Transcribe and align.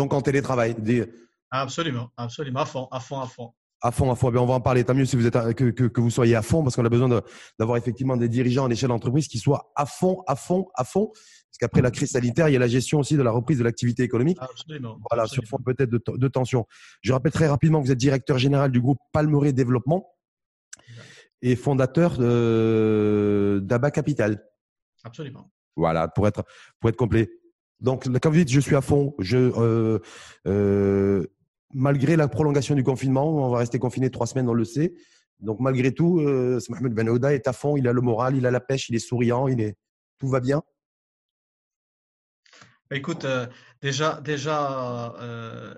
donc 0.00 0.14
en 0.14 0.22
télétravail. 0.22 0.74
Absolument, 1.50 2.10
absolument, 2.16 2.60
à 2.60 2.66
fond, 2.66 2.88
à 2.90 3.00
fond, 3.00 3.20
à 3.20 3.26
fond. 3.26 3.52
À 3.82 3.90
fond, 3.90 4.10
à 4.10 4.14
fond. 4.14 4.28
on 4.28 4.46
va 4.46 4.54
en 4.54 4.60
parler. 4.60 4.82
Tant 4.84 4.94
mieux 4.94 5.04
si 5.04 5.16
vous 5.16 5.26
êtes 5.26 5.54
que, 5.54 5.70
que, 5.70 6.00
vous 6.00 6.10
soyez 6.10 6.34
à 6.34 6.42
fond, 6.42 6.62
parce 6.62 6.76
qu'on 6.76 6.84
a 6.84 6.88
besoin 6.88 7.22
d'avoir 7.58 7.76
effectivement 7.76 8.16
des 8.16 8.28
dirigeants 8.28 8.64
à 8.64 8.68
l'échelle 8.68 8.88
d'entreprise 8.88 9.28
qui 9.28 9.38
soient 9.38 9.72
à 9.76 9.84
fond, 9.84 10.22
à 10.26 10.36
fond, 10.36 10.68
à 10.74 10.84
fond. 10.84 11.08
Parce 11.12 11.58
qu'après 11.58 11.82
la 11.82 11.90
crise 11.90 12.12
sanitaire, 12.12 12.48
il 12.48 12.52
y 12.52 12.56
a 12.56 12.58
la 12.58 12.68
gestion 12.68 13.00
aussi 13.00 13.16
de 13.16 13.22
la 13.22 13.30
reprise 13.30 13.58
de 13.58 13.64
l'activité 13.64 14.02
économique. 14.02 14.38
Absolument. 14.40 14.98
Voilà, 15.10 15.26
sur 15.26 15.44
fond 15.44 15.58
peut-être 15.58 15.90
de, 15.90 16.00
de, 16.06 16.28
tension. 16.28 16.66
Je 17.02 17.12
rappelle 17.12 17.32
très 17.32 17.48
rapidement 17.48 17.80
que 17.80 17.86
vous 17.86 17.92
êtes 17.92 17.98
directeur 17.98 18.38
général 18.38 18.70
du 18.70 18.80
groupe 18.80 18.98
Palmeret 19.12 19.52
Développement 19.52 20.14
et 21.42 21.56
fondateur 21.56 22.18
d'Aba 22.18 23.90
Capital. 23.90 24.46
Absolument. 25.04 25.50
Voilà, 25.76 26.08
pour 26.08 26.28
être, 26.28 26.44
pour 26.78 26.90
être 26.90 26.96
complet. 26.96 27.30
Donc, 27.80 28.06
quand 28.20 28.30
vous 28.30 28.36
dites 28.36 28.50
je 28.50 28.60
suis 28.60 28.76
à 28.76 28.80
fond, 28.80 29.14
euh, 29.32 29.98
euh, 30.46 31.26
malgré 31.72 32.16
la 32.16 32.28
prolongation 32.28 32.74
du 32.74 32.84
confinement, 32.84 33.46
on 33.46 33.50
va 33.50 33.58
rester 33.58 33.78
confiné 33.78 34.10
trois 34.10 34.26
semaines, 34.26 34.48
on 34.48 34.54
le 34.54 34.64
sait. 34.64 34.94
Donc, 35.40 35.60
malgré 35.60 35.92
tout, 35.94 36.20
euh, 36.20 36.60
Mohamed 36.68 36.92
Ben 36.92 37.08
Ouda 37.08 37.32
est 37.32 37.48
à 37.48 37.52
fond, 37.52 37.76
il 37.76 37.88
a 37.88 37.92
le 37.92 38.02
moral, 38.02 38.36
il 38.36 38.44
a 38.44 38.50
la 38.50 38.60
pêche, 38.60 38.90
il 38.90 38.96
est 38.96 39.00
souriant, 39.00 39.48
il 39.48 39.60
est, 39.60 39.76
tout 40.18 40.28
va 40.28 40.40
bien. 40.40 40.62
Bah, 42.90 42.96
écoute, 42.96 43.26
déjà, 43.80 44.20
déjà 44.20 45.14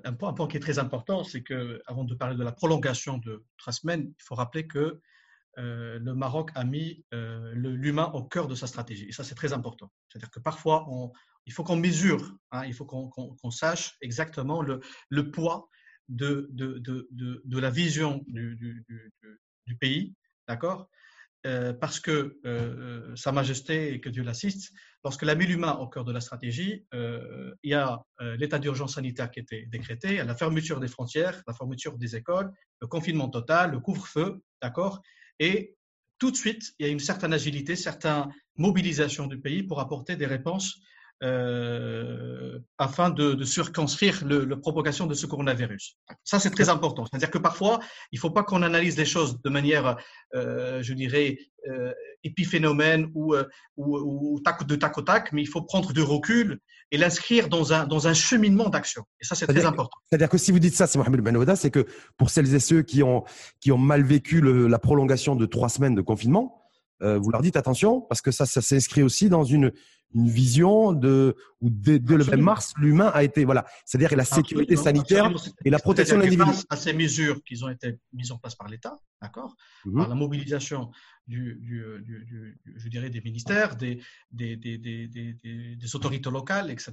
un, 0.02 0.12
point, 0.14 0.48
qui 0.48 0.56
est 0.56 0.60
très 0.60 0.80
important, 0.80 1.22
c'est 1.22 1.42
que 1.42 1.80
avant 1.86 2.04
de 2.04 2.14
parler 2.14 2.36
de 2.36 2.42
la 2.42 2.52
prolongation 2.52 3.18
de 3.18 3.44
trois 3.58 3.72
semaines, 3.72 4.12
il 4.18 4.22
faut 4.24 4.34
rappeler 4.34 4.66
que 4.66 5.00
le 5.56 6.12
Maroc 6.14 6.50
a 6.56 6.64
mis 6.64 7.04
l'humain 7.12 8.10
au 8.14 8.24
cœur 8.24 8.48
de 8.48 8.56
sa 8.56 8.66
stratégie. 8.66 9.06
Et 9.08 9.12
ça, 9.12 9.22
c'est 9.22 9.36
très 9.36 9.52
important. 9.52 9.92
C'est-à-dire 10.08 10.30
que 10.30 10.40
parfois, 10.40 10.86
on, 10.88 11.12
il 11.46 11.52
faut 11.52 11.64
qu'on 11.64 11.76
mesure, 11.76 12.36
hein, 12.50 12.64
il 12.66 12.74
faut 12.74 12.84
qu'on 12.84 13.50
sache 13.50 13.96
exactement 14.00 14.62
le, 14.62 15.30
poids 15.30 15.68
de, 16.08 16.48
la 17.50 17.70
vision 17.70 18.24
du, 18.26 19.76
pays, 19.80 20.14
d'accord? 20.48 20.88
Euh, 21.44 21.72
Parce 21.72 21.98
que 21.98 22.38
euh, 22.46 23.16
Sa 23.16 23.32
Majesté, 23.32 23.94
et 23.94 24.00
que 24.00 24.08
Dieu 24.08 24.22
l'assiste, 24.22 24.72
lorsque 25.02 25.24
a 25.24 25.34
mis 25.34 25.46
l'humain 25.46 25.72
au 25.72 25.88
cœur 25.88 26.04
de 26.04 26.12
la 26.12 26.20
stratégie, 26.20 26.86
euh, 26.94 27.52
il 27.64 27.70
y 27.70 27.74
a 27.74 28.00
l'état 28.38 28.60
d'urgence 28.60 28.94
sanitaire 28.94 29.30
qui 29.30 29.40
était 29.40 29.66
décrété, 29.66 30.10
il 30.10 30.16
y 30.16 30.20
a 30.20 30.24
la 30.24 30.36
fermeture 30.36 30.78
des 30.78 30.88
frontières, 30.88 31.42
la 31.48 31.54
fermeture 31.54 31.98
des 31.98 32.14
écoles, 32.14 32.52
le 32.80 32.86
confinement 32.86 33.28
total, 33.28 33.72
le 33.72 33.80
couvre-feu, 33.80 34.40
d'accord? 34.62 35.02
Et 35.40 35.74
tout 36.18 36.30
de 36.30 36.36
suite, 36.36 36.62
il 36.78 36.86
y 36.86 36.88
a 36.88 36.92
une 36.92 37.00
certaine 37.00 37.32
agilité, 37.32 37.74
certaine 37.74 38.28
mobilisation 38.56 39.26
du 39.26 39.40
pays 39.40 39.64
pour 39.64 39.80
apporter 39.80 40.14
des 40.14 40.26
réponses 40.26 40.78
euh, 41.22 42.58
afin 42.78 43.10
de, 43.10 43.34
de 43.34 43.44
circonscrire 43.44 44.24
la 44.26 44.56
propagation 44.56 45.06
de 45.06 45.14
ce 45.14 45.26
coronavirus. 45.26 45.96
Ça, 46.24 46.40
c'est 46.40 46.50
très 46.50 46.68
important. 46.68 47.04
C'est-à-dire 47.06 47.30
que 47.30 47.38
parfois, 47.38 47.78
il 48.10 48.16
ne 48.16 48.20
faut 48.20 48.30
pas 48.30 48.42
qu'on 48.42 48.62
analyse 48.62 48.96
les 48.96 49.04
choses 49.04 49.40
de 49.40 49.50
manière, 49.50 49.96
euh, 50.34 50.82
je 50.82 50.94
dirais, 50.94 51.38
euh, 51.70 51.92
épiphénomène 52.24 53.08
ou, 53.14 53.34
euh, 53.34 53.44
ou, 53.76 53.98
ou, 53.98 54.40
tac, 54.40 54.66
de 54.66 54.74
tac 54.74 54.98
au 54.98 55.02
tac, 55.02 55.32
mais 55.32 55.42
il 55.42 55.46
faut 55.46 55.62
prendre 55.62 55.92
du 55.92 56.02
recul 56.02 56.58
et 56.90 56.98
l'inscrire 56.98 57.48
dans 57.48 57.72
un, 57.72 57.86
dans 57.86 58.08
un 58.08 58.14
cheminement 58.14 58.68
d'action. 58.68 59.04
Et 59.20 59.24
ça, 59.24 59.34
c'est 59.34 59.46
très 59.46 59.64
important. 59.64 59.96
C'est-à-dire 60.10 60.28
que 60.28 60.38
si 60.38 60.50
vous 60.50 60.58
dites 60.58 60.74
ça, 60.74 60.86
c'est 60.86 60.98
Mohamed 60.98 61.20
Ben 61.20 61.56
c'est 61.56 61.70
que 61.70 61.86
pour 62.16 62.30
celles 62.30 62.52
et 62.54 62.60
ceux 62.60 62.82
qui 62.82 63.02
ont, 63.02 63.24
qui 63.60 63.70
ont 63.70 63.78
mal 63.78 64.02
vécu 64.02 64.40
le, 64.40 64.66
la 64.66 64.78
prolongation 64.78 65.36
de 65.36 65.46
trois 65.46 65.68
semaines 65.68 65.94
de 65.94 66.02
confinement, 66.02 66.58
vous 67.00 67.32
leur 67.32 67.42
dites 67.42 67.56
attention 67.56 68.00
parce 68.00 68.20
que 68.20 68.30
ça, 68.30 68.46
ça 68.46 68.60
s'inscrit 68.60 69.02
aussi 69.02 69.28
dans 69.28 69.42
une, 69.42 69.72
une 70.14 70.28
vision 70.28 70.92
de 70.92 71.36
où 71.60 71.70
dès, 71.70 71.98
le 71.98 72.24
20 72.24 72.36
mars, 72.38 72.74
l'humain 72.76 73.10
a 73.14 73.22
été 73.22 73.44
voilà, 73.44 73.64
c'est-à-dire 73.84 74.16
la 74.16 74.24
sécurité 74.24 74.76
sanitaire 74.76 75.30
et 75.64 75.70
la 75.70 75.78
protection 75.78 76.16
de 76.16 76.22
l'individu. 76.22 76.50
à 76.68 76.76
ces 76.76 76.92
mesures 76.92 77.42
qui 77.44 77.62
ont 77.62 77.68
été 77.68 77.98
mises 78.12 78.32
en 78.32 78.38
place 78.38 78.54
par 78.54 78.68
l'État, 78.68 78.98
d'accord, 79.20 79.54
mmh 79.84 79.98
par 79.98 80.08
la 80.08 80.14
mobilisation 80.14 80.90
du, 81.26 81.54
du, 81.60 81.84
du, 82.02 82.58
je 82.76 82.88
dirais 82.88 83.10
des 83.10 83.20
ministères, 83.20 83.76
des 83.76 84.02
des, 84.30 84.56
des, 84.56 84.78
des, 84.78 85.06
des, 85.08 85.96
autorités 85.96 86.30
locales, 86.30 86.70
etc., 86.70 86.92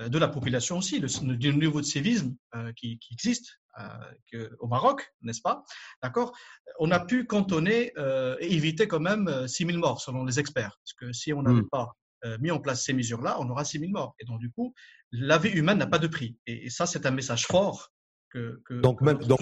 euh, 0.00 0.08
de 0.08 0.18
la 0.18 0.28
population 0.28 0.78
aussi, 0.78 0.98
le, 0.98 1.36
du 1.36 1.54
niveau 1.54 1.80
de 1.80 1.86
civisme 1.86 2.34
euh, 2.54 2.72
qui, 2.72 2.98
qui, 2.98 3.14
existe 3.14 3.60
euh, 3.78 4.48
au 4.58 4.66
Maroc, 4.66 5.14
n'est-ce 5.22 5.40
pas 5.40 5.62
D'accord 6.02 6.32
On 6.78 6.90
a 6.90 7.00
pu 7.00 7.26
cantonner 7.26 7.92
et 8.40 8.54
éviter 8.54 8.88
quand 8.88 9.00
même 9.00 9.46
6 9.46 9.66
000 9.66 9.78
morts 9.78 10.00
selon 10.00 10.24
les 10.24 10.38
experts, 10.38 10.78
parce 10.80 10.94
que 10.94 11.12
si 11.12 11.32
on 11.32 11.42
n'avait 11.42 11.62
mmh. 11.62 11.68
pas 11.68 11.92
mis 12.40 12.50
en 12.50 12.58
place 12.58 12.84
ces 12.84 12.92
mesures-là, 12.92 13.36
on 13.40 13.48
aura 13.50 13.64
6 13.64 13.80
000 13.80 13.92
morts. 13.92 14.14
Et 14.18 14.24
donc, 14.24 14.40
du 14.40 14.50
coup, 14.50 14.74
la 15.12 15.38
vie 15.38 15.50
humaine 15.50 15.78
n'a 15.78 15.86
pas 15.86 15.98
de 15.98 16.06
prix. 16.06 16.36
Et, 16.46 16.70
ça, 16.70 16.86
c'est 16.86 17.06
un 17.06 17.10
message 17.10 17.46
fort 17.46 17.92
que, 18.30 18.60
que, 18.64 18.74
donc, 18.80 19.00
même, 19.00 19.18
donc 19.18 19.40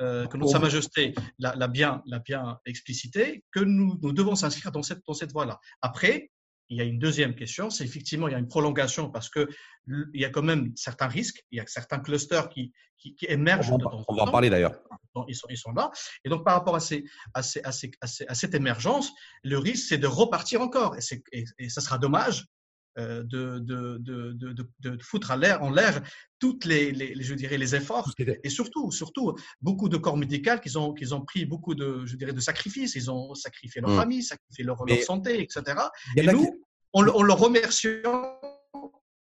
euh, 0.00 0.26
que 0.26 0.36
notre 0.36 0.52
Sa 0.52 0.58
Majesté 0.58 1.14
l'a 1.38 1.68
bien, 1.68 2.02
bien 2.24 2.58
explicité, 2.66 3.44
que 3.52 3.60
nous, 3.60 3.98
nous 4.02 4.12
devons 4.12 4.34
s'inscrire 4.34 4.72
dans 4.72 4.82
cette, 4.82 5.00
dans 5.06 5.14
cette 5.14 5.32
voie-là. 5.32 5.58
Après, 5.82 6.30
il 6.70 6.76
y 6.76 6.80
a 6.80 6.84
une 6.84 6.98
deuxième 6.98 7.34
question, 7.34 7.68
c'est 7.68 7.84
effectivement, 7.84 8.28
il 8.28 8.32
y 8.32 8.34
a 8.34 8.38
une 8.38 8.48
prolongation 8.48 9.10
parce 9.10 9.28
qu'il 9.28 9.46
y 10.14 10.24
a 10.24 10.30
quand 10.30 10.42
même 10.42 10.72
certains 10.76 11.08
risques, 11.08 11.44
il 11.50 11.58
y 11.58 11.60
a 11.60 11.66
certains 11.66 11.98
clusters 11.98 12.48
qui, 12.48 12.72
qui, 12.96 13.16
émergent. 13.28 13.72
On 13.72 13.78
va, 13.78 13.90
on 14.08 14.14
va 14.14 14.22
en 14.22 14.30
parler 14.30 14.50
d'ailleurs. 14.50 14.78
Ils 15.26 15.34
sont, 15.34 15.48
ils 15.50 15.58
sont 15.58 15.72
là. 15.72 15.90
Et 16.24 16.28
donc, 16.28 16.44
par 16.44 16.54
rapport 16.54 16.76
à, 16.76 16.80
ces, 16.80 17.04
à, 17.34 17.42
ces, 17.42 17.60
à, 17.64 17.72
ces, 17.72 17.90
à, 18.00 18.34
cette 18.34 18.54
émergence, 18.54 19.12
le 19.42 19.58
risque, 19.58 19.88
c'est 19.88 19.98
de 19.98 20.06
repartir 20.06 20.60
encore. 20.60 20.96
Et, 20.96 21.44
et, 21.58 21.68
ça 21.68 21.80
sera 21.80 21.98
dommage 21.98 22.46
de, 22.98 23.58
de, 23.58 23.98
de, 23.98 24.68
de, 24.80 24.98
foutre 25.02 25.30
à 25.30 25.36
l'air, 25.36 25.62
en 25.62 25.70
l'air 25.70 26.02
toutes 26.38 26.64
les, 26.64 26.92
les, 26.92 27.22
je 27.22 27.34
dirais, 27.34 27.58
les 27.58 27.74
efforts 27.74 28.10
et 28.42 28.50
surtout, 28.50 28.90
surtout 28.90 29.34
beaucoup 29.60 29.88
de 29.88 29.96
corps 29.96 30.16
médicaux 30.16 30.58
qui 30.62 30.76
ont, 30.76 30.92
qui 30.92 31.12
ont 31.12 31.22
pris 31.22 31.44
beaucoup 31.44 31.74
de, 31.74 32.04
je 32.06 32.16
dirais, 32.16 32.32
de 32.32 32.40
sacrifices. 32.40 32.94
Ils 32.94 33.10
ont 33.10 33.34
sacrifié 33.34 33.80
leur 33.80 33.90
mmh. 33.90 33.96
famille, 33.96 34.22
sacrifié 34.22 34.64
leur, 34.64 34.78
santé, 35.04 35.42
etc. 35.42 35.78
Et 36.16 36.26
nous, 36.26 36.64
on, 36.92 37.06
on 37.08 37.22
le 37.22 37.32
remercie 37.32 38.02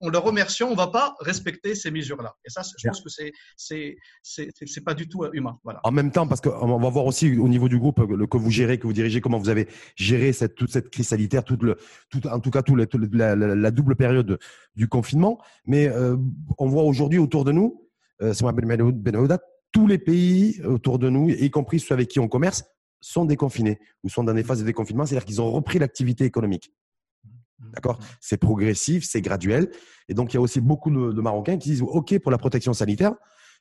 on 0.02 0.10
le 0.10 0.18
remercie, 0.18 0.64
on 0.64 0.72
ne 0.72 0.76
va 0.76 0.88
pas 0.88 1.16
respecter 1.20 1.76
ces 1.76 1.92
mesures-là. 1.92 2.36
Et 2.46 2.50
ça, 2.50 2.62
je 2.64 2.88
pense 2.88 3.02
que 3.02 3.10
c'est 3.10 3.32
c'est 3.56 3.96
c'est 4.24 4.84
pas 4.84 4.94
du 4.94 5.08
tout 5.08 5.26
humain. 5.34 5.58
Voilà. 5.64 5.80
En 5.84 5.92
même 5.92 6.12
temps, 6.12 6.28
parce 6.28 6.42
qu'on 6.42 6.80
va 6.80 6.90
voir 6.90 7.06
aussi 7.06 7.38
au 7.38 7.48
niveau 7.48 7.70
du 7.70 7.80
groupe 7.80 8.00
le, 8.00 8.28
que 8.28 8.38
vous 8.38 8.52
gérez, 8.52 8.78
que 8.78 8.88
vous 8.88 8.94
dirigez, 8.94 9.22
comment 9.22 9.40
vous 9.40 9.50
avez 9.50 9.68
géré 9.96 10.34
cette, 10.34 10.56
toute 10.56 10.72
cette 10.72 10.90
crise 10.90 11.08
sanitaire, 11.08 11.44
toute 11.44 11.64
le, 11.64 11.78
tout, 12.10 12.26
en 12.28 12.40
tout 12.40 12.52
cas 12.52 12.62
toute 12.62 12.78
la, 13.14 13.36
la, 13.36 13.72
double 13.72 13.96
période 13.96 14.38
du 14.76 14.88
confinement. 14.88 15.42
Mais 15.66 15.88
euh, 15.88 16.18
on 16.58 16.68
voit 16.68 16.84
aujourd'hui 16.84 17.20
autour 17.20 17.46
de 17.46 17.52
nous, 17.52 17.88
euh, 18.22 18.34
c'est 18.34 18.46
Ben 18.46 19.40
tous 19.72 19.88
les 19.88 19.98
pays 19.98 20.62
autour 20.64 21.00
de 21.00 21.10
nous, 21.10 21.30
y 21.30 21.52
compris 21.52 21.82
ceux 21.82 21.94
avec 21.94 22.08
qui 22.08 22.22
on 22.22 22.30
commerce, 22.30 22.64
sont 23.02 23.26
déconfinés 23.26 23.80
ou 24.04 24.10
sont 24.10 24.24
dans 24.24 24.34
des 24.34 24.44
phases 24.44 24.60
de 24.60 24.66
déconfinement, 24.66 25.06
c'est-à-dire 25.06 25.26
qu'ils 25.26 25.42
ont 25.42 25.52
repris 25.52 25.80
l'activité 25.80 26.24
économique. 26.24 26.72
D'accord? 27.60 28.00
C'est 28.20 28.38
progressif, 28.38 29.06
c'est 29.06 29.22
graduel. 29.22 29.72
Et 30.10 30.14
donc, 30.14 30.34
il 30.34 30.36
y 30.36 30.38
a 30.38 30.42
aussi 30.42 30.62
beaucoup 30.62 30.92
de, 30.92 31.22
Marocains 31.22 31.58
qui 31.58 31.70
disent 31.70 31.82
OK 31.82 32.20
pour 32.20 32.32
la 32.32 32.38
protection 32.38 32.74
sanitaire, 32.74 33.14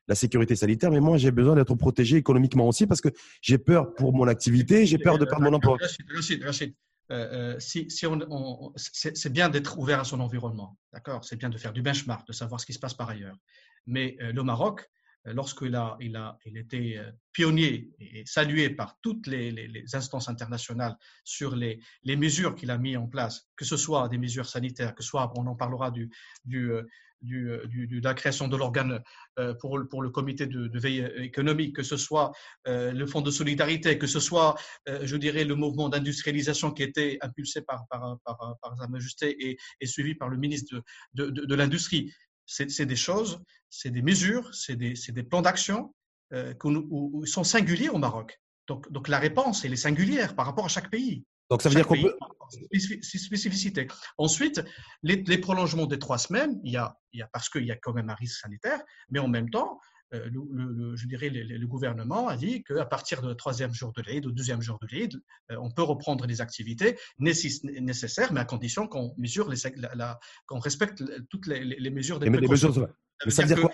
la 0.08 0.14
sécurité 0.14 0.56
sanitaire, 0.56 0.90
mais 0.90 1.00
moi, 1.00 1.16
j'ai 1.16 1.30
besoin 1.30 1.54
d'être 1.54 1.74
protégé 1.74 2.16
économiquement 2.16 2.68
aussi 2.68 2.86
parce 2.86 3.00
que 3.00 3.08
j'ai 3.40 3.58
peur 3.58 3.94
pour 3.94 4.12
mon 4.12 4.28
activité, 4.28 4.84
j'ai 4.86 4.98
peur 4.98 5.18
de 5.18 5.24
perdre 5.24 5.44
mon 5.44 5.54
emploi. 5.54 5.78
Euh, 7.10 7.56
euh, 7.56 7.60
si, 7.60 8.06
on, 8.06 8.72
c'est 8.76 9.32
bien 9.32 9.50
d'être 9.50 9.78
ouvert 9.78 10.00
à 10.00 10.04
son 10.04 10.20
environnement, 10.20 10.78
d'accord? 10.92 11.22
C'est 11.24 11.36
bien 11.36 11.50
de 11.50 11.58
faire 11.58 11.72
du 11.72 11.82
benchmark, 11.82 12.26
de 12.26 12.32
savoir 12.32 12.60
ce 12.60 12.66
qui 12.66 12.72
se 12.72 12.78
passe 12.78 12.94
par 12.94 13.10
ailleurs. 13.10 13.36
Mais 13.86 14.16
euh, 14.22 14.32
le 14.32 14.42
Maroc, 14.42 14.88
lorsqu'il 15.32 15.74
a, 15.74 15.96
il 16.00 16.16
a, 16.16 16.38
euh, 16.74 17.12
pionnier 17.32 17.90
et 17.98 18.24
salué 18.26 18.70
par 18.70 18.98
toutes 19.00 19.26
les, 19.26 19.84
instances 19.94 20.28
internationales 20.28 20.96
sur 21.24 21.56
les, 21.56 21.80
mesures 22.04 22.54
qu'il 22.54 22.70
a 22.70 22.78
mis 22.78 22.96
en 22.96 23.06
place, 23.06 23.48
que 23.56 23.64
ce 23.64 23.76
soit 23.76 24.08
des 24.08 24.18
mesures 24.18 24.46
sanitaires, 24.46 24.94
que 24.94 25.02
ce 25.02 25.08
soit, 25.08 25.32
on 25.36 25.46
en 25.46 25.56
parlera 25.56 25.92
euh, 26.52 26.82
euh, 27.32 27.66
de 27.66 28.04
la 28.04 28.12
création 28.12 28.48
de 28.48 28.56
l'organe 28.56 29.02
pour, 29.60 29.78
le 29.78 30.10
comité 30.10 30.46
de, 30.46 30.78
veille 30.78 31.10
économique, 31.16 31.76
que 31.76 31.82
ce 31.82 31.96
soit 31.96 32.32
le 32.66 33.06
fonds 33.06 33.22
de 33.22 33.30
solidarité, 33.30 33.96
que 33.96 34.06
ce 34.06 34.20
soit, 34.20 34.54
je 34.86 35.16
dirais, 35.16 35.44
le 35.44 35.54
mouvement 35.54 35.88
d'industrialisation 35.88 36.70
qui 36.70 36.82
était 36.82 37.16
impulsé 37.22 37.62
par, 37.62 37.86
par, 37.88 38.18
par, 38.26 38.76
Sa 38.78 38.88
Majesté 38.88 39.56
et, 39.80 39.86
suivi 39.86 40.14
par 40.14 40.28
le 40.28 40.36
ministre 40.36 40.82
de 41.14 41.54
l'Industrie 41.54 42.12
c'est 42.46 42.86
des 42.86 42.96
choses, 42.96 43.40
c'est 43.70 43.90
des 43.90 44.02
mesures, 44.02 44.54
c'est 44.54 44.76
des, 44.76 44.94
des, 44.94 45.22
plans 45.22 45.42
d'action 45.42 45.94
euh, 46.32 46.54
qui 46.54 47.30
sont 47.30 47.44
singuliers 47.44 47.88
au 47.88 47.98
Maroc. 47.98 48.40
Donc, 48.66 48.90
donc, 48.90 49.08
la 49.08 49.18
réponse, 49.18 49.64
elle 49.64 49.72
est 49.72 49.76
singulière 49.76 50.34
par 50.34 50.46
rapport 50.46 50.64
à 50.64 50.68
chaque 50.68 50.90
pays. 50.90 51.24
Donc 51.50 51.60
ça 51.60 51.68
veut 51.68 51.74
dire 51.74 51.86
qu'on 51.86 52.00
peut. 52.00 52.16
Spécificité. 52.72 53.86
Ensuite, 54.16 54.62
les, 55.02 55.16
les, 55.16 55.38
prolongements 55.38 55.86
des 55.86 55.98
trois 55.98 56.18
semaines, 56.18 56.60
il 56.64 56.72
y 56.72 56.76
a, 56.76 56.96
il 57.12 57.20
y 57.20 57.22
a 57.22 57.28
parce 57.32 57.48
qu'il 57.48 57.64
y 57.64 57.70
a 57.70 57.76
quand 57.76 57.92
même 57.92 58.08
un 58.08 58.14
risque 58.14 58.40
sanitaire, 58.40 58.80
mais 59.10 59.18
en 59.18 59.28
même 59.28 59.50
temps, 59.50 59.78
le, 60.30 60.96
je 60.96 61.06
dirais, 61.06 61.28
le, 61.28 61.66
gouvernement 61.66 62.28
a 62.28 62.36
dit 62.36 62.62
qu'à 62.62 62.84
partir 62.84 63.22
du 63.22 63.34
troisième 63.36 63.72
jour 63.72 63.92
de 63.92 64.02
l'Aïd, 64.02 64.26
ou 64.26 64.32
deuxième 64.32 64.62
jour 64.62 64.78
de 64.80 64.86
l'Aïd, 64.90 65.20
on 65.50 65.70
peut 65.70 65.82
reprendre 65.82 66.26
les 66.26 66.40
activités 66.40 66.96
nécessaires, 67.18 68.32
mais 68.32 68.40
à 68.40 68.44
condition 68.44 68.86
qu'on 68.86 69.14
mesure, 69.18 69.52
qu'on 70.46 70.58
respecte 70.58 71.02
toutes 71.30 71.46
les, 71.46 71.90
mesures 71.90 72.18
des 72.18 72.30
précautions. 72.30 72.72
ça 73.28 73.42
veut 73.42 73.48
dire 73.48 73.60
quoi 73.60 73.72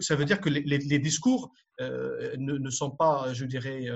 ça 0.00 0.16
veut 0.16 0.26
dire 0.26 0.40
que 0.40 0.50
les, 0.50 0.98
discours 0.98 1.52
ne, 1.80 2.70
sont 2.70 2.90
pas, 2.90 3.32
je 3.32 3.44
dirais, 3.44 3.88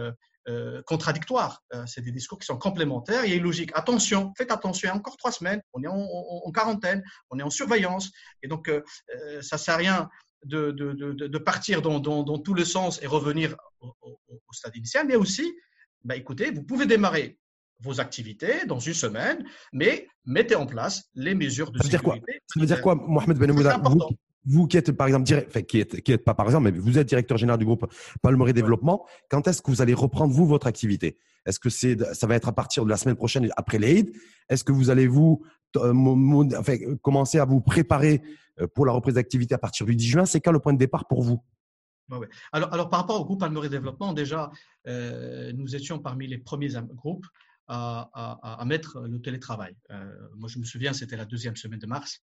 euh, 0.49 0.83
contradictoires. 0.87 1.63
Euh, 1.75 1.85
c'est 1.87 2.01
des 2.01 2.13
discours 2.13 2.39
qui 2.39 2.47
sont 2.47 2.57
complémentaires 2.57 3.25
et 3.25 3.39
logiques. 3.39 3.73
Attention, 3.75 4.33
faites 4.39 4.51
attention, 4.51 4.89
il 4.89 4.91
y 4.91 4.93
a 4.93 4.97
encore 4.97 5.19
trois 5.19 5.33
semaines, 5.33 5.61
on 5.75 5.83
est 5.83 5.87
en, 5.87 6.51
quarantaine, 6.51 7.05
on 7.29 7.39
est 7.39 7.43
en 7.43 7.51
surveillance. 7.51 8.11
Et 8.43 8.49
donc, 8.49 8.69
euh, 8.69 8.83
ça 9.43 9.57
ne 9.57 9.61
sert 9.61 9.75
à 9.75 9.77
rien 9.77 10.09
de, 10.45 10.71
de, 10.71 10.93
de, 11.13 11.39
partir 11.39 11.83
dans, 11.83 12.01
dans, 12.01 12.23
dans, 12.23 12.39
tout 12.39 12.55
le 12.55 12.65
sens 12.65 13.03
et 13.03 13.07
revenir 13.07 13.57
au, 13.81 13.93
stade 14.53 14.77
initial, 14.77 15.07
mais 15.07 15.17
aussi, 15.17 15.53
bah, 16.03 16.17
écoutez, 16.17 16.51
vous 16.51 16.63
pouvez 16.63 16.87
démarrer 16.87 17.39
vos 17.81 18.01
activités 18.01 18.67
dans 18.67 18.79
une 18.79 18.95
semaine, 18.95 19.45
mais 19.73 20.07
mettez 20.25 20.55
en 20.55 20.67
place 20.67 21.11
les 21.15 21.35
mesures 21.35 21.71
de 21.71 21.79
ça 21.79 21.85
veut 21.85 21.91
Dire 21.91 22.03
quoi 22.03 22.17
ça 22.47 22.61
veut 22.61 22.67
dire 22.67 22.83
quoi, 22.83 22.95
Mohamed 22.95 23.39
Ben 23.39 23.53
vous 24.47 24.67
qui 24.67 24.79
êtes 24.79 24.93
par 24.93 25.07
exemple, 25.07 25.31
enfin, 25.49 25.63
qui 25.63 25.81
êtes, 25.81 26.01
qui 26.01 26.13
êtes 26.13 26.25
pas 26.25 26.35
par 26.35 26.47
exemple, 26.47 26.71
mais 26.71 26.79
vous 26.79 26.99
êtes 26.99 27.09
directeur 27.09 27.37
général 27.37 27.59
du 27.59 27.67
groupe 27.67 27.87
Palmerie 28.23 28.55
Développement, 28.55 29.07
quand 29.31 29.47
est-ce 29.47 29.61
que 29.61 29.71
vous 29.71 29.83
allez 29.83 29.95
reprendre 29.95 30.33
vous 30.33 30.47
votre 30.47 30.67
activité? 30.67 31.19
Est-ce 31.47 31.61
que 31.61 31.69
c'est, 31.71 31.97
ça 32.15 32.27
va 32.27 32.37
être 32.37 32.49
à 32.49 32.53
partir 32.53 32.85
de 32.85 32.91
la 32.91 32.97
semaine 32.97 33.17
prochaine 33.17 33.49
après 33.57 33.79
l'Aid 33.79 34.11
Est-ce 34.49 34.65
que 34.65 34.73
vous 34.73 34.91
allez 34.91 35.07
vous 35.07 35.43
enfin, 35.77 36.77
commencer 37.03 37.39
à 37.39 37.45
vous 37.45 37.61
préparer 37.61 38.23
euh, 38.61 38.67
pour 38.67 38.87
la 38.87 38.93
reprise 38.93 39.15
d'activité 39.15 39.55
à 39.55 39.59
partir 39.59 39.87
du 39.87 39.95
10 39.97 40.07
juin 40.07 40.25
C'est 40.27 40.41
quand 40.41 40.53
le 40.53 40.61
point 40.61 40.73
de 40.73 40.79
départ 40.79 41.07
pour 41.07 41.23
vous? 41.23 41.43
Alors, 42.53 42.73
alors, 42.75 42.89
par 42.89 43.01
rapport 43.01 43.21
au 43.21 43.25
groupe 43.25 43.41
Palmerie 43.41 43.69
Développement, 43.69 44.13
déjà, 44.13 44.51
euh, 44.89 45.53
nous 45.53 45.77
étions 45.77 46.01
parmi 46.01 46.27
les 46.27 46.39
premiers 46.39 46.71
groupes 46.95 47.27
à 47.73 48.65
mettre 48.67 49.01
le 49.03 49.21
télétravail. 49.21 49.77
moi, 50.37 50.49
je 50.49 50.59
me 50.59 50.65
souviens, 50.65 50.93
c'était 50.93 51.17
la 51.17 51.25
deuxième 51.25 51.55
semaine 51.55 51.79
de 51.79 51.87
mars. 51.87 52.21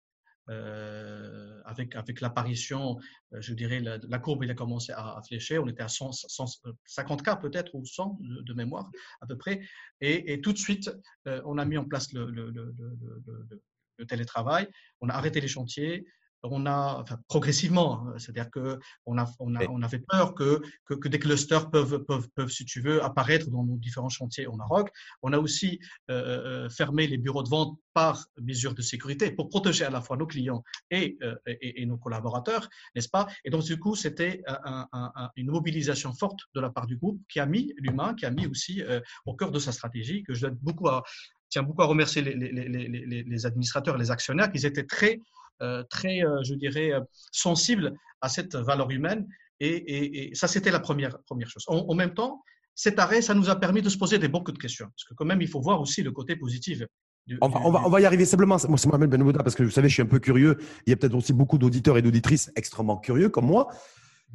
Euh, 0.49 1.61
avec, 1.65 1.97
avec 1.97 2.21
l'apparition, 2.21 2.99
euh, 3.33 3.41
je 3.41 3.53
dirais, 3.53 3.81
la, 3.81 4.19
courbe 4.21 4.45
il 4.45 4.51
a 4.51 4.55
commencé 4.55 4.93
à, 4.93 5.21
flécher. 5.27 5.59
On 5.59 5.67
était 5.67 5.83
à 5.83 5.89
150 5.89 7.23
cas 7.23 7.35
peut-être, 7.35 7.75
ou 7.75 7.85
100 7.85 8.19
de, 8.21 8.55
mémoire 8.55 8.89
à 9.21 9.27
peu 9.27 9.37
près. 9.37 9.61
Et, 10.01 10.41
tout 10.41 10.53
de 10.53 10.59
suite, 10.59 10.91
euh, 11.27 11.43
on 11.45 11.59
a 11.59 11.65
mis 11.65 11.77
en 11.77 11.85
place 11.85 12.13
le, 12.13 12.31
le, 12.31 12.53
le 13.99 14.07
télétravail. 14.07 14.69
On 15.01 15.09
a 15.09 15.15
arrêté 15.15 15.41
les 15.41 15.49
chantiers 15.49 16.07
on 16.53 16.67
a, 16.67 17.01
enfin, 17.01 17.19
progressivement, 17.29 18.07
hein, 18.07 18.15
c'est-à-dire 18.19 18.51
que 18.51 18.79
on, 19.07 19.19
a, 19.19 19.27
on, 19.39 19.55
a, 19.55 19.65
on 19.69 19.83
avait 19.83 19.99
peur 19.99 20.35
que, 20.35 20.61
que, 20.87 21.09
des 21.09 21.19
clusters 21.19 21.71
peuvent, 21.71 22.05
peuvent, 22.05 22.29
peuvent, 22.35 22.51
si 22.51 22.65
tu 22.65 22.81
veux, 22.81 23.03
apparaître 23.03 23.51
dans 23.51 23.65
nos 23.65 23.77
différents 23.77 24.09
chantiers 24.09 24.47
au 24.47 24.55
Maroc. 24.55 24.91
On 25.23 25.33
a 25.33 25.39
aussi 25.39 25.81
euh, 26.11 26.67
euh, 26.67 26.69
fermé 26.69 27.07
les 27.07 27.19
bureaux 27.19 27.43
de 27.43 27.49
vente 27.49 27.79
par 27.95 28.27
mesure 28.41 28.75
de 28.75 28.83
sécurité 28.83 29.31
pour 29.31 29.49
protéger 29.49 29.85
à 29.85 29.91
la 29.91 30.01
fois 30.01 30.17
nos 30.17 30.27
clients 30.27 30.63
et, 30.91 31.17
euh, 31.23 31.35
et, 31.47 31.87
nos 31.87 31.97
collaborateurs, 31.97 32.69
n'est-ce 32.95 33.09
pas? 33.09 33.27
Et 33.45 33.51
donc, 33.51 33.65
du 33.65 33.79
coup, 33.79 33.95
c'était 33.95 34.43
une 35.37 35.51
mobilisation 35.51 36.13
forte 36.13 36.41
de 36.55 36.61
la 36.61 36.71
part 36.71 36.87
du 36.87 36.97
groupe 36.97 37.21
qui 37.29 37.41
a 37.41 37.47
mis 37.47 37.73
l'humain, 37.79 38.15
qui 38.15 38.27
a 38.27 38.31
mis 38.31 38.47
aussi 38.47 38.83
au 39.25 39.35
cœur 39.35 39.51
de 39.51 39.59
sa 39.59 39.73
stratégie, 39.73 40.23
que 40.25 40.35
je 40.35 40.47
dois 40.47 40.51
beaucoup 40.61 40.89
à, 40.89 41.05
tiens 41.49 41.63
beaucoup 41.63 41.83
à 41.83 41.87
remercier 41.87 42.23
les, 42.23 42.35
les, 42.35 42.69
les, 42.69 43.23
les 43.23 43.47
administrateurs, 43.47 43.97
les 43.97 44.11
actionnaires, 44.11 44.51
qui 44.51 44.65
étaient 44.67 44.85
très 44.85 45.15
euh, 45.15 45.21
très, 45.91 46.25
euh, 46.25 46.43
je 46.43 46.55
dirais, 46.55 46.93
euh, 46.93 47.01
sensible 47.33 47.93
à 48.21 48.29
cette 48.29 48.55
valeur 48.55 48.91
humaine. 48.91 49.27
Et, 49.59 50.31
ça, 50.35 50.49
c'était 50.49 50.71
la 50.71 50.81
première, 50.81 51.19
première 51.23 51.49
chose. 51.49 51.65
En, 51.69 51.95
même 51.95 52.13
temps, 52.13 52.43
cet 52.75 52.99
arrêt, 52.99 53.23
ça 53.23 53.33
nous 53.33 53.49
a 53.49 53.57
permis 53.57 53.81
de 53.81 53.89
se 53.89 53.97
poser 53.97 54.19
des 54.19 54.29
beaucoup 54.29 54.53
de 54.53 54.59
questions. 54.59 54.85
Parce 54.87 55.05
que 55.05 55.15
quand 55.15 55.25
même, 55.25 55.41
il 55.41 55.49
faut 55.49 55.63
voir 55.63 55.81
aussi 55.81 56.03
le 56.03 56.13
côté 56.13 56.37
positif. 56.37 56.83
on, 57.41 57.49
va, 57.49 57.61
on, 57.65 57.89
va, 57.89 58.01
y 58.03 58.05
arriver 58.05 58.27
simplement. 58.27 58.59
Moi, 58.69 58.77
c'est 58.77 58.89
Mohamed 58.89 59.09
Benouda, 59.09 59.43
parce 59.43 59.57
que 59.57 59.63
vous 59.63 59.71
savez, 59.71 59.89
je 59.89 59.95
suis 59.95 60.03
un 60.03 60.07
peu 60.07 60.19
curieux. 60.19 60.59
Il 60.87 60.91
y 60.91 60.93
a 60.93 60.97
peut-être 60.97 61.15
aussi 61.15 61.33
beaucoup 61.33 61.57
d'auditeurs 61.57 61.97
et 61.97 62.03
d'auditrices 62.03 62.53
extrêmement 62.55 62.99
curieux, 62.99 63.31
comme 63.31 63.47
moi. 63.47 63.69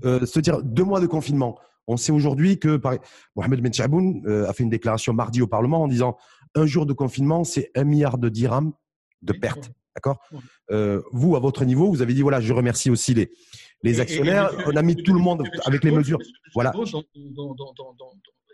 se 0.01 0.39
dire, 0.39 0.63
deux 0.63 0.83
mois 0.83 1.01
de 1.01 1.07
confinement. 1.07 1.59
On 1.85 1.97
sait 1.97 2.11
aujourd'hui 2.11 2.57
que 2.57 2.77
par... 2.77 2.95
Mohamed 3.35 3.61
Ben 3.61 3.71
Chaboun 3.71 4.27
a 4.47 4.53
fait 4.53 4.63
une 4.63 4.71
déclaration 4.71 5.13
mardi 5.13 5.43
au 5.43 5.47
Parlement 5.47 5.83
en 5.83 5.87
disant 5.87 6.17
un 6.55 6.65
jour 6.65 6.87
de 6.87 6.93
confinement, 6.93 7.43
c'est 7.43 7.69
un 7.75 7.83
milliard 7.83 8.17
de 8.17 8.27
dirhams 8.27 8.73
de 9.21 9.33
pertes. 9.33 9.71
D'accord? 9.95 10.19
Euh, 10.71 11.01
Vous, 11.11 11.35
à 11.35 11.39
votre 11.39 11.65
niveau, 11.65 11.89
vous 11.89 12.01
avez 12.01 12.13
dit 12.13 12.21
voilà, 12.21 12.39
je 12.39 12.53
remercie 12.53 12.89
aussi 12.89 13.13
les, 13.13 13.31
les 13.83 13.99
actionnaires. 13.99 14.51
on 14.65 14.75
a 14.75 14.81
mis 14.81 14.95
tout 14.95 15.13
le 15.13 15.19
monde 15.19 15.43
avec 15.65 15.83
les 15.83 15.91
mesures. 15.91 16.19
Voilà. 16.53 16.73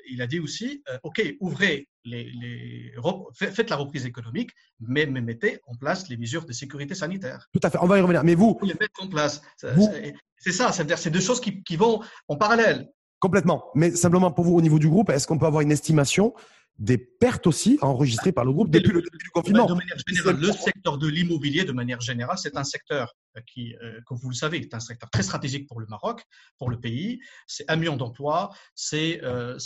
il 0.09 0.21
a 0.21 0.27
dit 0.27 0.39
aussi 0.39 0.83
euh, 0.89 0.97
OK, 1.03 1.21
ouvrez 1.39 1.87
les, 2.05 2.31
les, 2.41 2.93
faites 3.33 3.69
la 3.69 3.75
reprise 3.75 4.05
économique, 4.05 4.51
mais, 4.79 5.05
mettez 5.05 5.59
en 5.67 5.75
place 5.75 6.07
les 6.09 6.17
mesures 6.17 6.45
de 6.45 6.53
sécurité 6.53 6.95
sanitaire. 6.95 7.47
Tout 7.53 7.59
à 7.63 7.69
fait. 7.69 7.77
On 7.81 7.85
va 7.87 7.97
y 7.97 8.01
revenir. 8.01 8.23
Mais 8.23 8.35
vous, 8.35 8.57
les 8.61 8.73
mettre 8.79 9.03
en 9.03 9.07
place. 9.07 9.41
C'est 9.57 10.51
ça. 10.51 10.71
C'est-à-dire, 10.71 10.97
c'est 10.97 11.09
deux 11.09 11.19
choses 11.19 11.41
qui, 11.41 11.63
qui 11.63 11.75
vont 11.75 12.01
en 12.27 12.37
parallèle. 12.37 12.89
Complètement. 13.19 13.65
Mais 13.73 13.91
simplement 13.91 14.31
pour 14.31 14.45
vous, 14.45 14.55
au 14.55 14.61
niveau 14.61 14.79
du 14.79 14.89
groupe, 14.89 15.09
est-ce 15.09 15.25
qu'on 15.27 15.39
peut 15.39 15.47
avoir 15.47 15.61
une 15.61 15.71
estimation 15.71 16.33
des 16.79 16.97
pertes 16.97 17.47
aussi 17.47 17.79
enregistrées 17.81 18.31
par 18.31 18.45
le 18.45 18.51
groupe 18.51 18.69
depuis 18.69 18.91
le 18.91 19.01
début 19.01 19.17
du 19.17 19.29
confinement. 19.29 19.67
Générale, 20.07 20.39
le 20.39 20.51
secteur 20.51 20.97
de 20.97 21.07
l'immobilier, 21.07 21.63
de 21.63 21.71
manière 21.71 22.01
générale, 22.01 22.37
c'est 22.37 22.55
un 22.55 22.63
secteur 22.63 23.15
euh, 23.35 23.41
qui, 23.47 23.75
euh, 23.81 23.99
comme 24.05 24.17
vous 24.17 24.29
le 24.29 24.35
savez, 24.35 24.59
est 24.59 24.73
un 24.73 24.79
secteur 24.79 25.09
très 25.09 25.23
stratégique 25.23 25.67
pour 25.67 25.79
le 25.79 25.87
Maroc, 25.87 26.23
pour 26.57 26.69
le 26.69 26.79
pays. 26.79 27.19
C'est 27.47 27.65
un 27.69 27.75
million 27.75 27.97
d'emplois, 27.97 28.51
c'est 28.75 29.23
euh, 29.23 29.57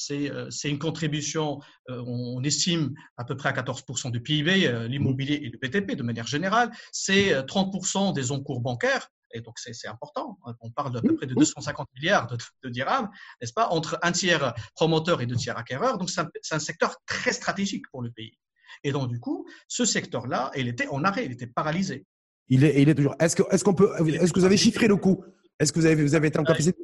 une 0.63 0.79
contribution, 0.79 1.59
on 1.89 2.41
estime 2.43 2.93
à 3.17 3.25
peu 3.25 3.35
près 3.35 3.49
à 3.49 3.53
14% 3.53 4.11
du 4.11 4.21
PIB, 4.21 4.87
l'immobilier 4.87 5.35
et 5.43 5.49
le 5.49 5.57
BTP 5.57 5.95
de 5.95 6.03
manière 6.03 6.27
générale. 6.27 6.71
C'est 6.91 7.33
30% 7.33 8.13
des 8.13 8.31
encours 8.31 8.61
bancaires 8.61 9.09
et 9.33 9.41
donc 9.41 9.57
c'est 9.57 9.87
important. 9.87 10.37
On 10.61 10.71
parle 10.71 10.93
d'à 10.93 11.01
peu 11.01 11.15
près 11.15 11.25
de 11.25 11.33
250 11.33 11.87
milliards 11.95 12.27
de, 12.27 12.69
dirhams, 12.69 13.09
n'est-ce 13.41 13.53
pas, 13.53 13.69
entre 13.69 13.99
un 14.01 14.11
tiers 14.11 14.53
promoteur 14.75 15.21
et 15.21 15.25
deux 15.25 15.35
tiers 15.35 15.57
acquéreurs. 15.57 15.97
Donc 15.97 16.09
c'est 16.09 16.53
un, 16.53 16.59
secteur 16.59 16.97
très 17.05 17.33
stratégique 17.33 17.85
pour 17.91 18.01
le 18.01 18.11
pays. 18.11 18.37
Et 18.83 18.91
donc 18.91 19.09
du 19.09 19.19
coup, 19.19 19.47
ce 19.67 19.85
secteur-là, 19.85 20.51
il 20.55 20.67
était 20.67 20.87
en 20.87 21.03
arrêt, 21.03 21.25
il 21.25 21.31
était 21.31 21.47
paralysé. 21.47 22.05
Il 22.47 22.63
est, 22.63 22.81
il 22.81 22.89
est 22.89 22.95
toujours. 22.95 23.15
Est-ce 23.19 23.35
que, 23.35 23.43
est-ce 23.51 23.63
qu'on 23.63 23.75
peut, 23.75 23.91
est-ce 24.07 24.33
que 24.33 24.39
vous 24.39 24.45
avez 24.45 24.57
chiffré 24.57 24.87
le 24.87 24.97
coût? 24.97 25.23
Est-ce 25.59 25.71
que 25.71 25.79
vous 25.79 25.85
avez, 25.85 26.03
vous 26.03 26.15
avez 26.15 26.27
été 26.27 26.39
en 26.39 26.43
capacité 26.43 26.77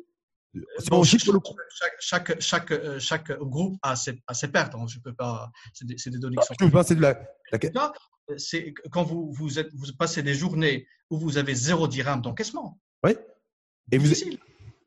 Bon, 0.90 1.04
chiffre 1.04 1.32
le 1.32 1.40
coût. 1.40 1.56
Chaque, 1.70 1.96
chaque, 2.00 2.42
chaque, 2.42 3.00
chaque, 3.00 3.32
groupe 3.40 3.78
a 3.82 3.96
ses, 3.96 4.22
a 4.28 4.34
ses 4.34 4.48
pertes. 4.48 4.74
Hein. 4.76 4.86
Je 4.88 5.00
peux 5.00 5.14
pas. 5.14 5.52
C'est 5.74 5.86
des, 5.86 5.96
des, 5.96 6.20
données 6.20 6.38
qui 6.38 6.46
sont. 6.46 6.56
Je 6.60 6.66
peux 6.66 6.72
pas. 6.72 6.84
C'est 6.84 6.96
de 6.96 7.02
la. 7.02 7.20
C'est 8.35 8.74
quand 8.91 9.03
vous, 9.03 9.31
vous, 9.31 9.59
êtes, 9.59 9.74
vous 9.74 9.94
passez 9.97 10.21
des 10.21 10.33
journées 10.33 10.88
où 11.09 11.18
vous 11.18 11.38
avez 11.38 11.56
zéro 11.56 11.88
dirham 11.88 12.21
d'encaissement. 12.21 12.79
Oui. 13.03 13.12
Et, 13.91 13.97
vous, 13.97 14.12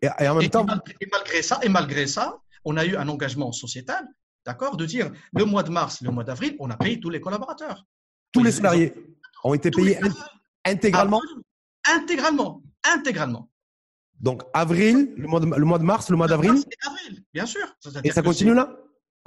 et, 0.03 0.29
en 0.29 0.35
même 0.35 0.51
temps. 0.51 0.67
Et 1.01 1.09
malgré, 1.11 1.43
ça, 1.43 1.59
et 1.63 1.69
malgré 1.69 2.07
ça, 2.07 2.39
on 2.65 2.77
a 2.77 2.85
eu 2.85 2.97
un 2.97 3.09
engagement 3.09 3.53
sociétal, 3.53 4.07
d'accord, 4.45 4.77
de 4.77 4.85
dire 4.85 5.11
le 5.33 5.45
mois 5.45 5.63
de 5.63 5.71
mars, 5.71 6.03
le 6.03 6.11
mois 6.11 6.25
d'avril, 6.25 6.57
on 6.59 6.71
a 6.71 6.77
payé 6.77 7.01
tous 7.01 7.11
les 7.11 7.21
collaborateurs. 7.21 7.87
Tous 8.33 8.45
les 8.45 8.53
salariés 8.53 8.93
ont, 9.43 9.55
été 9.55 9.71
payés 9.71 9.99
intégralement 10.65 11.21
Intégralement. 11.87 12.63
Intégralement. 12.85 13.51
Donc, 14.21 14.43
avril, 14.53 15.15
le 15.17 15.27
mois 15.27 15.41
de, 15.41 15.47
le 15.47 15.65
mois 15.65 15.79
de 15.79 15.85
mars, 15.85 16.11
le 16.11 16.17
mois 16.17 16.29
d'avril 16.29 16.53
Avril, 16.87 17.25
bien 17.33 17.47
sûr. 17.47 17.67
Et 18.05 18.13
ça 18.13 18.23
continue 18.23 18.55
là? 18.55 18.77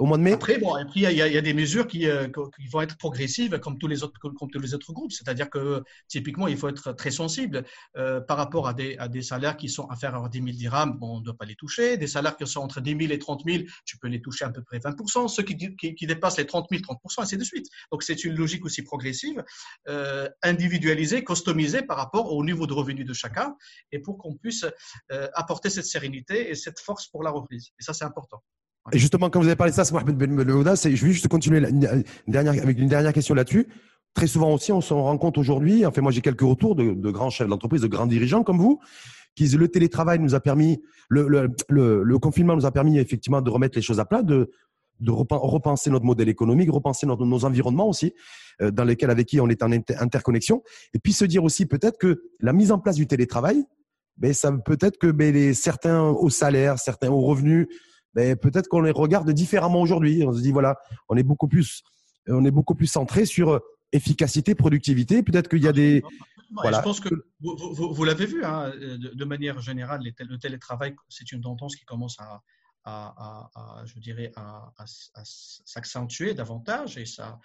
Au 0.00 0.06
mois 0.06 0.18
de 0.18 0.22
mai 0.22 0.32
Après, 0.32 0.58
bon, 0.58 0.74
il 0.96 1.02
y, 1.02 1.22
a 1.22 1.40
des 1.40 1.54
mesures 1.54 1.86
qui, 1.86 2.08
euh, 2.08 2.26
vont 2.72 2.80
être 2.80 2.96
progressives 2.98 3.58
comme 3.60 3.78
tous 3.78 3.86
les 3.86 4.02
autres, 4.02 4.92
groupes. 4.92 5.12
C'est-à-dire 5.12 5.48
que 5.48 5.84
typiquement, 6.08 6.48
il 6.48 6.56
faut 6.56 6.68
être 6.68 6.92
très 6.92 7.12
sensible 7.12 7.64
euh, 7.96 8.20
par 8.20 8.36
rapport 8.36 8.66
à 8.66 8.74
des, 8.74 9.22
salaires 9.22 9.56
qui 9.56 9.68
sont 9.68 9.88
inférieurs 9.90 10.24
à 10.24 10.28
10 10.28 10.38
000 10.38 10.50
dirhams, 10.56 10.98
bon, 10.98 11.16
on 11.16 11.20
ne 11.20 11.24
doit 11.24 11.36
pas 11.36 11.44
les 11.44 11.54
toucher. 11.54 11.96
Des 11.96 12.08
salaires 12.08 12.36
qui 12.36 12.44
sont 12.46 12.60
entre 12.60 12.80
10 12.80 13.06
000 13.06 13.12
et 13.12 13.18
30 13.18 13.42
000, 13.46 13.64
tu 13.84 13.96
peux 13.98 14.08
les 14.08 14.20
toucher 14.20 14.44
à 14.44 14.50
peu 14.50 14.62
près 14.62 14.78
20% 14.78 15.28
Ceux 15.28 15.44
qui, 15.44 16.06
dépassent 16.06 16.38
les 16.38 16.46
30 16.46 16.66
000, 16.70 16.82
30 16.82 16.98
et 17.00 17.20
ainsi 17.20 17.38
de 17.38 17.44
suite. 17.44 17.66
Donc, 17.92 18.02
c'est 18.02 18.24
une 18.24 18.34
logique 18.34 18.64
aussi 18.64 18.82
progressive, 18.82 19.44
euh, 19.88 20.28
individualisée, 20.42 21.22
customisée 21.22 21.82
par 21.82 21.98
rapport 21.98 22.32
au 22.32 22.44
niveau 22.44 22.66
de 22.66 22.72
revenu 22.72 23.04
de 23.04 23.12
chacun 23.12 23.56
et 23.92 24.00
pour 24.00 24.18
qu'on 24.18 24.34
puisse 24.34 24.64
apporter 25.34 25.70
cette 25.70 25.86
sérénité 25.86 26.50
et 26.50 26.54
cette 26.54 26.80
force 26.80 27.06
pour 27.06 27.22
la 27.22 27.30
reprise. 27.30 27.70
Et 27.78 27.82
ça, 27.84 27.94
c'est 27.94 28.04
important. 28.04 28.42
Et 28.92 28.98
justement, 28.98 29.30
quand 29.30 29.40
vous 29.40 29.46
avez 29.46 29.56
parlé 29.56 29.70
de 29.70 29.76
ça, 29.76 29.84
Mohamed 29.92 30.16
Ben 30.16 30.74
je 30.74 30.88
vais 30.88 31.12
juste 31.12 31.28
continuer 31.28 31.60
dernière, 32.28 32.62
avec 32.62 32.78
une 32.78 32.88
dernière 32.88 33.12
question 33.12 33.34
là-dessus. 33.34 33.66
Très 34.12 34.26
souvent 34.26 34.52
aussi, 34.52 34.72
on 34.72 34.80
se 34.80 34.92
rend 34.92 35.16
compte 35.18 35.38
aujourd'hui, 35.38 35.84
enfin 35.86 36.00
moi 36.00 36.12
j'ai 36.12 36.20
quelques 36.20 36.42
retours 36.42 36.76
de, 36.76 36.92
de 36.92 37.10
grands 37.10 37.30
chefs 37.30 37.48
d'entreprise, 37.48 37.80
de 37.80 37.88
grands 37.88 38.06
dirigeants 38.06 38.44
comme 38.44 38.58
vous, 38.58 38.78
qui 39.34 39.44
disent 39.44 39.56
le 39.56 39.66
télétravail 39.68 40.20
nous 40.20 40.36
a 40.36 40.40
permis, 40.40 40.80
le, 41.08 41.26
le, 41.68 42.02
le, 42.04 42.18
confinement 42.18 42.54
nous 42.54 42.66
a 42.66 42.70
permis 42.70 42.98
effectivement 42.98 43.40
de 43.40 43.50
remettre 43.50 43.76
les 43.76 43.82
choses 43.82 43.98
à 43.98 44.04
plat, 44.04 44.22
de, 44.22 44.52
de 45.00 45.10
repenser 45.10 45.90
notre 45.90 46.04
modèle 46.04 46.28
économique, 46.28 46.70
repenser 46.70 47.06
notre, 47.06 47.24
nos 47.24 47.44
environnements 47.44 47.88
aussi, 47.88 48.14
euh, 48.62 48.70
dans 48.70 48.84
lesquels 48.84 49.10
avec 49.10 49.26
qui 49.26 49.40
on 49.40 49.48
est 49.48 49.64
en 49.64 49.72
interconnexion, 49.72 50.62
et 50.92 51.00
puis 51.00 51.12
se 51.12 51.24
dire 51.24 51.42
aussi 51.42 51.66
peut-être 51.66 51.98
que 51.98 52.22
la 52.38 52.52
mise 52.52 52.70
en 52.70 52.78
place 52.78 52.96
du 52.96 53.08
télétravail 53.08 53.64
ben, 54.16 54.32
ça 54.32 54.52
peut-être 54.52 54.98
que 54.98 55.08
ben, 55.08 55.34
les, 55.34 55.54
certains 55.54 56.02
au 56.02 56.30
salaire, 56.30 56.78
certains 56.78 57.10
au 57.10 57.20
revenu, 57.20 57.68
ben, 58.14 58.36
peut-être 58.36 58.68
qu'on 58.68 58.80
les 58.80 58.90
regarde 58.90 59.30
différemment 59.32 59.80
aujourd'hui. 59.80 60.24
On 60.26 60.32
se 60.32 60.40
dit 60.40 60.52
voilà, 60.52 60.76
on 61.08 61.16
est 61.16 61.22
beaucoup 61.22 61.48
plus, 61.48 61.82
on 62.28 62.44
est 62.44 62.50
beaucoup 62.50 62.74
plus 62.74 62.86
centré 62.86 63.26
sur 63.26 63.60
efficacité, 63.92 64.54
productivité. 64.54 65.22
Peut-être 65.22 65.48
qu'il 65.48 65.62
y 65.62 65.68
a 65.68 65.72
des. 65.72 66.02
Voilà. 66.52 66.78
Je 66.78 66.82
pense 66.82 67.00
que 67.00 67.08
vous, 67.40 67.56
vous, 67.74 67.92
vous 67.92 68.04
l'avez 68.04 68.26
vu, 68.26 68.44
hein, 68.44 68.70
de, 68.70 69.14
de, 69.14 69.24
manière 69.24 69.60
générale, 69.60 70.02
le 70.04 70.38
télétravail, 70.38 70.94
c'est 71.08 71.32
une 71.32 71.40
tendance 71.40 71.74
qui 71.74 71.84
commence 71.84 72.20
à, 72.20 72.42
à, 72.84 73.82
je 73.86 73.98
dirais, 73.98 74.32
à, 74.36 74.72
s'accentuer 75.24 76.34
davantage 76.34 76.98
et, 76.98 77.06
ça, 77.06 77.38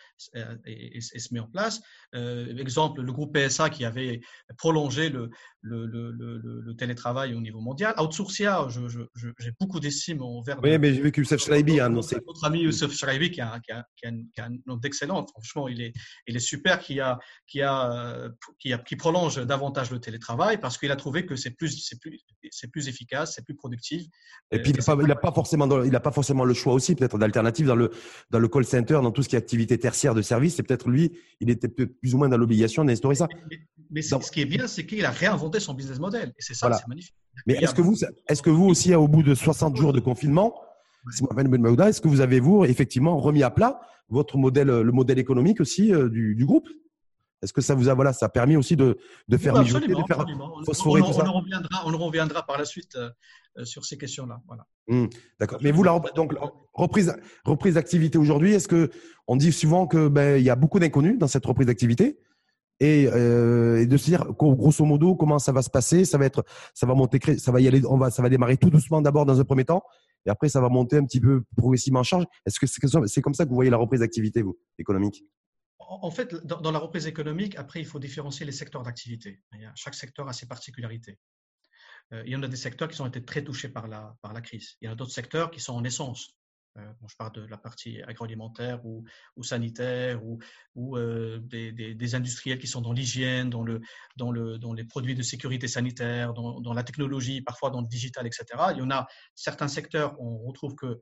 et, 0.66 1.00
se 1.02 1.34
met 1.34 1.40
en 1.40 1.48
place. 1.48 1.82
Euh, 2.16 2.56
exemple, 2.58 3.02
le 3.02 3.12
groupe 3.12 3.38
PSA 3.38 3.70
qui 3.70 3.86
avait 3.86 4.22
prolongé 4.58 5.10
le, 5.10 5.30
le, 5.62 5.86
le, 5.86 6.12
le 6.12 6.76
télétravail 6.76 7.34
au 7.34 7.42
niveau 7.42 7.62
mondial. 7.62 7.94
Outsourcia, 8.00 8.68
j'ai 8.70 9.52
beaucoup 9.60 9.80
d'estime 9.80 10.22
envers. 10.22 10.60
Oui, 10.62 10.78
mais 10.78 10.94
j'ai 10.94 11.02
vu 11.02 11.12
que 11.12 11.22
Youssef 11.22 11.42
Shraibi 11.42 11.80
a 11.80 11.86
annoncé. 11.86 12.18
Notre 12.28 12.46
ami 12.46 12.62
Youssef 12.62 12.94
Shraibi 12.94 13.32
qui 13.32 13.42
a, 13.42 13.60
qui 13.60 13.72
a, 13.72 13.86
qui 13.96 14.08
a, 14.08 14.12
qui 14.12 14.42
a 14.42 14.46
un 14.46 14.58
nom 14.66 14.78
d'excellent. 14.78 15.26
Franchement, 15.28 15.68
il 15.68 15.82
est, 15.82 15.94
il 16.28 16.36
est 16.36 16.40
super, 16.40 16.80
qui, 16.80 17.00
a, 17.00 17.18
qui, 17.48 17.62
a, 17.62 18.30
qui, 18.60 18.74
a, 18.74 18.78
qui 18.80 18.96
prolonge 18.96 19.38
davantage 19.46 19.92
le 19.92 20.00
télétravail 20.00 20.60
parce 20.60 20.78
qu'il 20.78 20.92
a 20.92 20.96
trouvé 20.96 21.26
que 21.26 21.36
c'est 21.36 21.52
plus, 21.52 21.94
plus, 22.02 22.20
plus 22.72 22.88
efficace, 22.88 23.36
c'est 23.36 23.46
plus 23.46 23.56
productif. 23.56 24.04
Et 24.52 24.62
puis, 24.62 24.72
il 24.72 25.08
n'a 25.08 25.16
pas 25.16 25.29
forcément, 25.32 25.84
il 25.84 25.92
n'a 25.92 26.00
pas 26.00 26.12
forcément 26.12 26.44
le 26.44 26.54
choix 26.54 26.74
aussi, 26.74 26.96
peut-être 26.96 27.18
d'alternative 27.18 27.68
dans 27.68 27.76
le, 27.76 27.92
dans 28.30 28.40
le 28.40 28.48
call 28.48 28.66
center, 28.66 29.00
dans 29.02 29.12
tout 29.12 29.24
ce 29.24 29.30
qui 29.30 29.36
est 29.36 29.40
activité 29.40 29.78
tertiaire 29.78 30.14
de 30.14 30.22
service. 30.22 30.56
C'est 30.56 30.64
peut-être 30.64 30.90
lui, 30.90 31.12
il 31.40 31.50
était 31.50 31.68
plus 31.68 32.14
ou 32.14 32.18
moins 32.18 32.30
dans 32.30 32.38
l'obligation 32.38 32.86
d'instaurer 32.86 33.16
ça. 33.16 33.28
Mais, 33.92 34.02
ce 34.02 34.32
qui 34.32 34.42
est 34.42 34.46
bien, 34.46 34.68
c'est 34.68 34.86
qu'il 34.86 35.06
a 35.06 35.12
réinventé 35.12 35.60
son 35.60 35.74
business 35.74 36.00
model. 36.00 36.30
Et 36.30 36.42
c'est 36.42 36.54
ça, 36.54 36.72
c'est 36.74 36.88
magnifique. 36.88 37.16
Mais 37.48 37.56
est-ce 37.56 37.74
que 37.74 37.82
vous, 37.82 37.96
est-ce 38.28 38.42
que 38.42 38.50
vous 38.50 38.66
aussi, 38.66 38.94
au 38.94 39.08
bout 39.08 39.24
de 39.24 39.34
60 39.34 39.76
jours 39.76 39.94
de 39.94 40.00
confinement, 40.00 40.54
est-ce 41.08 42.02
que 42.02 42.08
vous 42.08 42.22
avez, 42.22 42.40
vous, 42.40 42.66
effectivement, 42.66 43.18
remis 43.20 43.44
à 43.44 43.50
plat 43.50 43.82
votre 44.10 44.38
modèle, 44.38 44.68
le 44.68 44.92
modèle 44.92 45.20
économique 45.20 45.62
aussi 45.62 45.94
euh, 45.94 46.10
du, 46.10 46.36
du 46.36 46.46
groupe? 46.46 46.68
Est-ce 47.42 47.54
que 47.54 47.62
ça 47.62 47.74
vous 47.74 47.88
a, 47.88 47.94
voilà, 47.94 48.14
ça 48.14 48.26
a 48.26 48.30
permis 48.30 48.58
aussi 48.58 48.76
de, 48.76 48.98
de 49.28 49.38
faire 49.38 49.54
oui, 49.54 49.62
absolument, 49.62 50.02
de 50.02 50.06
faire 50.06 50.26
phosphorer 50.66 51.02
on, 51.02 51.08
tout 51.08 51.14
ça 51.14 51.26
on, 51.26 51.40
reviendra, 51.40 51.84
on 51.86 51.98
reviendra 51.98 52.46
par 52.46 52.58
la 52.58 52.66
suite 52.66 52.96
euh, 52.96 53.10
euh, 53.58 53.66
sur 53.66 53.86
ces 53.86 53.98
questions-là. 53.98 54.42
Voilà. 54.48 54.66
Mmh, 54.88 55.06
d'accord. 55.40 55.60
Mais 55.62 55.72
vous, 55.72 55.84
la, 55.84 56.00
donc, 56.16 56.34
reprise, 56.74 57.16
reprise 57.46 57.76
d'activité 57.76 58.18
aujourd'hui, 58.18 58.54
est-ce 58.54 58.68
que 58.68 58.90
on 59.28 59.38
dit 59.38 59.52
souvent 59.52 59.88
que 59.88 60.08
ben, 60.08 60.42
y 60.42 60.50
a 60.50 60.56
beaucoup 60.56 60.80
d'inconnus 60.80 61.18
dans 61.18 61.28
cette 61.28 61.46
reprise 61.46 61.68
d'activité 61.68 62.20
et, 62.82 63.08
euh, 63.08 63.82
et, 63.82 63.86
de 63.86 63.98
se 63.98 64.06
dire 64.06 64.26
grosso 64.38 64.86
modo 64.86 65.16
comment 65.16 65.40
ça 65.40 65.52
va 65.52 65.62
se 65.62 65.70
passer, 65.70 66.06
ça 66.06 66.18
va 66.18 66.26
être, 66.26 66.44
ça 66.74 66.86
va 66.86 66.94
monter, 66.94 67.38
ça 67.38 67.52
va 67.52 67.62
y 67.62 67.68
aller, 67.68 67.82
on 67.86 67.98
va, 67.98 68.10
ça 68.10 68.22
va 68.22 68.30
démarrer 68.30 68.58
tout 68.58 68.70
doucement 68.70 69.02
d'abord 69.02 69.26
dans 69.26 69.40
un 69.40 69.44
premier 69.44 69.66
temps, 69.66 69.84
et 70.26 70.30
après 70.30 70.50
ça 70.50 70.60
va 70.60 70.70
monter 70.70 70.98
un 70.98 71.06
petit 71.06 71.20
peu 71.20 71.44
progressivement 71.56 72.02
en 72.02 72.04
charge. 72.04 72.26
Est-ce 72.46 72.60
que 72.60 72.68
c'est 73.08 73.22
comme 73.22 73.34
ça 73.34 73.46
que 73.46 73.50
vous 73.50 73.56
voyez 73.56 73.72
la 73.72 73.78
reprise 73.78 74.02
d'activité 74.02 74.42
vous 74.42 74.58
économique? 74.78 75.24
En 75.90 76.12
fait, 76.12 76.36
dans, 76.46 76.72
la 76.72 76.80
reprise 76.80 77.08
économique, 77.08 77.56
après, 77.58 77.80
il 77.80 77.86
faut 77.86 78.00
différencier 78.00 78.46
les 78.46 78.52
secteurs 78.52 78.84
d'activité. 78.84 79.42
Chaque 79.76 79.96
secteur 79.96 80.28
a 80.28 80.34
ses 80.34 80.48
particularités. 80.48 81.18
Euh, 82.14 82.24
il 82.26 82.32
y 82.32 82.36
en 82.36 82.44
a 82.44 82.48
des 82.48 82.56
secteurs 82.56 82.88
qui 82.88 83.02
ont 83.02 83.08
été 83.08 83.24
très 83.24 83.44
touchés 83.44 83.70
par 83.70 83.88
la, 83.88 84.42
crise. 84.42 84.78
Il 84.82 84.86
y 84.86 84.90
en 84.90 84.94
a 84.94 84.96
d'autres 84.96 85.12
secteurs 85.12 85.50
qui 85.50 85.60
sont 85.60 85.74
en 85.74 85.84
essence. 85.84 86.36
Euh, 86.78 86.94
je 87.08 87.16
parle 87.18 87.32
de 87.32 87.42
la 87.42 87.58
partie 87.58 88.04
agroalimentaire 88.04 88.86
ou, 88.86 89.04
sanitaire 89.42 90.22
ou, 90.24 90.98
euh, 90.98 91.40
des, 91.42 92.16
industriels 92.16 92.60
qui 92.60 92.68
sont 92.68 92.82
dans 92.82 92.94
l'hygiène, 92.94 93.50
dans, 93.50 93.64
le, 93.64 93.82
dans, 94.16 94.32
le, 94.32 94.60
dans 94.60 94.74
les 94.74 94.84
produits 94.84 95.16
de 95.16 95.24
sécurité 95.24 95.68
sanitaire, 95.68 96.34
dans, 96.34 96.62
dans, 96.62 96.74
la 96.74 96.84
technologie, 96.84 97.42
parfois 97.42 97.72
dans 97.72 97.82
le 97.82 97.88
digital, 97.88 98.28
etc. 98.28 98.46
Il 98.72 98.78
y 98.78 98.82
en 98.82 98.92
a 98.92 99.08
certains 99.34 99.68
secteurs, 99.68 100.20
on 100.22 100.38
retrouve 100.38 100.76
que 100.76 101.02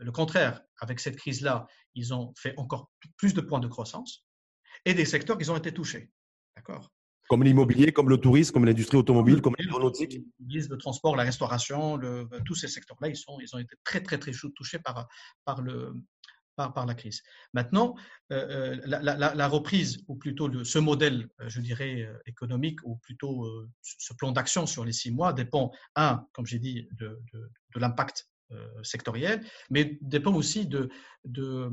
le 0.00 0.12
contraire, 0.12 0.62
avec 0.78 0.98
cette 0.98 1.16
crise-là, 1.16 1.66
ils 1.94 2.14
ont 2.14 2.32
fait 2.36 2.54
encore 2.56 2.90
plus 3.16 3.34
de 3.34 3.40
points 3.40 3.60
de 3.60 3.68
croissance 3.68 4.24
et 4.84 4.94
des 4.94 5.04
secteurs 5.04 5.36
qui 5.38 5.48
ont 5.50 5.56
été 5.56 5.72
touchés. 5.72 6.10
D'accord? 6.56 6.90
Comme 7.28 7.44
l'immobilier, 7.44 7.92
comme 7.92 8.08
le 8.08 8.16
tourisme, 8.16 8.52
comme 8.52 8.64
l'industrie 8.64 8.96
automobile, 8.96 9.40
comme 9.40 9.54
l'aéronautique 9.58 10.18
Le 10.40 10.76
transport, 10.76 11.14
la 11.14 11.22
restauration, 11.22 11.98
tous 12.44 12.54
ces 12.56 12.66
secteurs-là, 12.66 13.08
ils, 13.08 13.16
ils 13.40 13.54
ont 13.54 13.58
été 13.58 13.76
très, 13.84 14.02
très, 14.02 14.18
très 14.18 14.32
touchés 14.32 14.80
par, 14.80 15.06
par, 15.44 15.62
le, 15.62 15.94
par, 16.56 16.86
la 16.86 16.94
crise. 16.94 17.22
Maintenant, 17.52 17.94
euh, 18.32 18.74
euh, 18.74 18.80
la, 18.84 19.48
reprise, 19.48 20.02
ou 20.08 20.16
plutôt 20.16 20.64
ce 20.64 20.78
modèle, 20.80 21.28
euh, 21.40 21.48
je 21.48 21.60
dirais, 21.60 22.08
économique, 22.26 22.80
ou 22.84 22.96
plutôt 22.96 23.46
ce 23.82 24.12
plan 24.14 24.32
d'action 24.32 24.66
sur 24.66 24.84
les 24.84 24.92
six 24.92 25.12
mois, 25.12 25.32
dépend, 25.32 25.70
un, 25.94 26.26
comme 26.32 26.46
j'ai 26.46 26.58
dit, 26.58 26.88
de, 26.98 27.22
de 27.32 27.80
l'impact 27.80 28.29
euh, 28.52 28.82
sectorielle, 28.82 29.44
mais 29.70 29.96
dépend 30.00 30.34
aussi 30.34 30.66
de, 30.66 30.90
de, 31.24 31.70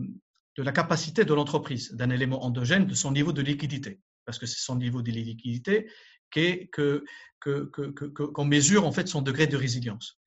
la 0.57 0.72
capacité 0.72 1.25
de 1.25 1.34
l'entreprise, 1.34 1.91
d'un 1.93 2.12
élément 2.12 2.43
endogène, 2.43 2.86
de 2.86 2.93
son 2.93 3.12
niveau 3.12 3.34
de 3.34 3.41
liquidité. 3.41 4.00
Parce 4.25 4.38
que 4.38 4.46
c'est 4.46 4.60
son 4.60 4.75
niveau 4.75 5.01
de 5.01 5.10
liquidité 5.10 5.89
qu'on 6.31 6.69
que, 6.72 7.03
que, 7.41 7.65
que, 7.72 8.05
qu'on 8.05 8.46
mesure 8.46 8.86
en 8.86 8.91
fait 8.91 9.07
son 9.07 9.24
degré 9.24 9.48
de 9.48 9.57
résilience. 9.57 10.19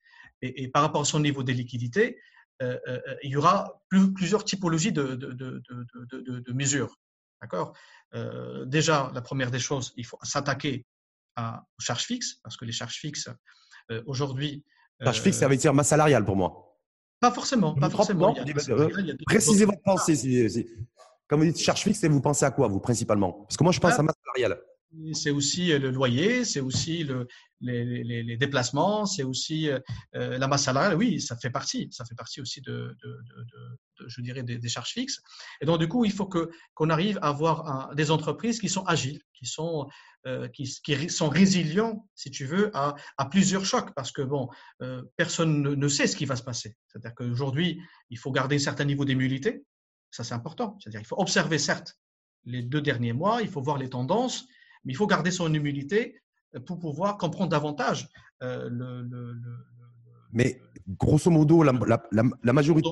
Et, 0.43 0.67
par 0.69 0.83
rapport 0.83 1.03
à 1.03 1.05
son 1.05 1.21
niveau 1.21 1.45
de 1.45 1.53
liquidité, 1.53 2.19
euh, 2.63 2.79
euh, 2.89 3.01
il 3.23 3.31
y 3.31 3.37
aura 3.37 3.81
plusieurs 4.17 4.45
typologies 4.45 4.93
de, 4.93 5.15
de, 5.15 5.33
de, 5.33 6.41
de 6.41 6.53
mesures. 6.53 6.99
D'accord? 7.43 7.77
Déjà, 8.67 9.13
la 9.15 9.23
première 9.23 9.53
des 9.53 9.61
choses, 9.61 9.93
il 9.97 10.05
faut 10.05 10.19
s'attaquer 10.23 10.85
aux 11.39 11.81
charges 11.81 12.07
fixes, 12.07 12.41
parce 12.43 12.57
que 12.57 12.65
les 12.65 12.73
charges 12.73 12.97
fixes, 12.97 13.29
aujourd'hui, 14.07 14.65
Charge 15.03 15.21
fixe, 15.21 15.39
ça 15.39 15.49
veut 15.49 15.57
dire 15.57 15.73
masse 15.75 15.89
salariale 15.89 16.25
pour 16.25 16.37
moi. 16.37 16.79
Pas 17.21 17.31
forcément. 17.31 17.75
Pas 17.75 17.91
forcément. 17.91 18.35
Précisez 19.27 19.65
votre 19.65 19.83
pensée. 19.83 20.67
Quand 21.29 21.37
vous 21.39 21.45
dites 21.45 21.59
charge 21.59 21.83
fixe, 21.83 22.05
vous 22.05 22.21
pensez 22.21 22.45
à 22.45 22.51
quoi, 22.51 22.67
vous, 22.67 22.81
principalement? 22.81 23.33
Parce 23.33 23.57
que 23.57 23.63
moi, 23.63 23.73
je 23.73 23.79
pense 23.79 23.93
ah. 23.97 24.01
à 24.01 24.03
masse 24.03 24.17
salariale. 24.25 24.61
C'est 25.13 25.31
aussi 25.31 25.71
euh, 25.73 25.79
le 25.79 25.91
loyer, 25.91 26.45
c'est 26.45 26.59
aussi 26.59 27.05
le, 27.05 27.29
les, 27.61 27.85
les, 27.85 28.25
les, 28.25 28.37
déplacements, 28.37 29.07
c'est 29.07 29.23
aussi 29.23 29.71
euh, 29.71 29.79
euh, 30.17 30.37
la 30.37 30.49
masse 30.49 30.65
salariale. 30.65 30.97
Oui, 30.97 31.21
ça 31.21 31.37
fait 31.37 31.51
partie. 31.51 31.89
Ça 31.93 32.05
fait 32.05 32.17
partie 32.17 32.41
aussi 32.41 32.61
de, 32.61 32.73
de, 32.73 33.09
de, 33.09 33.45
de 34.01 34.09
je 34.09 34.21
dirais, 34.21 34.43
des, 34.43 34.59
des, 34.59 34.69
charges 34.69 34.91
fixes. 34.91 35.21
Et 35.61 35.67
donc, 35.67 35.79
du 35.79 35.87
coup, 35.87 36.05
il 36.05 36.11
faut 36.11 36.27
que 36.27 36.51
qu'on 36.75 36.91
arrive 36.91 37.19
à 37.23 37.29
avoir 37.29 37.95
des 37.95 38.11
entreprises 38.11 38.59
qui 38.59 38.69
sont 38.69 38.83
agiles, 38.83 39.23
qui 39.33 39.47
sont 39.47 39.87
euh, 40.27 40.49
qui, 40.49 40.65
qui, 40.85 41.09
sont 41.09 41.31
résilients, 41.31 42.07
si 42.15 42.31
tu 42.31 42.45
veux, 42.45 42.71
à, 42.77 42.95
à 43.17 43.25
plusieurs 43.27 43.65
chocs, 43.65 43.95
parce 43.95 44.13
que 44.13 44.21
bon, 44.21 44.51
euh, 44.83 45.03
personne 45.17 45.63
ne, 45.63 45.75
ne, 45.75 45.89
sait 45.89 46.07
ce 46.07 46.15
qui 46.15 46.27
va 46.27 46.37
se 46.37 46.43
passer. 46.43 46.77
C'est-à-dire 46.89 47.15
qu'aujourd'hui, 47.15 47.81
il 48.11 48.19
faut 48.19 48.31
garder 48.31 48.57
un 48.57 48.61
certain 48.61 48.85
niveau 48.85 49.07
d'immunité, 49.07 49.65
ça 50.11 50.23
c'est 50.23 50.35
important. 50.35 50.77
C'est-à-dire 50.79 51.01
il 51.01 51.07
faut 51.07 51.19
observer 51.19 51.59
certes 51.59 51.97
les 52.45 52.63
deux 52.63 52.83
derniers 52.83 53.15
mois, 53.15 53.41
il 53.41 53.49
faut 53.49 53.63
voir 53.63 53.79
les 53.79 53.89
tendances, 53.89 54.47
mais 54.85 54.93
il 54.93 54.97
faut 54.97 55.07
garder 55.07 55.31
son 55.31 55.53
immunité 55.55 56.21
pour 56.67 56.79
pouvoir 56.79 57.17
comprendre 57.17 57.51
davantage 57.51 58.09
euh, 58.43 58.69
le, 58.71 59.03
le, 59.03 59.33
le, 59.33 59.57
Mais 60.33 60.61
grosso 60.87 61.31
modo, 61.31 61.63
la, 61.63 61.73
la, 62.11 62.23
la, 62.43 62.53
majorité. 62.53 62.91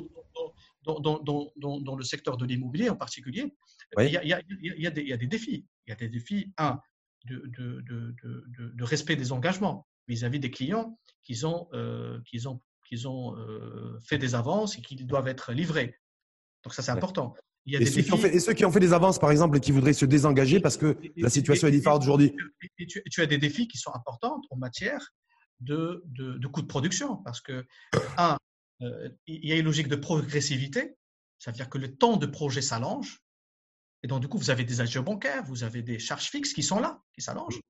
Dans, 0.85 1.00
dans, 1.00 1.18
dans, 1.20 1.80
dans, 1.80 1.97
le 1.97 2.04
secteur 2.04 2.38
de 2.38 2.47
l'immobilier 2.47 2.88
en 2.88 2.97
particulier, 2.97 3.54
il, 3.99 4.11
y 4.11 4.16
a, 4.16 4.25
il, 4.25 4.28
y 4.28 4.32
a, 4.32 4.40
il, 4.49 4.82
y 4.82 4.87
a 4.87 4.90
des, 4.90 5.02
il 5.02 5.08
y 5.08 5.12
a 5.12 5.16
des 5.18 5.26
défis. 5.26 5.66
Il 5.87 5.90
y 5.90 5.92
a 5.92 5.97
des 5.97 6.08
défis, 6.08 6.52
un, 6.56 6.80
de, 7.28 7.50
de, 7.56 7.85
de, 8.23 8.68
de 8.75 8.85
respect 8.85 9.16
des 9.16 9.32
engagements 9.32 9.87
vis-à-vis 10.08 10.40
des 10.40 10.50
clients 10.50 10.99
qu'ils 11.25 11.47
ont, 11.47 11.68
euh, 11.75 12.18
ont, 12.47 12.61
ont 13.04 13.37
euh, 13.37 13.99
fait 14.00 14.18
des 14.18 14.35
avances 14.35 14.78
et 14.78 14.82
qu'ils 14.82 15.06
doivent 15.06 15.28
être 15.28 15.52
livrés. 15.52 15.99
Donc 16.64 16.75
ça, 16.75 16.82
c'est 16.82 16.90
important. 16.90 17.35
Il 17.66 17.75
y 17.75 17.76
a 17.76 17.80
et, 17.80 17.85
des 17.85 17.90
ceux 17.90 18.02
défis... 18.02 18.16
fait, 18.16 18.35
et, 18.35 18.40
ceux 18.40 18.54
qui 18.54 18.64
ont 18.64 18.73
fait 18.73 18.80
des 18.80 18.92
avances, 18.92 19.18
par 19.18 19.30
exemple, 19.30 19.58
et 19.58 19.61
qui 19.61 19.73
voudraient 19.73 19.92
se 19.92 20.06
désengager 20.06 20.58
parce 20.61 20.76
que 20.76 20.97
et, 21.02 21.12
la 21.16 21.28
situation 21.28 21.68
est 21.68 21.73
différente 21.73 22.02
aujourd'hui. 22.02 22.35
Et, 22.78 22.87
tu, 22.87 23.02
tu, 23.11 23.20
as 23.20 23.26
des 23.26 23.38
défis 23.38 23.68
qui 23.68 23.76
sont 23.78 23.94
importants 23.94 24.40
en 24.50 24.56
matière 24.56 25.12
de, 25.61 26.02
de, 26.06 26.38
de 26.38 26.49
coûts 26.49 26.62
de 26.62 26.66
production 26.66 27.16
parce 27.16 27.40
que, 27.40 27.66
un, 28.16 28.38
euh, 28.82 29.11
il 29.26 29.47
y 29.47 29.52
a 29.52 29.56
une 29.56 29.64
logique 29.64 29.88
de 29.88 29.97
progressivité, 29.97 30.97
c'est-à-dire 31.38 31.68
que 31.68 31.78
le 31.78 31.94
temps 31.94 32.16
de 32.16 32.26
projet 32.26 32.62
s'allonge 32.62 33.20
et 34.02 34.07
donc, 34.07 34.21
du 34.21 34.28
coup, 34.28 34.38
vous 34.38 34.50
avez 34.50 34.64
des 34.64 34.81
agents 34.81 35.02
bancaires, 35.02 35.43
vous 35.45 35.64
avez 35.64 35.83
des 35.83 35.99
charges 35.99 36.31
fixes 36.31 36.52
qui 36.52 36.62
sont 36.62 36.81
là, 36.81 37.00
qui 37.14 37.21
s'allongent. 37.21 37.61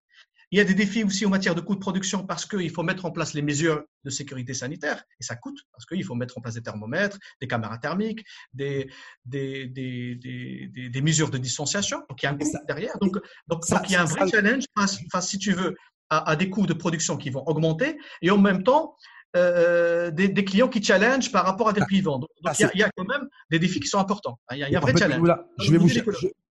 Il 0.51 0.57
y 0.57 0.61
a 0.63 0.65
des 0.65 0.75
défis 0.75 1.05
aussi 1.05 1.27
en 1.27 1.29
matière 1.29 1.55
de 1.55 1.61
coûts 1.61 1.75
de 1.75 1.81
production 1.81 2.25
parce 2.25 2.47
qu'il 2.47 2.71
faut 2.71 2.83
mettre 2.83 3.05
en 3.05 3.11
place 3.11 3.35
les 3.35 3.43
mesures 3.43 3.85
de 4.05 4.11
sécurité 4.11 4.55
sanitaire 4.55 5.05
et 5.21 5.23
ça 5.23 5.37
coûte 5.37 5.59
parce 5.73 5.85
qu'il 5.85 6.03
faut 6.05 6.15
mettre 6.15 6.39
en 6.39 6.41
place 6.41 6.55
des 6.55 6.63
thermomètres, 6.63 7.19
des 7.39 7.47
caméras 7.47 7.77
thermiques, 7.77 8.25
des, 8.55 8.91
des, 9.27 9.67
des, 9.67 10.15
des, 10.15 10.89
des 10.89 11.03
mesures 11.03 11.29
de 11.29 11.37
distanciation. 11.37 11.99
Donc 12.09 12.23
il 12.23 12.25
y 12.25 12.29
a 12.29 12.33
un 12.33 12.39
coût 12.39 12.51
derrière. 12.67 12.97
Donc, 12.99 13.19
donc, 13.47 13.67
ça, 13.67 13.83
il 13.85 13.93
y 13.93 13.97
a 13.97 14.01
un 14.01 14.07
vrai 14.07 14.27
challenge 14.27 14.65
face, 14.75 14.99
face, 15.13 15.29
si 15.29 15.39
tu 15.39 15.53
veux, 15.53 15.77
à, 16.09 16.31
à, 16.31 16.35
des 16.35 16.49
coûts 16.49 16.67
de 16.67 16.73
production 16.73 17.19
qui 17.19 17.29
vont 17.29 17.43
augmenter 17.47 17.99
et 18.23 18.31
en 18.31 18.39
même 18.39 18.63
temps, 18.63 18.97
euh, 19.37 20.11
des, 20.11 20.29
des, 20.29 20.45
clients 20.45 20.69
qui 20.69 20.83
challenge 20.83 21.31
par 21.31 21.45
rapport 21.45 21.69
à 21.69 21.73
des 21.73 21.81
prix 21.81 22.01
Donc, 22.01 22.23
donc 22.23 22.29
il, 22.59 22.63
y 22.63 22.65
a, 22.65 22.71
il, 22.75 22.81
y 22.81 22.83
a, 22.83 22.91
quand 22.97 23.05
même 23.05 23.29
des 23.51 23.59
défis 23.59 23.79
qui 23.79 23.89
sont 23.89 23.99
importants. 23.99 24.39
Il 24.53 24.59
y 24.59 24.63
a, 24.63 24.69
il 24.69 24.73
y 24.73 24.75
a 24.75 24.79
un 24.79 24.81
vrai 24.81 24.95
challenge. 24.97 25.29
je, 25.59 25.71
vais 25.71 25.79
vous, 25.79 25.89
je, 25.89 26.01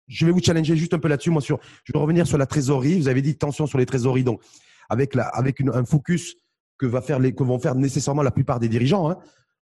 je, 0.09 0.27
vais 0.27 0.33
vous 0.33 0.43
challenger 0.43 0.77
juste 0.77 0.93
un 0.93 0.99
peu 0.99 1.09
là-dessus. 1.09 1.31
Moi, 1.31 1.41
sur, 1.41 1.61
je 1.85 1.93
vais 1.93 1.99
revenir 1.99 2.27
sur 2.27 2.37
la 2.37 2.47
trésorerie. 2.47 2.99
Vous 2.99 3.09
avez 3.09 3.23
dit 3.23 3.37
tension 3.37 3.67
sur 3.67 3.79
les 3.79 3.87
trésoreries. 3.87 4.25
Donc, 4.25 4.43
avec, 4.89 5.15
la, 5.15 5.25
avec 5.29 5.61
un 5.61 5.85
focus 5.85 6.35
que, 6.79 6.87
va 6.87 7.01
faire 7.01 7.21
les, 7.21 7.33
que 7.33 7.45
vont 7.45 7.59
faire 7.59 7.75
nécessairement 7.75 8.23
la 8.23 8.33
plupart 8.33 8.59
des 8.59 8.69
dirigeants 8.69 9.11
hein, 9.11 9.19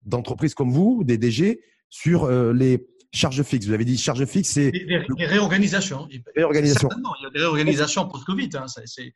d'entreprises 0.05 0.55
comme 0.55 0.71
vous, 0.71 1.03
des 1.05 1.19
DG, 1.19 1.61
sur 1.89 2.25
euh, 2.25 2.53
les 2.53 2.87
charges 3.13 3.43
fixes. 3.43 3.67
Vous 3.67 3.73
avez 3.73 3.85
dit 3.85 3.99
charges 3.99 4.25
fixes, 4.25 4.51
c'est. 4.51 4.71
Des, 4.71 5.05
réorganisations. 5.27 6.09
Réorganisation. 6.37 6.89
il 7.21 7.25
y 7.25 7.27
a 7.27 7.31
des 7.31 7.41
réorganisations 7.41 8.09
post-Covid. 8.09 8.51
Hein, 8.55 8.67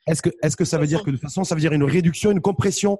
est-ce 0.07 0.23
que, 0.23 0.31
est 0.43 0.57
que 0.57 0.65
ça 0.65 0.79
veut 0.79 0.87
dire 0.87 1.03
que 1.03 1.11
de 1.11 1.17
toute 1.17 1.23
façon, 1.23 1.45
ça 1.45 1.55
veut 1.55 1.61
dire 1.61 1.73
une 1.73 1.85
réduction, 1.85 2.33
une 2.33 2.41
compression 2.41 2.99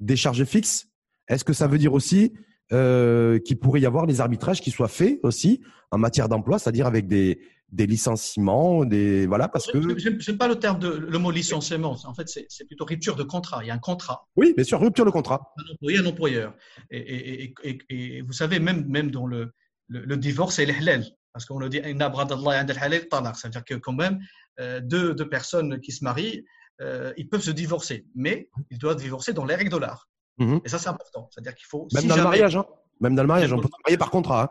des 0.00 0.16
charges 0.16 0.44
fixes 0.44 0.86
Est-ce 1.28 1.44
que 1.44 1.52
ça 1.52 1.66
veut 1.66 1.78
dire 1.78 1.92
aussi 1.92 2.32
euh, 2.72 3.38
qu'il 3.38 3.58
pourrait 3.58 3.80
y 3.80 3.86
avoir 3.86 4.06
des 4.06 4.20
arbitrages 4.20 4.60
qui 4.60 4.70
soient 4.70 4.88
faits 4.88 5.20
aussi 5.22 5.62
en 5.90 5.98
matière 5.98 6.28
d'emploi, 6.28 6.58
c'est-à-dire 6.58 6.86
avec 6.86 7.06
des, 7.06 7.40
des 7.70 7.86
licenciements, 7.86 8.84
des 8.84 9.26
voilà 9.26 9.48
parce 9.48 9.66
que. 9.66 9.80
Je 9.80 10.10
n'aime 10.10 10.38
pas 10.38 10.48
le 10.48 10.56
terme 10.56 10.78
de 10.78 10.88
le 10.88 11.18
mot 11.18 11.30
licenciement. 11.30 11.96
En 12.04 12.14
fait, 12.14 12.28
c'est 12.28 12.64
plutôt 12.66 12.84
rupture 12.84 13.16
de 13.16 13.22
contrat. 13.22 13.64
Il 13.64 13.68
y 13.68 13.70
a 13.70 13.74
un 13.74 13.78
contrat. 13.78 14.28
Oui, 14.36 14.52
bien 14.54 14.64
sûr, 14.64 14.80
rupture 14.80 15.06
de 15.06 15.10
contrat. 15.10 15.54
Un 15.56 15.72
employé, 15.72 15.98
un 15.98 16.06
employeur. 16.06 16.54
Et, 16.90 17.54
et, 17.64 17.78
et, 17.88 18.20
vous 18.20 18.32
savez, 18.32 18.58
même 18.58 18.86
même 18.86 19.10
dans 19.10 19.26
le 19.26 19.52
le, 19.88 20.16
divorce, 20.16 20.56
c'est 20.56 20.66
l'hlal. 20.66 21.04
Parce 21.32 21.44
qu'on 21.44 21.58
le 21.58 21.68
dit, 21.68 21.78
c'est-à-dire 21.78 23.64
que 23.64 23.74
quand 23.74 23.92
même 23.92 24.18
euh, 24.60 24.80
deux, 24.80 25.14
deux 25.14 25.28
personnes 25.28 25.80
qui 25.80 25.92
se 25.92 26.02
marient, 26.04 26.44
euh, 26.80 27.12
ils 27.16 27.28
peuvent 27.28 27.42
se 27.42 27.50
divorcer, 27.50 28.06
mais 28.14 28.48
ils 28.70 28.78
doivent 28.78 28.96
divorcer 28.96 29.32
dans 29.32 29.44
les 29.44 29.54
règles 29.54 29.70
de 29.70 29.78
l'art. 29.78 30.08
Mhm. 30.38 30.60
Et 30.64 30.68
ça, 30.68 30.78
c'est 30.78 30.88
important. 30.88 31.28
C'est-à-dire 31.32 31.54
qu'il 31.54 31.66
faut. 31.66 31.88
Même 31.92 32.06
dans 32.06 32.16
le 32.16 32.22
mariage, 32.22 32.56
hein. 32.56 32.64
Même 33.00 33.14
dans 33.14 33.22
le 33.22 33.28
mariage, 33.28 33.52
on 33.52 33.60
peut 33.60 33.68
se 33.68 33.82
marier 33.84 33.98
par 33.98 34.10
contrat. 34.10 34.42
Hein. 34.42 34.48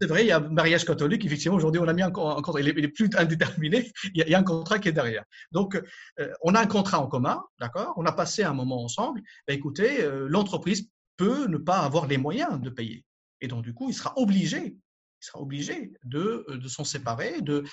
C'est 0.00 0.08
vrai, 0.08 0.24
il 0.24 0.28
y 0.28 0.32
a 0.32 0.36
un 0.36 0.40
mariage 0.40 0.84
catholique. 0.84 1.24
Effectivement, 1.24 1.56
aujourd'hui, 1.56 1.80
on 1.80 1.88
a 1.88 1.92
mis 1.94 2.02
un, 2.02 2.10
contrat. 2.10 2.60
Il 2.60 2.68
est, 2.68 2.88
plus 2.88 3.08
indéterminé. 3.16 3.90
Il 4.14 4.28
y, 4.28 4.34
a, 4.34 4.38
un 4.38 4.42
contrat 4.42 4.78
qui 4.78 4.88
est 4.88 4.92
derrière. 4.92 5.24
Donc, 5.52 5.80
euh, 6.20 6.32
on 6.42 6.54
a 6.54 6.60
un 6.60 6.66
contrat 6.66 7.00
en 7.00 7.06
commun, 7.06 7.42
d'accord? 7.60 7.94
On 7.96 8.04
a 8.04 8.12
passé 8.12 8.42
un 8.42 8.52
moment 8.52 8.82
ensemble. 8.84 9.22
Ben, 9.48 9.56
écoutez, 9.56 10.02
euh, 10.02 10.26
l'entreprise 10.28 10.90
peut 11.16 11.46
ne 11.46 11.56
pas 11.56 11.78
avoir 11.78 12.06
les 12.06 12.18
moyens 12.18 12.60
de 12.60 12.68
payer. 12.68 13.06
Et 13.40 13.48
donc, 13.48 13.62
du 13.62 13.72
coup, 13.72 13.88
il 13.88 13.94
sera 13.94 14.12
obligé 14.16 14.76
il 15.20 15.24
sera 15.26 15.40
obligé 15.40 15.92
de, 16.04 16.44
euh, 16.48 16.58
de 16.58 16.68
s'en 16.68 16.84
séparer 16.84 17.40
de, 17.40 17.64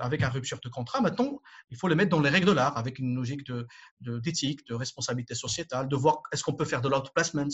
avec 0.00 0.22
un 0.22 0.28
rupture 0.28 0.60
de 0.62 0.68
contrat. 0.68 1.00
Maintenant, 1.00 1.40
il 1.70 1.76
faut 1.76 1.88
le 1.88 1.94
mettre 1.94 2.10
dans 2.10 2.20
les 2.20 2.30
règles 2.30 2.46
de 2.46 2.52
l'art, 2.52 2.76
avec 2.76 2.98
une 2.98 3.14
logique 3.14 3.42
d'éthique, 4.00 4.66
de, 4.66 4.74
de, 4.74 4.74
responsabilité 4.74 5.34
sociétale, 5.34 5.88
de 5.88 5.96
voir 5.96 6.22
est-ce 6.32 6.42
qu'on 6.44 6.54
peut 6.54 6.64
faire 6.64 6.80
de 6.80 6.88
l'outplacement, 6.88 7.48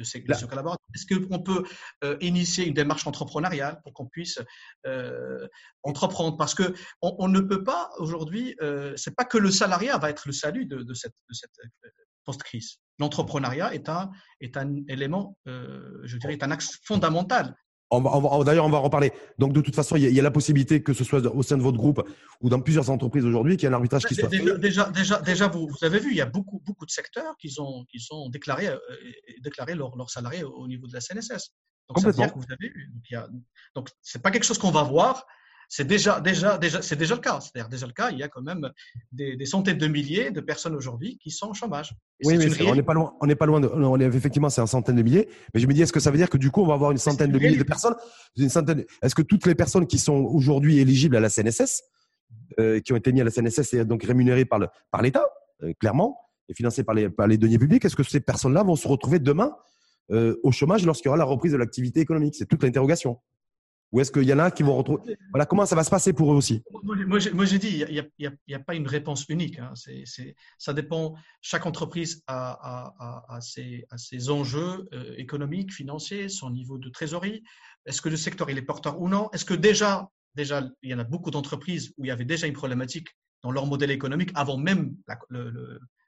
de 0.00 0.04
ces, 0.04 0.24
collaborateurs 0.24 0.78
Est-ce 0.94 1.06
qu'on 1.06 1.40
peut 1.40 1.64
euh, 2.04 2.16
initier 2.20 2.66
une 2.66 2.74
démarche 2.74 3.06
entrepreneuriale 3.06 3.80
pour 3.82 3.92
qu'on 3.92 4.06
puisse 4.06 4.40
euh, 4.86 5.46
entreprendre? 5.82 6.36
Parce 6.36 6.54
que 6.54 6.74
on, 7.02 7.28
ne 7.28 7.40
peut 7.40 7.62
pas 7.62 7.90
aujourd'hui, 7.98 8.56
euh, 8.62 8.96
c'est 8.96 9.14
pas 9.14 9.24
que 9.24 9.38
le 9.38 9.50
salariat 9.50 9.98
va 9.98 10.10
être 10.10 10.26
le 10.26 10.32
salut 10.32 10.66
de, 10.66 10.94
cette, 10.94 11.14
cette 11.30 11.50
post-crise. 12.24 12.78
L'entrepreneuriat 12.98 13.74
est 13.74 13.88
un, 13.88 14.10
est 14.40 14.56
un 14.56 14.74
élément, 14.88 15.36
je 15.46 16.16
dirais, 16.16 16.34
est 16.34 16.42
un 16.42 16.50
axe 16.50 16.80
fondamental 16.84 17.54
D'ailleurs, 17.90 18.66
on 18.66 18.70
va 18.70 18.78
en 18.78 18.82
reparler. 18.82 19.12
Donc, 19.38 19.52
de 19.52 19.60
toute 19.60 19.74
façon, 19.74 19.96
il 19.96 20.12
y, 20.12 20.20
a, 20.20 20.22
la 20.22 20.30
possibilité 20.30 20.82
que 20.82 20.92
ce 20.92 21.02
soit 21.02 21.26
au 21.26 21.42
sein 21.42 21.56
de 21.56 21.62
votre 21.62 21.76
groupe 21.76 22.02
ou 22.40 22.48
dans 22.48 22.60
plusieurs 22.60 22.88
entreprises 22.90 23.24
aujourd'hui 23.24 23.56
qu'il 23.56 23.64
y 23.64 23.66
ait 23.66 23.74
un 23.74 23.76
arbitrage 23.76 24.04
qui 24.04 24.14
soit 24.14 24.28
déjà, 24.28 24.56
Déjà, 24.58 24.90
déjà, 24.90 25.20
déjà 25.20 25.48
vous, 25.48 25.66
vous, 25.66 25.84
avez 25.84 25.98
vu, 25.98 26.10
il 26.12 26.16
y 26.16 26.20
a 26.20 26.26
beaucoup, 26.26 26.62
beaucoup 26.64 26.86
de 26.86 26.90
secteurs 26.90 27.36
qui 27.38 27.52
ont, 27.58 27.84
qui 27.90 27.98
sont 27.98 28.28
déclarés, 28.28 28.68
euh, 28.68 28.78
déclarés 29.42 29.74
leurs, 29.74 29.92
salariés 30.08 30.44
au 30.44 30.68
niveau 30.68 30.86
de 30.86 30.92
la 30.92 31.00
CNSS. 31.00 31.52
Donc, 31.88 31.98
ça 31.98 32.06
veut 32.06 32.12
dire 32.12 32.32
que 32.32 32.38
vous 32.38 32.44
avez 32.50 32.68
vu. 32.68 32.92
Donc, 33.74 33.88
ce 34.02 34.18
n'est 34.18 34.22
pas 34.22 34.30
quelque 34.30 34.44
chose 34.44 34.58
qu'on 34.58 34.70
va 34.70 34.84
voir 34.84 35.26
c'est 35.72 35.86
déjà, 35.86 36.20
déjà, 36.20 36.58
déjà, 36.58 36.82
c'est 36.82 36.96
déjà 36.96 37.14
le 37.14 37.20
cas. 37.20 37.38
C'est-à-dire 37.40 37.68
déjà 37.68 37.86
le 37.86 37.92
cas. 37.92 38.10
Il 38.10 38.18
y 38.18 38.24
a 38.24 38.28
quand 38.28 38.42
même 38.42 38.72
des, 39.12 39.46
centaines 39.46 39.78
de 39.78 39.86
milliers 39.86 40.32
de 40.32 40.40
personnes 40.40 40.74
aujourd'hui 40.74 41.16
qui 41.16 41.30
sont 41.30 41.50
au 41.50 41.54
chômage. 41.54 41.94
oui, 42.24 42.36
mais 42.36 42.62
on 42.66 42.74
n'est 42.74 42.82
pas 42.82 42.92
loin. 42.92 43.14
On 43.20 43.26
n'est 43.26 43.36
pas 43.36 43.46
loin. 43.46 43.60
De, 43.60 43.68
on 43.68 44.00
est, 44.00 44.04
effectivement, 44.04 44.50
c'est 44.50 44.60
un 44.60 44.66
centaine 44.66 44.96
de 44.96 45.02
milliers. 45.02 45.28
Mais 45.54 45.60
je 45.60 45.68
me 45.68 45.72
dis, 45.72 45.80
est-ce 45.80 45.92
que 45.92 46.00
ça 46.00 46.10
veut 46.10 46.16
dire 46.16 46.28
que 46.28 46.38
du 46.38 46.50
coup, 46.50 46.60
on 46.60 46.66
va 46.66 46.74
avoir 46.74 46.90
une 46.90 46.98
centaine 46.98 47.30
de 47.30 47.38
milliers 47.38 47.56
de 47.56 47.62
personnes? 47.62 47.94
Une 48.36 48.48
centaine. 48.48 48.84
Est-ce 49.00 49.14
que 49.14 49.22
toutes 49.22 49.46
les 49.46 49.54
personnes 49.54 49.86
qui 49.86 49.98
sont 49.98 50.16
aujourd'hui 50.16 50.80
éligibles 50.80 51.14
à 51.14 51.20
la 51.20 51.28
CNSS, 51.28 51.84
euh, 52.58 52.80
qui 52.80 52.92
ont 52.92 52.96
été 52.96 53.12
mises 53.12 53.22
à 53.22 53.26
la 53.26 53.30
CNSS 53.30 53.74
et 53.74 53.84
donc 53.84 54.02
rémunérées 54.02 54.46
par 54.46 54.58
le, 54.58 54.66
par 54.90 55.02
l'État, 55.02 55.24
euh, 55.62 55.72
clairement, 55.78 56.18
et 56.48 56.54
financées 56.54 56.82
par 56.82 56.96
les, 56.96 57.08
par 57.08 57.28
les 57.28 57.38
deniers 57.38 57.58
publics, 57.60 57.84
est-ce 57.84 57.94
que 57.94 58.02
ces 58.02 58.18
personnes-là 58.18 58.64
vont 58.64 58.74
se 58.74 58.88
retrouver 58.88 59.20
demain 59.20 59.54
euh, 60.10 60.34
au 60.42 60.50
chômage 60.50 60.84
lorsqu'il 60.84 61.06
y 61.06 61.10
aura 61.10 61.18
la 61.18 61.24
reprise 61.24 61.52
de 61.52 61.58
l'activité 61.58 62.00
économique? 62.00 62.34
C'est 62.34 62.46
toute 62.46 62.64
l'interrogation. 62.64 63.20
Ou 63.92 64.00
est-ce 64.00 64.12
qu'il 64.12 64.22
y 64.22 64.32
en 64.32 64.38
a 64.38 64.50
qui 64.50 64.62
vont 64.62 64.76
retrouver 64.76 65.18
Voilà, 65.30 65.46
comment 65.46 65.66
ça 65.66 65.74
va 65.74 65.82
se 65.82 65.90
passer 65.90 66.12
pour 66.12 66.32
eux 66.32 66.36
aussi? 66.36 66.62
Moi, 66.82 67.18
j'ai 67.18 67.58
dit, 67.58 67.84
il 67.88 68.10
n'y 68.48 68.54
a, 68.54 68.58
pas 68.60 68.74
une 68.74 68.86
réponse 68.86 69.26
unique. 69.28 69.58
Hein. 69.58 69.72
ça 70.58 70.72
dépend. 70.72 71.14
Chaque 71.40 71.66
entreprise 71.66 72.22
a, 72.28 73.40
ses, 73.40 74.30
enjeux 74.30 74.88
euh, 74.92 75.14
économiques, 75.16 75.72
financiers, 75.72 76.28
son 76.28 76.50
niveau 76.50 76.78
de 76.78 76.88
trésorerie. 76.88 77.42
Est-ce 77.86 78.00
que 78.00 78.08
le 78.08 78.16
secteur 78.16 78.48
il 78.50 78.58
est 78.58 78.62
porteur 78.62 79.00
ou 79.00 79.08
non? 79.08 79.28
Est-ce 79.32 79.44
que 79.44 79.54
déjà, 79.54 80.08
déjà, 80.34 80.62
il 80.82 80.90
y 80.90 80.94
en 80.94 80.98
a 80.98 81.04
beaucoup 81.04 81.30
d'entreprises 81.30 81.92
où 81.98 82.04
il 82.04 82.08
y 82.08 82.12
avait 82.12 82.24
déjà 82.24 82.46
une 82.46 82.52
problématique 82.52 83.08
dans 83.42 83.50
leur 83.50 83.66
modèle 83.66 83.90
économique 83.90 84.30
avant 84.34 84.58
même 84.58 84.94
la, 85.08 85.18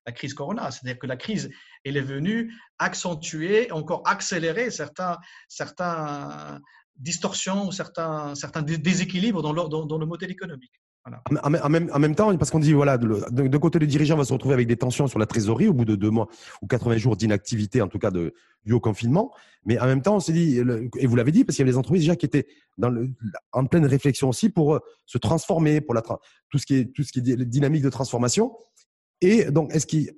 la 0.06 0.12
crise 0.12 0.34
Corona? 0.34 0.70
C'est-à-dire 0.70 1.00
que 1.00 1.06
la 1.06 1.16
crise, 1.16 1.50
elle 1.84 1.96
est 1.96 2.00
venue 2.00 2.54
accentuer, 2.78 3.72
encore 3.72 4.02
accélérer 4.06 4.70
certains, 4.70 5.18
certains, 5.48 6.60
distorsions 6.96 7.66
ou 7.66 7.72
certains, 7.72 8.34
certains 8.34 8.62
déséquilibres 8.62 9.42
dans 9.42 9.52
le, 9.52 9.86
dans, 9.86 9.98
le 9.98 10.06
modèle 10.06 10.30
économique. 10.30 10.72
En, 11.04 11.50
même, 11.50 11.90
en, 11.92 11.98
même, 11.98 12.14
temps, 12.14 12.36
parce 12.36 12.52
qu'on 12.52 12.60
dit, 12.60 12.72
voilà, 12.72 12.96
de, 12.96 13.58
côté, 13.58 13.80
le 13.80 13.88
dirigeant 13.88 14.16
va 14.16 14.24
se 14.24 14.32
retrouver 14.32 14.54
avec 14.54 14.68
des 14.68 14.76
tensions 14.76 15.08
sur 15.08 15.18
la 15.18 15.26
trésorerie 15.26 15.66
au 15.66 15.72
bout 15.72 15.84
de 15.84 15.96
deux 15.96 16.10
mois 16.10 16.28
ou 16.62 16.68
80 16.68 16.96
jours 16.98 17.16
d'inactivité, 17.16 17.82
en 17.82 17.88
tout 17.88 17.98
cas 17.98 18.12
de, 18.12 18.34
du 18.64 18.72
haut 18.72 18.80
confinement. 18.80 19.34
Mais 19.64 19.80
en 19.80 19.86
même 19.86 20.00
temps, 20.00 20.14
on 20.16 20.20
s'est 20.20 20.32
dit, 20.32 20.58
et 20.98 21.06
vous 21.06 21.16
l'avez 21.16 21.32
dit, 21.32 21.44
parce 21.44 21.56
qu'il 21.56 21.62
y 21.62 21.64
avait 21.64 21.72
des 21.72 21.78
entreprises 21.78 22.02
déjà 22.02 22.14
qui 22.14 22.26
étaient 22.26 22.46
dans 22.78 22.88
le, 22.88 23.10
en 23.50 23.66
pleine 23.66 23.84
réflexion 23.84 24.28
aussi 24.28 24.48
pour 24.48 24.76
euh, 24.76 24.78
se 25.06 25.18
transformer, 25.18 25.80
pour 25.80 25.94
la, 25.94 26.02
tout, 26.02 26.58
ce 26.58 26.66
qui 26.66 26.76
est, 26.76 26.92
tout 26.92 27.02
ce 27.02 27.10
qui 27.10 27.18
est 27.18 27.36
dynamique 27.44 27.82
de 27.82 27.90
transformation. 27.90 28.52
Et 29.20 29.50
donc, 29.50 29.74
est-ce 29.74 29.86
qu'il, 29.88 30.12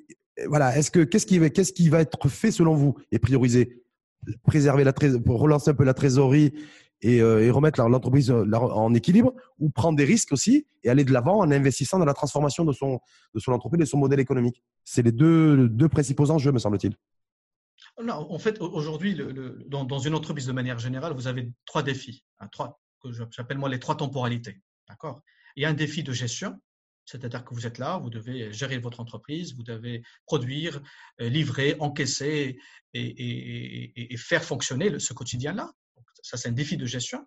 voilà, 0.46 0.76
est-ce 0.76 0.90
que, 0.90 1.00
qu'est-ce 1.00 1.26
qui, 1.26 1.38
qu'est-ce 1.50 1.72
qui 1.72 1.88
va 1.88 2.00
être 2.00 2.28
fait 2.28 2.50
selon 2.50 2.74
vous 2.74 2.94
et 3.10 3.18
priorisé? 3.18 3.83
Préserver 4.42 4.84
la 4.84 4.92
pour 4.92 5.40
relancer 5.40 5.70
un 5.70 5.74
peu 5.74 5.84
la 5.84 5.94
trésorerie 5.94 6.52
et, 7.04 7.20
euh, 7.20 7.52
remettre 7.52 7.80
l'entreprise 7.82 8.30
euh, 8.30 8.50
en 8.52 8.94
équilibre 8.94 9.34
ou 9.58 9.70
prendre 9.70 9.96
des 9.96 10.04
risques 10.04 10.32
aussi 10.32 10.66
et 10.82 10.88
aller 10.88 11.04
de 11.04 11.12
l'avant 11.12 11.38
en 11.40 11.50
investissant 11.50 11.98
dans 11.98 12.04
la 12.04 12.14
transformation 12.14 12.64
de 12.64 12.72
son, 12.72 13.00
entreprise 13.48 13.80
et 13.80 13.84
de 13.84 13.88
son 13.88 13.98
modèle 13.98 14.20
économique. 14.20 14.62
C'est 14.84 15.02
les 15.02 15.12
deux, 15.12 15.88
principaux 15.90 16.30
enjeux, 16.30 16.52
me 16.52 16.58
semble-t-il. 16.58 16.96
Non, 18.02 18.26
en 18.30 18.38
fait, 18.38 18.60
aujourd'hui, 18.60 19.16
dans, 19.68 19.98
une 19.98 20.14
entreprise 20.14 20.46
de 20.46 20.52
manière 20.52 20.78
générale, 20.78 21.12
vous 21.12 21.28
avez 21.28 21.52
trois 21.66 21.82
défis, 21.82 22.24
hein, 22.40 22.48
trois, 22.50 22.80
que 23.02 23.10
j'appelle 23.30 23.58
moi 23.58 23.68
les 23.68 23.78
trois 23.78 23.96
temporalités. 23.96 24.60
Il 25.56 25.62
y 25.62 25.66
a 25.66 25.68
un 25.68 25.74
défi 25.74 26.02
de 26.02 26.12
gestion, 26.12 26.58
c'est-à-dire 27.04 27.44
que 27.44 27.54
vous 27.54 27.66
êtes 27.66 27.78
là, 27.78 27.98
vous 27.98 28.10
devez 28.10 28.52
gérer 28.52 28.78
votre 28.78 29.00
entreprise, 29.00 29.54
vous 29.54 29.62
devez 29.62 30.02
produire, 30.26 30.82
euh, 31.20 31.28
livrer, 31.28 31.76
encaisser 31.78 32.58
et, 32.94 34.16
faire 34.16 34.44
fonctionner 34.44 34.98
ce 34.98 35.12
quotidien-là. 35.12 35.72
Ça, 36.22 36.36
c'est 36.36 36.48
un 36.48 36.52
défi 36.52 36.76
de 36.76 36.86
gestion. 36.86 37.26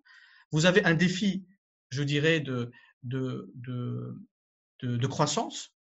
Vous 0.52 0.66
avez 0.66 0.84
un 0.86 0.94
défi, 0.94 1.46
je 1.90 2.04
dirais, 2.04 2.40
de, 2.40 2.72
de, 3.04 3.52
de, 4.82 5.08
croissance. 5.08 5.76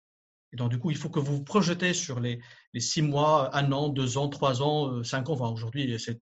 Et 0.55 0.57
donc, 0.57 0.71
du 0.71 0.79
coup, 0.79 0.93
il 0.93 0.97
faut 0.97 1.11
que 1.11 1.19
vous 1.19 1.39
vous 1.39 1.43
projetez 1.43 1.93
sur 1.93 2.21
les, 2.21 2.41
les 2.75 2.81
six 2.81 3.03
mois, 3.03 3.55
un 3.57 3.73
an, 3.73 3.89
deux 3.89 4.17
ans, 4.19 4.29
trois 4.29 4.63
ans, 4.63 4.89
euh, 4.89 5.03
cinq 5.03 5.29
ans. 5.29 5.33
Enfin, 5.33 5.49
aujourd'hui, 5.49 5.99
c'est 5.99 6.21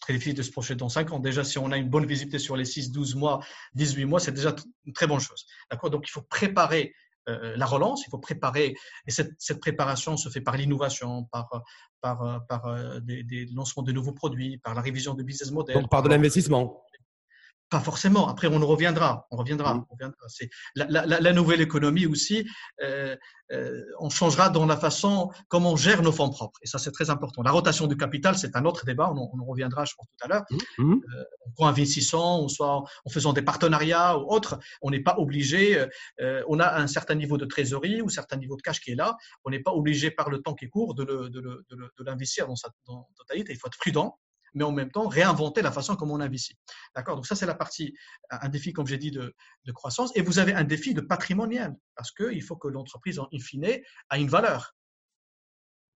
très 0.00 0.12
difficile 0.12 0.36
de 0.36 0.42
se 0.42 0.52
projeter 0.52 0.76
dans 0.76 0.88
cinq 0.88 1.12
ans. 1.12 1.18
Déjà, 1.18 1.42
si 1.42 1.58
on 1.58 1.72
a 1.72 1.76
une 1.76 1.88
bonne 1.88 2.06
visibilité 2.06 2.38
sur 2.38 2.56
les 2.56 2.64
six, 2.64 2.92
douze 2.92 3.16
mois, 3.16 3.40
18 3.74 4.04
mois, 4.04 4.20
c'est 4.20 4.30
déjà 4.30 4.54
une 4.84 4.92
très 4.92 5.08
bonne 5.08 5.18
chose. 5.18 5.46
D'accord? 5.68 5.90
Donc, 5.90 6.06
il 6.06 6.12
faut 6.12 6.22
préparer 6.22 6.94
euh, 7.28 7.56
la 7.56 7.66
relance, 7.66 8.06
il 8.06 8.10
faut 8.10 8.18
préparer, 8.20 8.76
et 9.04 9.10
cette, 9.10 9.32
cette 9.38 9.58
préparation 9.58 10.16
se 10.16 10.28
fait 10.28 10.40
par 10.40 10.56
l'innovation, 10.56 11.24
par, 11.24 11.48
par, 12.00 12.46
par 12.46 12.66
euh, 12.66 13.00
des, 13.00 13.24
des, 13.24 13.46
lancements 13.46 13.82
de 13.82 13.90
nouveaux 13.90 14.12
produits, 14.12 14.58
par 14.58 14.76
la 14.76 14.80
révision 14.80 15.12
de 15.14 15.24
business 15.24 15.50
model. 15.50 15.74
Donc 15.74 15.90
par 15.90 16.04
de 16.04 16.08
l'investissement 16.08 16.84
pas 17.68 17.80
forcément. 17.80 18.28
Après, 18.28 18.48
on 18.48 18.64
reviendra. 18.64 19.26
On 19.30 19.36
reviendra. 19.36 19.74
Mm. 19.74 19.86
On 19.88 19.94
reviendra. 19.94 20.18
C'est 20.28 20.50
la, 20.74 20.86
la, 20.88 21.20
la, 21.20 21.32
nouvelle 21.32 21.60
économie 21.60 22.06
aussi. 22.06 22.46
Euh, 22.82 23.16
euh, 23.52 23.82
on 24.00 24.10
changera 24.10 24.50
dans 24.50 24.66
la 24.66 24.76
façon 24.76 25.30
comment 25.48 25.72
on 25.72 25.76
gère 25.76 26.02
nos 26.02 26.12
fonds 26.12 26.30
propres. 26.30 26.58
Et 26.62 26.66
ça, 26.66 26.78
c'est 26.78 26.92
très 26.92 27.10
important. 27.10 27.42
La 27.42 27.50
rotation 27.50 27.86
du 27.86 27.96
capital, 27.96 28.36
c'est 28.38 28.56
un 28.56 28.64
autre 28.64 28.84
débat. 28.84 29.12
On, 29.12 29.30
on 29.32 29.40
en 29.40 29.44
reviendra, 29.44 29.84
je 29.84 29.94
pense, 29.96 30.06
tout 30.06 30.24
à 30.24 30.28
l'heure. 30.28 30.44
Mm. 30.78 30.84
Mm. 30.84 31.00
Euh, 31.16 31.24
en 31.58 31.66
investissant, 31.66 32.42
ou 32.42 32.48
soit 32.48 32.84
en 33.04 33.10
faisant 33.10 33.32
des 33.32 33.42
partenariats 33.42 34.18
ou 34.18 34.30
autres, 34.30 34.58
on 34.82 34.90
n'est 34.90 35.02
pas 35.02 35.16
obligé. 35.18 35.86
Euh, 36.20 36.42
on 36.48 36.60
a 36.60 36.80
un 36.80 36.86
certain 36.86 37.14
niveau 37.14 37.36
de 37.36 37.46
trésorerie 37.46 38.00
ou 38.00 38.06
un 38.06 38.10
certain 38.10 38.36
niveau 38.36 38.56
de 38.56 38.62
cash 38.62 38.80
qui 38.80 38.92
est 38.92 38.96
là. 38.96 39.16
On 39.44 39.50
n'est 39.50 39.62
pas 39.62 39.72
obligé 39.72 40.10
par 40.10 40.30
le 40.30 40.40
temps 40.40 40.54
qui 40.54 40.68
court 40.68 40.94
de 40.94 41.04
l'investir 42.04 42.46
dans 42.46 42.56
sa 42.56 42.70
dans 42.86 43.08
totalité. 43.16 43.52
Il 43.52 43.58
faut 43.58 43.66
être 43.66 43.78
prudent 43.78 44.18
mais 44.54 44.64
en 44.64 44.72
même 44.72 44.90
temps 44.90 45.08
réinventer 45.08 45.62
la 45.62 45.72
façon 45.72 45.96
comme 45.96 46.10
on 46.10 46.20
investit. 46.20 46.56
D'accord? 46.94 47.16
Donc 47.16 47.26
ça, 47.26 47.34
c'est 47.34 47.46
la 47.46 47.54
partie, 47.54 47.94
un 48.30 48.48
défi, 48.48 48.72
comme 48.72 48.86
j'ai 48.86 48.98
dit, 48.98 49.10
de, 49.10 49.34
croissance. 49.72 50.12
Et 50.16 50.22
vous 50.22 50.38
avez 50.38 50.54
un 50.54 50.64
défi 50.64 50.94
de 50.94 51.00
patrimonial, 51.00 51.76
parce 51.94 52.10
qu'il 52.12 52.42
faut 52.42 52.56
que 52.56 52.68
l'entreprise, 52.68 53.18
in 53.18 53.38
fine, 53.38 53.64
ait 53.64 53.84
une 54.16 54.28
valeur. 54.28 54.74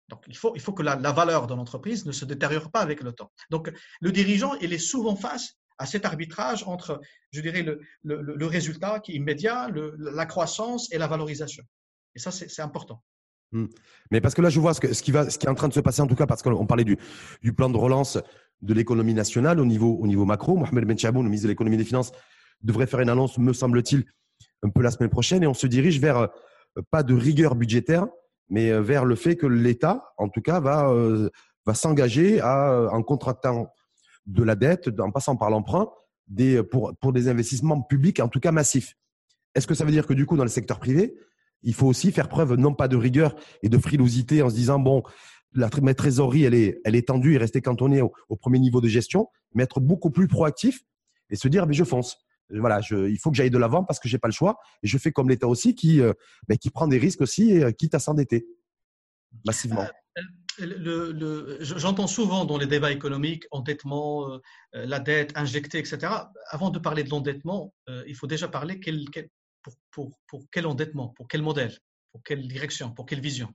Donc, 0.09 0.25
il 0.27 0.37
faut, 0.37 0.55
il 0.57 0.61
faut 0.61 0.73
que 0.73 0.83
la, 0.83 0.97
valeur 1.13 1.47
de 1.47 1.55
l'entreprise 1.55 2.05
ne 2.05 2.13
se 2.13 2.25
détériore 2.25 2.71
pas 2.71 2.81
avec 2.81 3.01
le 3.01 3.13
temps. 3.13 3.31
Donc, 3.51 3.73
le 4.01 4.13
dirigeant, 4.13 4.55
il 4.57 4.73
est 4.73 4.79
souvent 4.79 5.15
face 5.15 5.55
à 5.79 5.87
cet 5.87 6.05
arbitrage 6.05 6.65
entre, 6.67 7.01
je 7.31 7.41
dirais, 7.41 7.63
le, 7.63 7.81
le, 8.03 8.47
résultat 8.47 9.01
qui 9.01 9.13
est 9.13 9.15
immédiat, 9.15 9.71
la 9.73 10.27
croissance 10.27 10.93
et 10.93 10.99
la 10.99 11.07
valorisation. 11.07 11.65
Et 12.15 12.19
ça, 12.19 12.33
c'est 12.33 12.61
important. 12.61 13.03
Hmm. 13.53 13.67
Mais 14.11 14.21
parce 14.21 14.35
que 14.35 14.43
là, 14.43 14.49
je 14.49 14.61
vois 14.61 14.75
ce, 14.75 14.81
qui 14.81 15.11
va, 15.11 15.29
ce 15.29 15.39
est 15.39 15.49
en 15.49 15.55
train 15.55 15.69
de 15.69 15.73
se 15.73 15.81
passer, 15.81 16.03
en 16.03 16.07
tout 16.07 16.15
cas, 16.15 16.27
parce 16.27 16.43
qu'on 16.43 16.67
parlait 16.67 16.85
du, 16.85 16.97
plan 17.53 17.69
de 17.69 17.77
relance 17.77 18.19
de 18.63 18.75
l'économie 18.75 19.15
nationale 19.15 19.59
au 19.61 19.65
niveau, 19.65 19.99
au 20.01 20.07
niveau 20.07 20.25
macro. 20.25 20.57
Mohamed 20.57 20.85
Ben 20.85 20.99
Chaboun, 20.99 21.25
le 21.25 21.31
ministre 21.31 21.47
de 21.47 21.53
l'économie 21.53 21.75
et 21.75 21.79
des 21.79 21.85
finances, 21.85 22.13
devrait 22.63 22.87
faire 22.87 23.01
une 23.01 23.09
annonce, 23.09 23.39
me 23.39 23.53
semble-t-il, 23.53 24.05
un 24.63 24.69
peu 24.69 24.83
la 24.83 24.91
semaine 24.91 25.11
prochaine. 25.11 25.43
Et 25.43 25.47
on 25.47 25.55
se 25.55 25.67
dirige 25.67 26.01
vers 26.01 26.19
euh, 26.19 26.27
pas 26.91 27.03
de 27.03 27.15
rigueur 27.15 27.55
budgétaire, 27.55 28.07
mais 28.49 28.71
euh, 28.71 28.81
vers 28.81 29.05
le 29.05 29.17
fait 29.17 29.37
que 29.37 29.47
l'État, 29.47 30.13
en 30.19 30.29
tout 30.29 30.43
cas, 30.43 30.61
va, 30.61 30.91
euh, 30.91 31.29
s'engager 31.73 32.43
en 32.43 33.01
contractant 33.05 33.73
de 34.27 34.43
la 34.43 34.57
dette, 34.57 34.91
en 34.99 35.13
passant 35.13 35.37
par 35.37 35.51
l'emprunt, 35.51 35.89
pour 36.69 37.13
des 37.13 37.29
investissements 37.29 37.81
publics, 37.81 38.19
en 38.19 38.27
tout 38.27 38.41
cas 38.41 38.51
massifs. 38.51 38.97
Est-ce 39.55 39.69
que 39.69 39.75
ça 39.75 39.85
veut 39.85 39.93
dire 39.93 40.05
que 40.05 40.15
du 40.15 40.27
coup, 40.27 40.37
dans 40.37 40.43
le 40.43 40.51
secteur 40.51 40.81
privé, 40.81 41.15
il 41.63 41.75
faut 41.75 41.87
aussi 41.87 42.13
faire 42.13 42.29
preuve 42.29 42.55
non 42.55 42.75
pas 42.75 42.89
de 42.89 42.97
rigueur 42.97 43.35
et 43.63 43.69
de 43.69 43.79
frilosité 43.79 44.43
en 44.43 44.51
se 44.51 44.55
disant, 44.55 44.79
bon, 44.79 45.03
la 45.55 45.69
ma 45.83 45.95
trésorerie, 45.95 46.45
elle 46.45 46.55
est, 46.55 46.81
elle 46.85 46.95
est 46.95 47.09
tendue 47.09 47.35
et 47.35 47.39
rester 47.39 47.61
cantonné 47.61 48.03
au, 48.03 48.37
premier 48.37 48.59
niveau 48.59 48.81
de 48.81 48.89
gestion, 48.89 49.29
mais 49.55 49.65
être 49.65 49.81
beaucoup 49.81 50.11
plus 50.11 50.29
proactif 50.29 50.83
et 51.31 51.37
se 51.37 51.49
dire, 51.49 51.67
mais 51.67 51.75
je 51.75 51.85
fonce. 51.85 52.19
Voilà, 52.51 52.81
je, 52.81 53.09
il 53.09 53.19
faut 53.19 53.31
que 53.31 53.37
j'aille 53.37 53.51
de 53.51 53.59
l'avant 53.59 53.85
parce 53.85 54.01
que 54.01 54.09
j'ai 54.09 54.19
pas 54.19 54.29
le 54.29 54.33
choix. 54.33 54.59
Et 54.83 54.89
je 54.89 54.99
fais 54.99 55.13
comme 55.13 55.29
l'État 55.29 55.47
aussi 55.47 55.75
qui, 55.75 56.01
euh, 56.01 56.13
ben, 56.49 56.59
qui 56.59 56.71
prend 56.71 56.89
des 56.89 56.99
risques 56.99 57.21
aussi, 57.21 57.53
et, 57.53 57.65
euh, 57.65 57.71
quitte 57.71 57.95
à 57.95 58.01
s'endetter 58.01 58.47
massivement. 59.45 59.87
Euh, 60.59 61.57
j'entends 61.61 62.09
souvent 62.09 62.45
dans 62.45 62.59
les 62.59 62.67
débats 62.67 62.91
économiques 62.91 63.45
endettement, 63.53 64.41
la 64.73 64.99
dette 64.99 65.33
injectée, 65.37 65.79
etc. 65.79 66.13
Avant 66.49 66.71
de 66.71 66.79
parler 66.79 67.03
de 67.05 67.09
l'endettement, 67.09 67.73
il 68.07 68.15
faut 68.15 68.27
déjà 68.27 68.47
parler 68.49 68.79
quel, 68.79 69.07
pour, 69.91 70.11
quel 70.51 70.67
endettement, 70.67 71.09
pour 71.09 71.29
quel 71.29 71.43
modèle, 71.43 71.79
pour 72.13 72.23
quelle 72.23 72.47
direction, 72.47 72.93
pour 72.93 73.07
quelle 73.07 73.21
vision? 73.21 73.53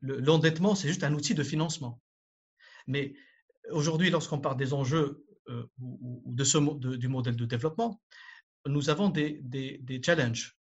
L'endettement, 0.00 0.74
c'est 0.74 0.88
juste 0.88 1.04
un 1.04 1.14
outil 1.14 1.34
de 1.34 1.42
financement. 1.42 2.00
Mais 2.86 3.14
aujourd'hui, 3.70 4.10
lorsqu'on 4.10 4.38
parle 4.38 4.56
des 4.56 4.74
enjeux 4.74 5.24
euh, 5.48 5.66
ou, 5.80 6.22
de 6.26 6.96
du 6.96 7.08
modèle 7.08 7.36
de 7.36 7.46
développement, 7.46 8.02
nous 8.66 8.90
avons 8.90 9.08
des, 9.08 9.42
challenges. 10.04 10.58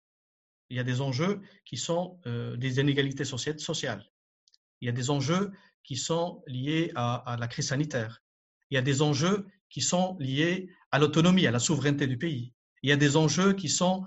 Il 0.70 0.78
y 0.78 0.80
a 0.80 0.84
des 0.84 1.02
enjeux 1.02 1.42
qui 1.66 1.78
sont 1.78 2.20
euh, 2.26 2.56
des 2.58 2.80
inégalités 2.80 3.26
sociales. 3.26 4.06
Il 4.82 4.86
y 4.86 4.90
a 4.90 4.94
des 4.94 5.10
enjeux 5.10 5.52
qui 5.84 5.96
sont 5.96 6.44
liés 6.48 6.92
à, 6.96 7.16
à, 7.16 7.38
la 7.38 7.48
crise 7.48 7.70
sanitaire. 7.70 8.22
Il 8.70 8.76
y 8.76 8.78
a 8.78 8.82
des 8.82 9.02
enjeux 9.02 9.48
qui 9.70 9.82
sont 9.82 10.18
liés 10.20 10.70
à 10.92 11.00
l'autonomie, 11.00 11.48
à 11.48 11.52
la 11.52 11.60
souveraineté 11.60 12.08
du 12.08 12.18
pays. 12.18 12.54
Il 12.84 12.90
y 12.90 12.94
a 12.94 12.98
des 12.98 13.18
enjeux 13.18 13.54
qui 13.54 13.70
sont 13.70 14.06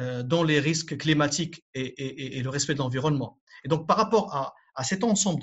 euh, 0.00 0.22
dans 0.22 0.42
les 0.42 0.60
risques 0.60 0.96
climatiques 0.96 1.64
et, 1.74 1.82
et, 1.82 2.38
et 2.38 2.42
le 2.42 2.50
respect 2.50 2.74
de 2.74 2.78
l'environnement. 2.78 3.38
Et 3.64 3.68
donc, 3.68 3.86
par 3.86 3.96
rapport 3.96 4.34
à, 4.34 4.54
à 4.74 4.84
cet 4.84 5.04
ensemble 5.04 5.40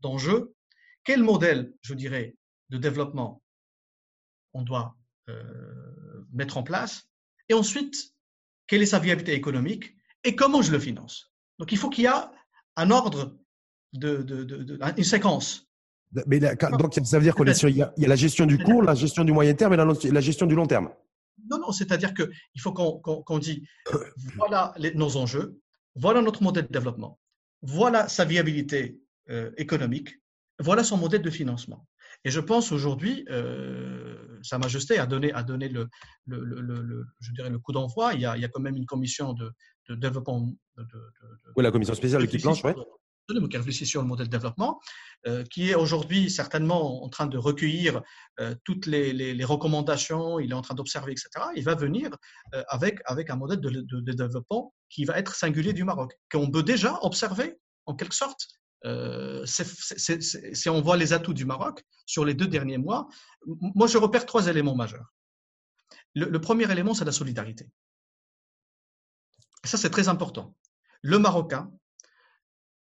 d'enjeux, 0.00 0.54
quel 1.04 1.22
modèle, 1.22 1.72
je 1.82 1.94
dirais, 1.94 2.36
de 2.70 2.78
développement 2.78 3.42
on 4.54 4.62
doit 4.62 4.96
euh, 5.28 5.42
mettre 6.32 6.56
en 6.58 6.62
place? 6.62 7.08
Et 7.48 7.54
ensuite, 7.54 8.14
quelle 8.66 8.82
est 8.82 8.86
sa 8.86 8.98
viabilité 8.98 9.34
économique 9.34 9.96
et 10.24 10.34
comment 10.34 10.62
je 10.62 10.72
le 10.72 10.78
finance? 10.78 11.32
Donc, 11.58 11.72
il 11.72 11.78
faut 11.78 11.90
qu'il 11.90 12.04
y 12.04 12.06
ait 12.06 12.10
un 12.76 12.90
ordre, 12.90 13.36
de, 13.94 14.22
de, 14.22 14.78
une 14.96 15.04
séquence. 15.04 15.66
Mais 16.26 16.40
donc, 16.40 16.94
ça 17.04 17.18
veut 17.18 17.24
dire 17.24 17.34
qu'il 17.34 17.76
y, 17.76 17.82
a 17.82 17.92
la 18.08 18.16
gestion 18.16 18.46
du 18.46 18.58
court, 18.58 18.82
la 18.82 18.94
gestion 18.94 19.24
du 19.24 19.32
moyen 19.32 19.54
terme 19.54 19.74
et 19.74 20.10
la, 20.10 20.20
gestion 20.20 20.46
du 20.46 20.54
long 20.54 20.66
terme. 20.66 20.90
Non, 21.50 21.58
non, 21.58 21.72
c'est-à-dire 21.72 22.14
qu'il 22.14 22.60
faut 22.60 22.72
qu'on 22.72 23.22
qu 23.22 23.40
dise 23.40 23.60
voilà 24.36 24.74
nos 24.94 25.16
enjeux, 25.16 25.58
voilà 25.94 26.20
notre 26.22 26.42
modèle 26.42 26.66
de 26.66 26.72
développement, 26.72 27.18
voilà 27.62 28.08
sa 28.08 28.24
viabilité 28.24 29.00
euh, 29.30 29.50
économique, 29.56 30.10
voilà 30.58 30.84
son 30.84 30.96
modèle 30.96 31.22
de 31.22 31.30
financement. 31.30 31.86
Et 32.24 32.30
je 32.30 32.40
pense 32.40 32.72
aujourd'hui, 32.72 33.24
euh, 33.30 34.38
Sa 34.42 34.58
Majesté 34.58 34.98
a 34.98 35.06
donné, 35.06 35.32
a 35.32 35.42
donné 35.42 35.68
le, 35.68 35.88
le, 36.26 36.42
le, 36.42 37.06
je 37.20 37.32
dirais 37.32 37.50
le 37.50 37.58
coup 37.58 37.72
d'envoi. 37.72 38.14
Il, 38.14 38.20
y 38.20 38.26
a, 38.26 38.36
il 38.36 38.42
y 38.42 38.44
a 38.44 38.48
quand 38.48 38.60
même 38.60 38.76
une 38.76 38.86
commission 38.86 39.34
de, 39.34 39.52
de 39.88 39.94
développement. 39.94 40.40
De, 40.76 40.84
oui, 41.56 41.62
la 41.62 41.70
commission 41.70 41.94
spéciale 41.94 42.26
qui 42.26 42.38
planche, 42.38 42.62
Qui 43.28 43.56
réfléchit 43.58 43.84
sur 43.84 44.00
le 44.00 44.08
modèle 44.08 44.28
de 44.28 44.32
développement, 44.32 44.80
euh, 45.26 45.44
qui 45.44 45.68
est 45.68 45.74
aujourd'hui 45.74 46.30
certainement 46.30 47.04
en 47.04 47.10
train 47.10 47.26
de 47.26 47.36
recueillir 47.36 48.00
toutes 48.64 48.86
les, 48.86 49.44
recommandations, 49.44 50.38
il 50.38 50.52
est 50.52 50.54
en 50.54 50.62
train 50.62 50.74
d'observer, 50.74 51.12
etc. 51.12 51.28
Il 51.54 51.62
va 51.62 51.74
venir 51.74 52.16
avec, 52.68 53.00
avec 53.04 53.28
un 53.28 53.36
modèle 53.36 53.60
de, 53.60 53.68
de, 53.68 54.12
développement 54.12 54.72
qui 54.88 55.04
va 55.04 55.18
être 55.18 55.34
singulier 55.34 55.74
du 55.74 55.84
Maroc, 55.84 56.18
qu'on 56.32 56.50
peut 56.50 56.62
déjà 56.62 56.98
observer 57.02 57.58
en 57.84 57.94
quelque 57.94 58.14
sorte 58.14 58.48
euh, 58.84 59.44
si 59.46 60.68
on 60.68 60.80
voit 60.80 60.96
les 60.96 61.12
atouts 61.12 61.34
du 61.34 61.44
Maroc 61.44 61.84
sur 62.06 62.24
les 62.24 62.34
deux 62.34 62.46
derniers 62.46 62.78
mois, 62.78 63.08
moi 63.46 63.86
je 63.86 63.98
repère 63.98 64.24
trois 64.26 64.46
éléments 64.46 64.76
majeurs. 64.76 65.12
Le, 66.14 66.40
premier 66.40 66.70
élément, 66.70 66.94
c'est 66.94 67.04
la 67.04 67.12
solidarité. 67.12 67.68
Ça, 69.64 69.76
c'est 69.76 69.90
très 69.90 70.08
important. 70.08 70.56
Le 71.02 71.18
Marocain 71.18 71.70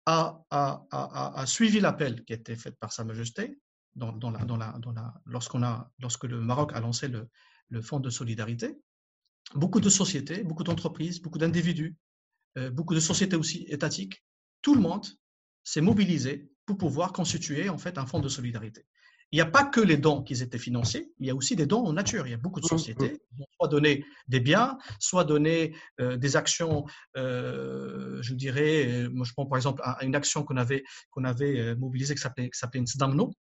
a, 0.06 1.44
suivi 1.46 1.80
l'appel 1.80 2.24
qui 2.24 2.32
a 2.32 2.36
été 2.36 2.56
fait 2.56 2.72
par 2.72 2.92
Sa 2.92 3.04
Majesté 3.04 3.58
lorsqu'on 3.96 5.62
a, 5.62 5.90
lorsque 5.96 6.24
le 6.24 6.40
Maroc 6.40 6.72
a 6.74 6.80
lancé 6.80 7.08
le, 7.08 7.28
le 7.70 7.82
Fonds 7.82 8.00
de 8.00 8.10
solidarité. 8.10 8.78
Beaucoup 9.54 9.80
de 9.80 9.88
sociétés, 9.88 10.42
beaucoup 10.42 10.64
d'entreprises, 10.64 11.20
beaucoup 11.22 11.38
d'individus, 11.38 11.96
euh, 12.58 12.70
beaucoup 12.70 12.94
de 12.94 13.00
sociétés 13.00 13.36
aussi 13.36 13.64
étatiques, 13.68 14.24
tout 14.62 14.74
le 14.74 14.80
monde 14.80 15.06
s'est 15.62 15.80
mobilisé 15.80 16.50
pour 16.64 16.76
pouvoir 16.76 17.12
constituer 17.12 17.68
en 17.68 17.78
fait 17.78 17.98
un 17.98 18.06
fonds 18.06 18.20
de 18.20 18.28
solidarité. 18.28 18.86
Il 19.32 19.36
n'y 19.36 19.42
a 19.42 19.46
pas 19.46 19.64
que 19.64 19.80
les 19.80 19.96
dons 19.96 20.22
qui 20.22 20.40
étaient 20.40 20.58
financés, 20.58 21.10
il 21.18 21.26
y 21.26 21.30
a 21.30 21.34
aussi 21.34 21.56
des 21.56 21.66
dons 21.66 21.84
en 21.84 21.92
nature. 21.92 22.26
Il 22.26 22.30
y 22.30 22.34
a 22.34 22.38
beaucoup 22.38 22.60
de 22.60 22.66
mmh, 22.66 22.68
sociétés 22.68 23.12
mmh. 23.12 23.36
qui 23.36 23.42
ont 23.42 23.46
soit 23.58 23.68
donné 23.68 24.04
des 24.28 24.40
biens, 24.40 24.78
soit 25.00 25.24
donné 25.24 25.74
euh, 26.00 26.16
des 26.16 26.36
actions, 26.36 26.84
euh, 27.16 28.18
je 28.22 28.34
dirais, 28.34 28.86
euh, 28.86 29.08
moi 29.10 29.26
je 29.26 29.32
prends 29.32 29.46
par 29.46 29.56
exemple 29.56 29.82
une 30.02 30.14
action 30.14 30.44
qu'on 30.44 30.56
avait, 30.56 30.84
qu'on 31.10 31.24
avait 31.24 31.74
mobilisée 31.74 32.14
qui 32.14 32.20
s'appelait, 32.20 32.50
qui 32.50 32.58
s'appelait 32.58 32.84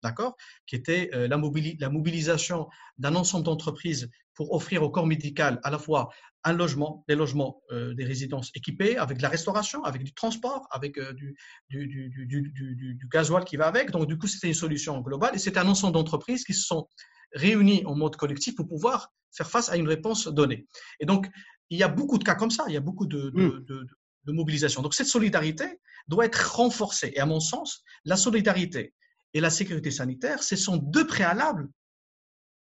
d'accord, 0.04 0.36
qui 0.68 0.76
était 0.76 1.10
la, 1.14 1.28
la 1.28 1.90
mobilisation 1.90 2.68
d'un 2.98 3.16
ensemble 3.16 3.46
d'entreprises 3.46 4.10
pour 4.36 4.54
offrir 4.54 4.84
au 4.84 4.90
corps 4.90 5.08
médical 5.08 5.60
à 5.64 5.70
la 5.70 5.78
fois 5.78 6.10
un 6.44 6.54
logement, 6.54 7.04
des 7.08 7.16
logements, 7.16 7.62
euh, 7.72 7.94
des 7.94 8.04
résidences 8.04 8.52
équipées, 8.56 8.98
avec 8.98 9.18
de 9.18 9.22
la 9.22 9.30
restauration, 9.30 9.84
avec 9.84 10.04
du 10.04 10.14
transport, 10.14 10.68
avec 10.72 10.98
euh, 10.98 11.14
du, 11.14 11.36
du, 11.70 11.88
du, 11.88 12.30
du, 12.30 13.08
gasoil 13.12 13.44
qui 13.46 13.58
va 13.58 13.68
avec. 13.68 13.92
Donc, 13.92 14.08
du 14.08 14.18
coup, 14.18 14.28
c'était 14.28 14.48
une 14.48 14.54
solution 14.54 15.00
globale 15.02 15.36
et 15.36 15.40
c'était 15.40 15.60
un 15.60 15.68
ensemble 15.68 15.94
d'entreprises 15.94 16.44
qui 16.44 16.54
se 16.54 16.64
sont 16.64 16.88
réunies 17.34 17.84
en 17.86 17.96
mode 17.96 18.16
collectif 18.16 18.56
pour 18.56 18.68
pouvoir 18.68 19.14
faire 19.32 19.50
face 19.50 19.70
à 19.70 19.78
une 19.78 19.88
réponse 19.88 20.28
donnée. 20.28 20.68
Et 21.00 21.06
donc, 21.06 21.30
il 21.70 21.78
y 21.78 21.84
a 21.84 21.88
beaucoup 21.88 22.18
de 22.18 22.24
cas 22.24 22.36
comme 22.36 22.52
ça, 22.52 22.66
il 22.68 22.74
y 22.74 22.78
a 22.78 22.82
beaucoup 22.82 23.06
de, 23.06 23.30
de, 23.30 23.64
mm. 23.70 23.88
de 24.26 24.32
mobilisation. 24.32 24.82
Donc, 24.82 24.94
cette 24.96 25.08
solidarité 25.08 25.80
doit 26.08 26.26
être 26.26 26.56
renforcée. 26.56 27.14
Et 27.16 27.20
à 27.20 27.26
mon 27.26 27.40
sens, 27.40 27.84
la 28.04 28.18
solidarité 28.18 28.94
et 29.34 29.40
la 29.40 29.50
sécurité 29.50 29.92
sanitaire, 29.92 30.44
ce 30.44 30.56
sont 30.56 30.78
deux 30.78 31.06
préalables 31.06 31.70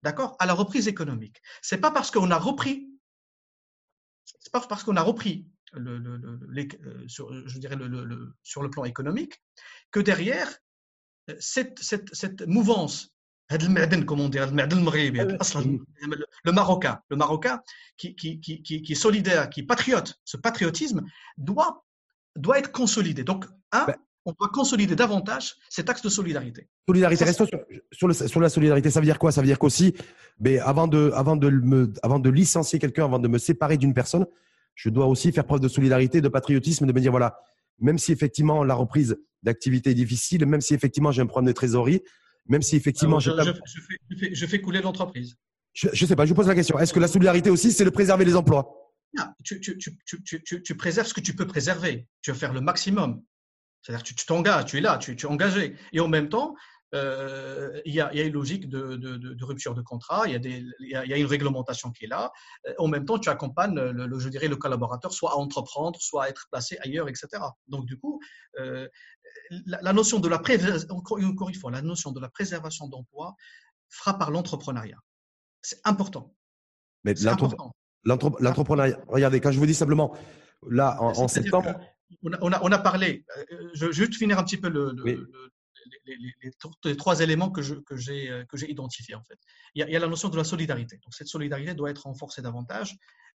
d'accord, 0.04 0.36
à 0.40 0.46
la 0.46 0.54
reprise 0.54 0.88
économique. 0.88 1.42
C'est 1.62 1.80
pas 1.80 1.92
parce 1.92 2.12
qu'on 2.12 2.32
a 2.32 2.38
repris 2.38 2.90
c'est 4.40 4.52
pas 4.52 4.62
parce 4.62 4.84
qu'on 4.84 4.96
a 4.96 5.02
repris 5.02 5.48
le, 5.74 5.98
le, 5.98 6.68
euh, 6.86 7.08
sur, 7.08 7.32
je 7.48 7.60
dirais 7.60 7.76
le, 7.76 8.34
sur 8.44 8.62
le 8.62 8.70
plan 8.70 8.86
économique 8.86 9.42
que 9.92 10.00
derrière 10.00 10.48
euh, 11.30 11.36
cette, 11.40 11.80
cette, 11.80 12.14
cette 12.14 12.48
mouvance 12.48 13.14
comme 14.06 14.20
on 14.20 14.30
dit, 14.30 14.38
le 14.38 14.52
Marocain, 16.52 17.02
le 17.10 17.16
Marocain 17.16 17.62
qui, 17.98 18.16
qui, 18.16 18.40
qui, 18.40 18.62
qui, 18.62 18.92
est 18.92 18.96
solidaire, 18.96 19.50
qui 19.50 19.62
est 19.62 19.66
patriote, 19.66 20.20
ce 20.24 20.38
patriotisme 20.38 21.02
doit, 21.38 21.84
doit 22.36 22.60
être 22.60 22.72
consolidé. 22.72 23.24
Donc, 23.24 23.48
un, 23.72 23.88
ben 23.88 23.96
on 24.26 24.34
doit 24.38 24.50
consolider 24.50 24.96
davantage 24.96 25.56
cet 25.70 25.90
axe 25.90 26.02
de 26.02 26.10
solidarité. 26.10 26.68
Solidarité, 26.88 27.24
restons 27.26 27.46
sur, 27.92 28.14
sur, 28.28 28.40
la 28.40 28.50
solidarité. 28.50 28.90
Ça 28.90 29.00
veut 29.00 29.06
dire 29.06 29.20
quoi? 29.20 29.32
Ça 29.32 29.42
veut 29.42 29.48
dire 29.48 29.60
qu'aussi, 29.60 29.94
mais 30.40 30.60
avant 30.60 30.88
de, 30.88 31.12
avant, 31.16 31.36
de 31.36 31.50
me, 31.50 31.92
avant 32.04 32.20
de 32.20 32.30
licencier 32.30 32.80
quelqu'un, 32.80 33.06
avant 33.06 33.20
de 33.20 33.28
me 33.28 33.38
séparer 33.38 33.78
d'une 33.78 33.94
personne, 33.94 34.26
je 34.76 34.90
dois 34.90 35.08
aussi 35.08 35.32
faire 35.32 35.46
preuve 35.46 35.60
de 35.60 35.68
solidarité, 35.68 36.22
de 36.22 36.30
patriotisme, 36.30 36.86
de 36.86 36.94
me 36.94 37.00
dire 37.00 37.12
voilà, 37.12 37.40
même 37.80 37.98
si 37.98 38.12
effectivement 38.12 38.64
la 38.64 38.76
reprise 38.76 39.18
d'activité 39.44 39.92
est 39.92 39.96
difficile, 39.96 40.46
même 40.46 40.62
si 40.62 40.74
effectivement 40.74 41.12
j'ai 41.12 41.22
un 41.22 41.26
problème 41.26 41.48
de 41.48 41.54
trésorerie, 41.54 42.02
Même 42.48 42.62
si 42.62 42.76
effectivement. 42.76 43.20
je, 43.20 43.32
fais, 44.48 44.62
couler 44.62 44.82
l'entreprise. 44.82 45.36
Je 45.74 45.90
ne 45.90 46.08
sais 46.08 46.16
pas, 46.16 46.26
je 46.26 46.30
vous 46.30 46.36
pose 46.36 46.48
la 46.48 46.56
question. 46.56 46.78
Est-ce 46.80 46.94
que 46.94 47.00
la 47.00 47.08
solidarité 47.08 47.50
aussi, 47.50 47.72
c'est 47.72 47.86
de 47.86 47.90
préserver 47.90 48.26
les 48.26 48.36
emplois? 48.36 48.76
Tu, 49.44 49.60
tu, 49.60 50.76
préserves 50.76 51.08
ce 51.08 51.14
que 51.14 51.22
tu 51.22 51.36
peux 51.36 51.48
préserver. 51.48 52.08
Tu 52.22 52.32
vas 52.32 52.38
faire 52.38 52.54
le 52.54 52.62
maximum. 52.62 53.22
C'est-à-dire 53.82 54.04
que 54.04 54.14
tu 54.14 54.26
t'engages, 54.26 54.66
tu 54.66 54.78
es 54.78 54.82
là, 54.82 54.98
tu, 54.98 55.12
es 55.14 55.26
engagé. 55.26 55.76
Et 55.94 56.00
en 56.00 56.08
même 56.08 56.30
temps, 56.30 56.56
euh, 56.96 57.80
il, 57.86 57.94
y 57.94 58.02
a, 58.02 58.12
une 58.14 58.34
logique 58.34 58.68
de, 58.68 59.44
rupture 59.44 59.76
de 59.76 59.82
contrat, 59.82 60.24
il 60.26 60.34
y, 60.34 60.36
a 60.36 60.40
des, 60.40 60.66
il, 60.80 60.90
y 60.90 60.96
a, 60.96 61.18
une 61.18 61.26
réglementation 61.26 61.92
qui 61.92 62.06
est 62.06 62.08
là. 62.08 62.32
Euh, 62.68 62.74
en 62.80 62.88
même 62.88 63.06
temps, 63.06 63.20
tu 63.20 63.30
accompagnes, 63.30 63.76
le, 63.76 64.20
je 64.20 64.30
dirais, 64.30 64.48
le 64.48 64.56
collaborateur 64.56 65.14
soit 65.14 65.34
à 65.34 65.36
entreprendre, 65.36 66.00
soit 66.02 66.26
à 66.26 66.30
être 66.30 66.48
placé 66.52 66.78
ailleurs, 66.82 67.08
etc. 67.08 67.28
Donc, 67.68 67.86
du 67.86 67.98
coup, 67.98 68.20
euh, 68.60 68.88
la, 69.66 69.94
notion 69.94 70.20
de 70.20 70.28
la 70.28 70.42
encore 70.90 71.20
une 71.20 71.56
fois, 71.56 71.72
la 71.72 71.82
notion 71.82 72.12
de 72.12 72.20
la 72.20 72.30
préservation 72.30 72.88
d'emploi 72.88 73.36
fera 73.90 74.18
par 74.18 74.32
l'entrepreneuriat. 74.32 75.00
C'est 75.62 75.80
important. 75.86 76.34
Mais 77.04 77.14
l'entrepreneuriat, 78.04 79.00
regardez, 79.08 79.40
quand 79.40 79.52
je 79.52 79.60
vous 79.60 79.66
dis 79.66 79.74
simplement, 79.74 80.16
là, 80.68 80.98
en, 81.02 81.28
septembre. 81.28 81.80
On 82.24 82.52
a, 82.52 82.60
on, 82.64 82.72
a, 82.72 82.80
parlé, 82.80 83.24
je, 83.76 83.86
vais 83.86 83.94
juste 83.94 84.16
finir 84.16 84.40
un 84.40 84.44
petit 84.44 84.58
peu 84.58 84.70
le, 84.70 84.96
les, 86.84 86.96
trois 86.96 87.20
éléments 87.20 87.52
que 87.52 87.62
j'ai 87.62 87.76
que 87.84 88.58
j'ai 88.58 88.72
identifiés 88.72 89.16
en 89.16 89.24
fait. 89.24 89.40
Il 89.76 89.80
y, 89.80 89.84
a, 89.84 89.88
il 89.88 89.94
y, 89.94 89.96
a, 89.96 90.00
la 90.00 90.08
notion 90.08 90.30
de 90.30 90.38
la 90.38 90.44
solidarité. 90.44 90.98
Donc 91.04 91.14
cette 91.14 91.28
solidarité 91.28 91.74
doit 91.74 91.92
être 91.92 92.04
renforcée 92.04 92.42
davantage. 92.42 92.96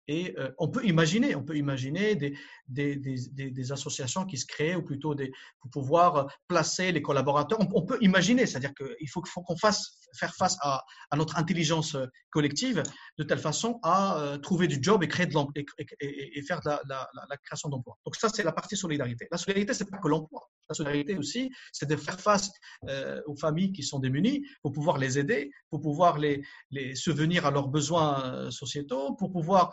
Et 0.08 0.34
euh, 0.38 0.50
on 0.58 0.68
peut 0.68 0.84
imaginer, 0.84 1.34
on 1.36 1.44
peut 1.44 1.56
imaginer 1.56 2.16
des, 2.16 3.72
associations 3.72 4.26
qui 4.26 4.36
se 4.36 4.46
créent, 4.46 4.74
ou 4.74 4.82
plutôt 4.82 5.14
des, 5.14 5.30
pour 5.60 5.70
pouvoir 5.70 6.26
placer 6.48 6.90
les 6.90 7.02
collaborateurs. 7.02 7.58
On, 7.60 7.82
peut 7.82 7.98
imaginer, 8.00 8.46
c'est-à-dire 8.46 8.74
qu'il 8.74 9.08
faut, 9.08 9.22
qu'on 9.22 9.56
fasse 9.56 10.02
faire 10.18 10.34
face 10.34 10.56
à, 10.60 10.84
notre 11.16 11.38
intelligence 11.38 11.96
collective 12.30 12.82
de 13.18 13.24
telle 13.24 13.38
façon 13.38 13.78
à 13.82 14.18
euh, 14.18 14.38
trouver 14.38 14.66
du 14.66 14.78
job 14.80 15.02
et 15.02 15.08
créer 15.08 15.26
de 15.26 15.32
et, 15.56 16.38
et, 16.38 16.42
faire 16.42 16.60
de 16.60 16.70
la, 16.88 17.36
création 17.44 17.68
d'emplois. 17.68 17.98
Donc 18.04 18.16
ça, 18.16 18.28
c'est 18.28 18.42
la 18.42 18.52
partie 18.52 18.76
solidarité. 18.76 19.28
La 19.30 19.38
solidarité, 19.38 19.74
c'est 19.74 19.90
pas 19.90 19.98
que 19.98 20.08
l'emploi. 20.08 20.48
La 20.68 20.74
solidarité 20.74 21.16
aussi, 21.16 21.50
c'est 21.72 21.88
de 21.88 21.96
faire 21.96 22.20
face 22.20 22.50
euh, 22.88 23.20
aux 23.26 23.36
familles 23.36 23.72
qui 23.72 23.82
sont 23.82 23.98
démunies 23.98 24.44
pour 24.62 24.72
pouvoir 24.72 24.98
les 24.98 25.18
aider, 25.18 25.50
pour 25.70 25.80
pouvoir 25.80 26.18
les, 26.18 26.42
les 26.70 26.94
subvenir 26.94 27.46
à 27.46 27.50
leurs 27.50 27.68
besoins 27.68 28.50
sociétaux, 28.50 29.14
pour 29.14 29.30
pouvoir 29.30 29.72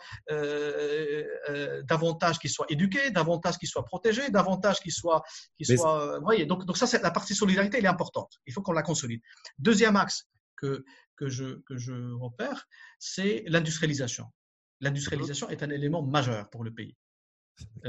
davantage 1.84 2.38
qu'ils 2.38 2.50
soient 2.50 2.66
éduqués, 2.68 3.10
davantage 3.10 3.58
qu'ils 3.58 3.68
soient 3.68 3.84
protégés, 3.84 4.30
davantage 4.30 4.80
qu'ils 4.80 4.92
soient, 4.92 5.22
soient. 5.62 6.18
Vous 6.18 6.24
voyez, 6.24 6.46
donc, 6.46 6.64
donc 6.64 6.76
ça, 6.76 6.86
c'est 6.86 7.02
la 7.02 7.10
partie 7.10 7.34
solidarité, 7.34 7.78
elle 7.78 7.84
est 7.84 7.88
importante. 7.88 8.32
Il 8.46 8.52
faut 8.52 8.62
qu'on 8.62 8.72
la 8.72 8.82
consolide. 8.82 9.20
Deuxième 9.58 9.96
axe 9.96 10.28
que 10.56 10.84
que 11.16 11.28
je 11.28 11.60
que 11.66 11.76
je 11.76 12.12
repère, 12.12 12.66
c'est 12.98 13.44
l'industrialisation. 13.46 14.26
L'industrialisation 14.80 15.48
est 15.50 15.62
un 15.62 15.70
élément 15.70 16.02
majeur 16.02 16.48
pour 16.50 16.64
le 16.64 16.72
pays. 16.72 16.96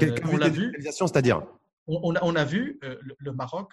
Euh, 0.02 0.14
on 0.24 0.36
l'a 0.36 0.48
vu. 0.48 0.76
C'est-à-dire? 0.80 1.42
On, 1.86 2.14
on, 2.22 2.36
a, 2.36 2.44
vu 2.44 2.78
le, 2.82 3.32
Maroc 3.32 3.72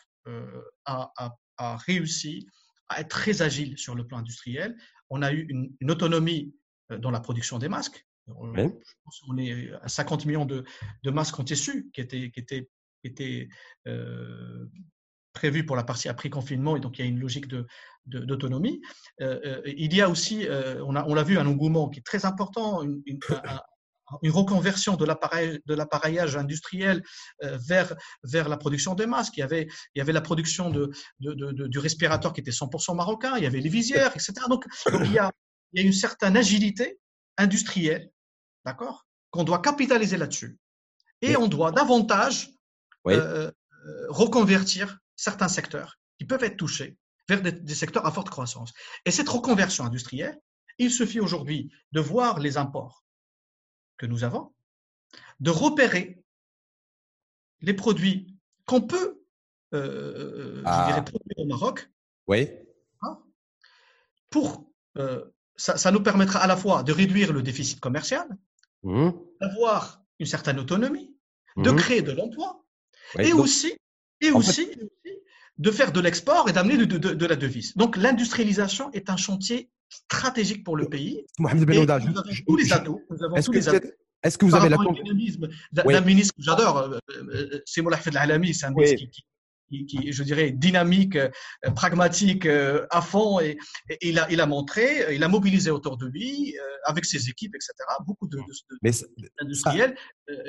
a, 0.86 1.12
a, 1.18 1.36
a, 1.58 1.78
réussi 1.78 2.48
à 2.88 3.02
être 3.02 3.10
très 3.10 3.42
agile 3.44 3.78
sur 3.78 3.94
le 3.94 4.08
plan 4.08 4.18
industriel. 4.18 4.76
On 5.10 5.22
a 5.22 5.32
eu 5.32 5.46
une, 5.50 5.76
une 5.80 5.92
autonomie 5.92 6.56
dans 6.90 7.12
la 7.12 7.20
production 7.20 7.60
des 7.60 7.70
masques. 7.70 8.08
Je 8.56 8.94
pense 9.04 9.20
qu'on 9.26 9.38
est 9.38 9.72
à 9.82 9.88
50 9.88 10.26
millions 10.26 10.46
de, 10.46 10.66
masques 11.06 11.40
en 11.40 11.44
tissu 11.44 11.90
qui 11.94 12.02
étaient, 12.02 12.32
qui 12.32 12.40
étaient, 12.40 12.70
étaient 13.04 13.48
euh, 13.88 14.66
prévus 15.34 15.66
pour 15.66 15.76
la 15.76 15.84
partie 15.84 16.10
après 16.10 16.30
confinement 16.30 16.76
et 16.76 16.80
donc 16.80 16.98
il 16.98 17.06
y 17.06 17.08
a 17.08 17.10
une 17.10 17.20
logique 17.20 17.48
d'autonomie. 18.06 18.82
De, 19.20 19.26
euh, 19.26 19.40
euh, 19.46 19.62
il 19.66 19.96
y 19.96 20.02
a 20.02 20.10
aussi, 20.10 20.48
on 20.84 20.92
l'a 20.92 21.06
on 21.08 21.16
a 21.16 21.24
vu, 21.24 21.38
un 21.38 21.46
engouement 21.46 21.90
qui 21.90 22.00
est 22.00 22.06
très 22.06 22.26
important, 22.26 22.84
une, 22.84 23.02
une, 23.06 24.32
reconversion 24.32 24.96
de 24.96 25.76
l'appareillage 25.76 26.36
industriel 26.36 27.04
vers, 27.42 27.96
vers 28.24 28.50
la 28.50 28.58
production 28.58 28.96
des 28.96 29.06
masques. 29.06 29.38
Il 29.38 29.42
y 29.42 29.44
avait, 29.44 29.68
il 29.94 30.00
y 30.00 30.02
avait 30.02 30.14
la 30.14 30.22
production 30.22 30.72
de, 30.72 30.92
de, 31.20 31.68
du 31.68 31.80
respirateur 31.80 32.34
qui 32.34 32.42
était 32.42 32.52
100% 32.52 32.96
marocain, 32.96 33.38
il 33.38 33.44
y 33.44 33.48
avait 33.48 33.62
les 33.62 33.70
visières, 33.70 34.12
etc. 34.16 34.34
Donc, 34.50 34.66
il, 35.06 35.14
y 35.14 35.20
a, 35.20 35.32
il 35.74 35.82
y 35.82 35.84
a 35.84 35.86
une 35.86 35.94
certaine 35.94 36.36
agilité 36.36 37.00
industrielle 37.38 38.12
D'accord? 38.66 39.08
Qu'on 39.32 39.44
doit 39.44 39.60
capitaliser 39.60 40.18
là-dessus. 40.18 40.58
Et 41.22 41.36
on 41.36 41.48
doit 41.48 41.72
davantage 41.72 42.52
euh, 43.08 43.52
euh, 43.86 44.06
reconvertir 44.10 45.00
certains 45.16 45.48
secteurs 45.48 46.00
qui 46.18 46.26
peuvent 46.26 46.44
être 46.44 46.58
touchés 46.58 46.98
vers 47.28 47.42
des, 47.42 47.76
secteurs 47.76 48.06
à 48.06 48.12
forte 48.12 48.30
croissance. 48.30 48.74
Et 49.06 49.12
cette 49.12 49.30
reconversion 49.30 49.86
industrielle, 49.86 50.40
il 50.78 50.92
suffit 50.92 51.20
aujourd'hui 51.20 51.72
de 51.92 52.00
voir 52.00 52.40
les 52.40 52.58
imports 52.58 53.04
que 53.98 54.06
nous 54.06 54.24
avons, 54.24 54.54
de 55.40 55.52
repérer 55.52 56.24
les 57.62 57.74
produits 57.74 58.36
qu'on 58.66 58.82
peut 58.82 59.22
euh, 59.74 60.64
ah. 60.66 61.02
produire 61.04 61.38
au 61.38 61.46
Maroc. 61.46 61.92
Oui. 62.28 62.50
Hein, 63.02 63.20
pour, 64.30 64.72
ça, 65.56 65.78
ça, 65.78 65.92
nous 65.92 66.02
permettra 66.02 66.40
à 66.40 66.48
la 66.48 66.58
fois 66.58 66.84
de 66.84 66.92
réduire 66.92 67.34
le 67.34 67.44
déficit 67.44 67.80
commercial, 67.80 68.28
Mmh. 68.84 69.10
d'avoir 69.42 70.02
une 70.20 70.26
certaine 70.26 70.60
autonomie, 70.60 71.14
de 71.58 71.72
mmh. 71.72 71.76
créer 71.76 72.02
de 72.02 72.14
l'emploi 72.14 72.64
et, 73.18 73.34
aussi, 73.34 73.74
et 74.22 74.32
aussi, 74.32 74.70
de 75.58 75.72
faire 75.72 75.92
de 75.92 76.00
l'export 76.00 76.48
et 76.50 76.54
d'amener 76.54 76.78
de, 76.78 76.98
de, 76.98 77.26
la 77.26 77.36
devise. 77.36 77.76
Donc 77.76 77.98
l'industrialisation 77.98 78.90
est 78.94 79.10
un 79.10 79.18
chantier 79.18 79.70
stratégique 79.90 80.64
pour 80.64 80.78
le 80.78 80.88
pays. 80.88 81.26
Mohamed 81.40 81.66
Ben 81.66 81.84
nous 81.84 81.92
avons 81.92 82.14
tous 82.48 82.56
les 82.56 82.72
atouts. 82.72 83.02
Est-ce 84.24 84.38
que 84.38 84.46
vous 84.46 84.56
avez 84.56 84.70
la 84.70 84.78
d'un 85.72 86.02
ministre 86.02 86.36
que 86.36 86.44
j'adore, 86.44 86.78
euh, 86.78 87.00
euh, 87.10 87.62
c'est 87.66 87.82
Moulay 87.82 87.98
Alami, 88.16 88.54
c'est 88.54 88.66
un 88.66 88.72
ministre 88.72 88.98
qui, 88.98 89.10
qui, 89.10 89.24
je 89.72 90.24
dirais, 90.24 90.52
dynamique, 90.52 91.16
euh, 91.16 91.30
pragmatique 91.76 92.46
euh, 92.46 92.86
à 92.90 93.02
fond. 93.02 93.40
Et, 93.40 93.58
il, 94.02 94.20
a, 94.20 94.32
il 94.32 94.42
a 94.42 94.46
montré, 94.46 95.04
euh, 95.04 95.14
il 95.14 95.24
a 95.24 95.28
mobilisé 95.28 95.72
autour 95.72 95.98
de 95.98 96.06
lui, 96.08 96.56
avec 96.86 97.06
ses 97.06 97.30
équipes, 97.30 97.56
etc., 97.56 97.74
beaucoup 98.06 98.28
d'industriels. 98.28 99.96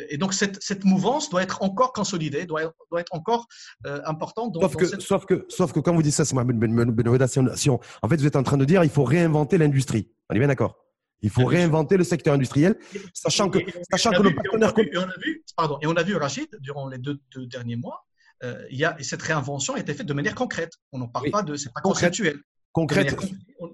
Et 0.08 0.18
donc, 0.18 0.34
cette, 0.34 0.62
cette, 0.62 0.84
mouvance 0.84 1.30
doit 1.30 1.42
être 1.42 1.62
encore 1.62 1.92
consolidée, 1.92 2.46
doit, 2.46 2.72
doit 2.90 3.00
être 3.00 3.14
encore 3.14 3.46
importante. 3.84 4.54
sauf, 4.60 4.76
que, 4.76 5.00
sauf, 5.00 5.24
que, 5.26 5.46
sauf 5.48 5.72
que, 5.72 5.80
quand 5.80 5.94
vous 5.94 6.02
dites 6.02 6.14
ça, 6.14 6.24
c'est 6.24 6.34
ben, 6.34 6.44
ben, 6.44 6.90
ben, 6.90 7.26
si 7.56 7.70
en 7.70 7.78
fait, 8.08 8.16
vous 8.16 8.26
êtes 8.26 8.36
en 8.36 8.42
train 8.42 8.56
de 8.56 8.64
dire 8.64 8.84
il 8.84 8.90
faut 8.90 9.04
réinventer 9.04 9.58
l'industrie. 9.58 10.08
On 10.28 10.34
est 10.34 10.38
bien 10.38 10.48
d'accord 10.48 10.76
il 11.22 11.30
faut 11.30 11.44
réinventer 11.44 11.96
le 11.96 12.04
secteur 12.04 12.34
industriel, 12.34 12.78
sachant 13.12 13.50
que, 13.50 13.58
sachant 13.90 14.10
que 14.10 14.22
nos 14.22 14.32
partenaires. 14.32 14.72
Et 14.78 14.96
on 14.96 15.02
a 15.02 15.18
vu, 15.22 15.44
pardon, 15.56 15.78
et 15.82 15.86
on 15.86 15.96
a 15.96 16.02
vu, 16.02 16.16
Rachid, 16.16 16.48
durant 16.60 16.88
les 16.88 16.98
deux, 16.98 17.20
deux 17.34 17.46
derniers 17.46 17.76
mois, 17.76 18.06
euh, 18.42 18.64
il 18.70 18.78
y 18.78 18.84
a, 18.84 18.98
et 18.98 19.02
cette 19.02 19.22
réinvention 19.22 19.74
a 19.74 19.80
été 19.80 19.94
faite 19.94 20.06
de 20.06 20.12
manière 20.12 20.34
concrète. 20.34 20.72
On 20.92 20.98
n'en 20.98 21.08
parle 21.08 21.30
pas 21.30 21.42
de, 21.42 21.56
c'est 21.56 21.72
pas 21.72 21.80
conceptuel. 21.80 22.40
Concrète. 22.72 23.16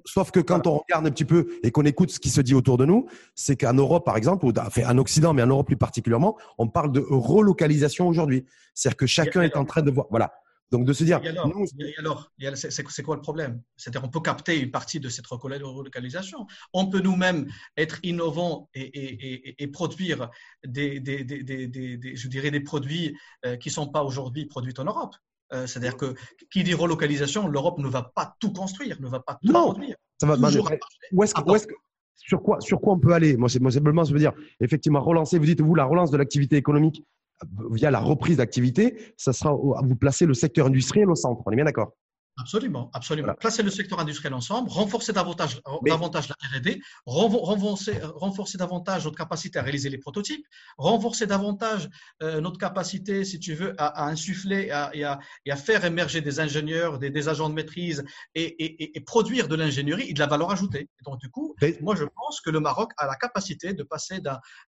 Sauf 0.07 0.31
que 0.31 0.41
quand 0.41 0.67
on 0.67 0.79
regarde 0.79 1.07
un 1.07 1.11
petit 1.11 1.27
peu 1.27 1.49
et 1.63 1.71
qu'on 1.71 1.85
écoute 1.85 2.11
ce 2.11 2.19
qui 2.19 2.31
se 2.31 2.41
dit 2.41 2.55
autour 2.55 2.79
de 2.79 2.87
nous, 2.87 3.07
c'est 3.35 3.57
qu'en 3.57 3.75
Europe, 3.75 4.07
par 4.07 4.17
exemple, 4.17 4.47
ou 4.47 4.53
enfin, 4.59 4.89
en 4.89 4.97
Occident, 4.99 5.35
mais 5.35 5.43
en 5.43 5.49
Europe 5.49 5.67
plus 5.67 5.77
particulièrement, 5.77 6.37
on 6.57 6.67
parle 6.67 6.93
de 6.93 7.05
relocalisation 7.07 8.09
aujourd'hui. 8.09 8.47
C'est-à-dire 8.75 8.97
que 8.97 9.07
chacun 9.07 9.43
est 9.43 9.57
en 9.57 9.67
train 9.67 9.83
de 9.83 9.91
voir. 9.91 10.07
Voilà. 10.11 10.33
Donc 10.73 10.85
de 10.85 10.93
se 10.93 11.05
dire. 11.05 11.21
alors, 11.99 12.31
c'est 12.55 13.03
quoi 13.03 13.17
le 13.17 13.23
problème? 13.23 13.63
C'est-à-dire 13.77 14.03
on 14.05 14.09
peut 14.09 14.21
capter 14.21 14.59
une 14.59 14.71
partie 14.71 15.01
de 15.01 15.09
cette 15.09 15.27
relocalisation. 15.27 16.47
On 16.73 16.87
peut 16.87 17.01
nous-mêmes 17.01 17.47
être 17.77 17.99
innovants 18.03 18.69
et, 18.75 19.67
produire 19.73 20.31
des, 20.65 21.03
je 21.05 22.29
dirais 22.29 22.51
des 22.51 22.61
produits 22.61 23.17
euh, 23.45 23.57
qui 23.57 23.69
ne 23.69 23.75
sont 23.75 23.89
pas 23.89 24.03
aujourd'hui 24.03 24.47
produits 24.47 24.75
en 24.79 24.85
Europe. 24.85 25.15
Euh, 25.53 25.67
c'est-à-dire 25.67 25.97
que 25.97 26.15
qui 26.51 26.65
dit 26.65 26.75
relocalisation, 26.75 27.47
l'Europe 27.47 27.79
ne 27.79 27.89
va 27.89 28.03
pas 28.03 28.35
tout 28.41 28.53
construire, 28.53 29.01
ne 29.01 29.09
va 29.09 29.21
pas 29.21 29.35
tout 29.35 29.53
non, 29.53 29.73
produire. 29.73 29.97
Ça 30.21 30.27
va, 30.27 30.37
où 31.13 31.23
est-ce 31.23 31.35
que, 31.67 31.75
sur 32.17 32.43
quoi, 32.43 32.61
sur 32.61 32.81
quoi 32.81 32.95
on 32.95 32.99
peut 32.99 33.13
aller? 33.13 33.37
Moi, 33.37 33.49
simplement, 33.49 34.03
je 34.03 34.13
veux 34.13 34.19
dire, 34.19 34.33
effectivement, 34.61 35.01
relancer. 35.01 35.39
Vous 35.39 35.45
dites 35.45 35.61
vous 35.61 35.75
la 35.75 35.85
relance 35.85 36.11
de 36.11 36.17
l'activité 36.17 36.57
économique 36.57 37.05
via 37.71 37.91
la 37.91 38.01
reprise 38.01 38.39
d'activité, 38.39 39.15
ça 39.17 39.33
sera 39.33 39.53
vous 39.53 39.97
placer 39.97 40.27
le 40.27 40.35
secteur 40.35 40.67
industriel 40.67 41.11
au 41.11 41.15
centre. 41.15 41.43
On 41.47 41.51
est 41.51 41.57
bien 41.57 41.65
d'accord? 41.65 41.93
Absolument, 42.39 42.91
absolument. 42.93 43.33
Placer 43.35 43.63
le 43.63 43.71
secteur 43.71 43.99
industriel 43.99 44.35
ensemble, 44.35 44.69
renforcer 44.69 45.15
davantage, 45.15 45.59
davantage 45.87 46.29
la 46.29 46.35
R&D, 46.59 46.83
renforcer, 47.07 47.99
renforcer 48.03 48.59
davantage 48.59 49.07
notre 49.07 49.17
capacité 49.17 49.59
à 49.59 49.63
réaliser 49.63 49.89
les 49.89 49.97
prototypes, 49.97 50.47
renforcer 50.77 51.27
davantage 51.27 51.89
euh, 52.23 52.43
notre 52.43 52.59
capacité, 52.59 53.25
si 53.25 53.41
tu 53.41 53.55
veux, 53.55 53.75
à, 53.79 54.07
insuffler 54.09 54.67
et 54.93 55.05
à, 55.05 55.19
à, 55.49 55.57
faire 55.57 55.87
émerger 55.87 56.21
des 56.21 56.39
ingénieurs, 56.39 56.99
des, 56.99 57.29
agents 57.29 57.49
de 57.49 57.55
maîtrise 57.55 58.05
et, 58.35 59.03
produire 59.07 59.49
de 59.49 59.57
l'ingénierie 59.57 60.11
et 60.11 60.13
de 60.13 60.19
la 60.19 60.27
valeur 60.27 60.51
ajoutée. 60.51 60.91
donc, 61.07 61.19
du 61.19 61.31
coup, 61.31 61.57
moi, 61.81 61.97
je 61.97 62.05
pense 62.05 62.43
que 62.43 62.51
le 62.51 62.61
Maroc 62.61 62.93
a 62.99 63.07
la 63.07 63.17
capacité 63.17 63.73
de 63.73 63.83
passer 63.83 64.21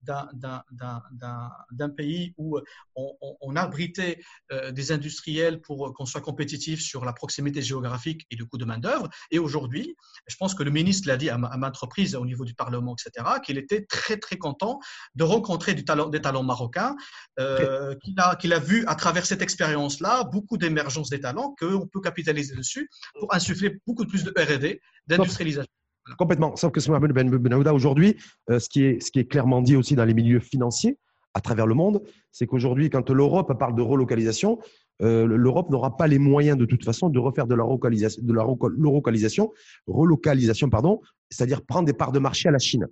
d'un 0.03 1.91
pays 1.91 2.35
où 2.39 2.59
on, 2.97 3.37
on, 3.41 3.55
abritait 3.55 4.19
euh, 4.51 4.73
des 4.73 4.91
industriels 4.91 5.61
pour 5.61 5.95
qu'on 5.95 6.07
soit 6.07 6.23
compétitif 6.23 6.83
sur 6.83 7.05
la 7.05 7.13
proximité 7.13 7.52
proximité 7.53 7.63
géographique 7.63 8.27
et 8.31 8.37
le 8.37 8.45
coût 8.45 8.59
de 8.59 8.65
main-d'œuvre. 8.65 9.09
Et 9.31 9.39
aujourd'hui, 9.39 9.97
je 10.27 10.37
pense 10.37 10.55
que 10.55 10.63
le 10.63 10.71
ministre 10.71 11.09
l'a 11.09 11.17
dit 11.17 11.31
à, 11.31 11.39
ma 11.39 11.69
entreprise 11.69 12.15
au 12.15 12.25
niveau 12.25 12.45
du 12.45 12.55
Parlement, 12.55 12.95
etc., 12.95 13.27
qu'il 13.45 13.59
était 13.59 13.85
très, 13.85 14.17
très 14.17 14.37
content 14.37 14.81
de 15.15 15.25
rencontrer 15.25 15.75
du 15.75 15.85
talent, 15.85 16.09
des 16.09 16.21
talents 16.21 16.43
marocains, 16.43 16.97
euh, 17.39 17.95
qu'il 18.03 18.15
a, 18.19 18.37
qu'il 18.37 18.53
a 18.53 18.59
vu 18.59 18.85
à 18.87 18.95
travers 18.95 19.27
cette 19.27 19.43
expérience-là 19.43 20.25
beaucoup 20.25 20.57
d'émergence 20.57 21.11
des 21.11 21.21
talents, 21.21 21.55
qu'on 21.59 21.87
peut 21.87 22.01
capitaliser 22.01 22.55
dessus 22.55 22.89
pour 23.19 23.35
insuffler 23.35 23.79
beaucoup 23.87 24.07
plus 24.07 24.25
de 24.25 24.31
RD, 24.31 24.81
d'industrialisation. 25.07 25.71
Complètement. 26.19 26.57
Sauf 26.57 26.73
que 26.73 26.81
Mohamed 26.91 27.13
Ben 27.13 27.31
Benahouda, 27.31 27.73
aujourd'hui, 27.73 28.17
euh, 28.51 28.59
ce, 28.59 28.69
qui 28.69 28.85
est, 28.85 29.01
ce 29.01 29.13
qui 29.13 29.21
est 29.21 29.25
clairement 29.25 29.63
dit 29.63 29.77
aussi 29.77 29.95
dans 29.95 30.05
les 30.05 30.15
milieux 30.15 30.41
financiers 30.41 30.99
à 31.35 31.41
travers 31.41 31.67
le 31.67 31.75
monde, 31.75 32.03
c'est 32.31 32.47
qu'aujourd'hui, 32.47 32.91
quand 32.91 33.09
l'Europe 33.11 33.57
parle 33.59 33.75
de 33.75 33.83
relocalisation, 33.83 34.59
euh, 35.03 35.27
l'Europe 35.27 35.71
n'aura 35.71 35.97
pas 35.97 36.07
les 36.07 36.19
moyens 36.19 36.57
de 36.57 36.65
toute 36.65 36.85
façon 36.85 37.09
de 37.09 37.19
refaire 37.19 37.47
de 37.47 37.55
la 37.55 37.65
relocalisation, 37.65 39.53
relocalisation, 39.87 40.71
pardon, 40.71 41.01
c'est-à-dire 41.31 41.63
prendre 41.63 41.87
des 41.87 41.93
parts 41.93 42.13
de 42.13 42.19
marché 42.19 42.49
à 42.49 42.53
la 42.53 42.59
Chine. 42.59 42.87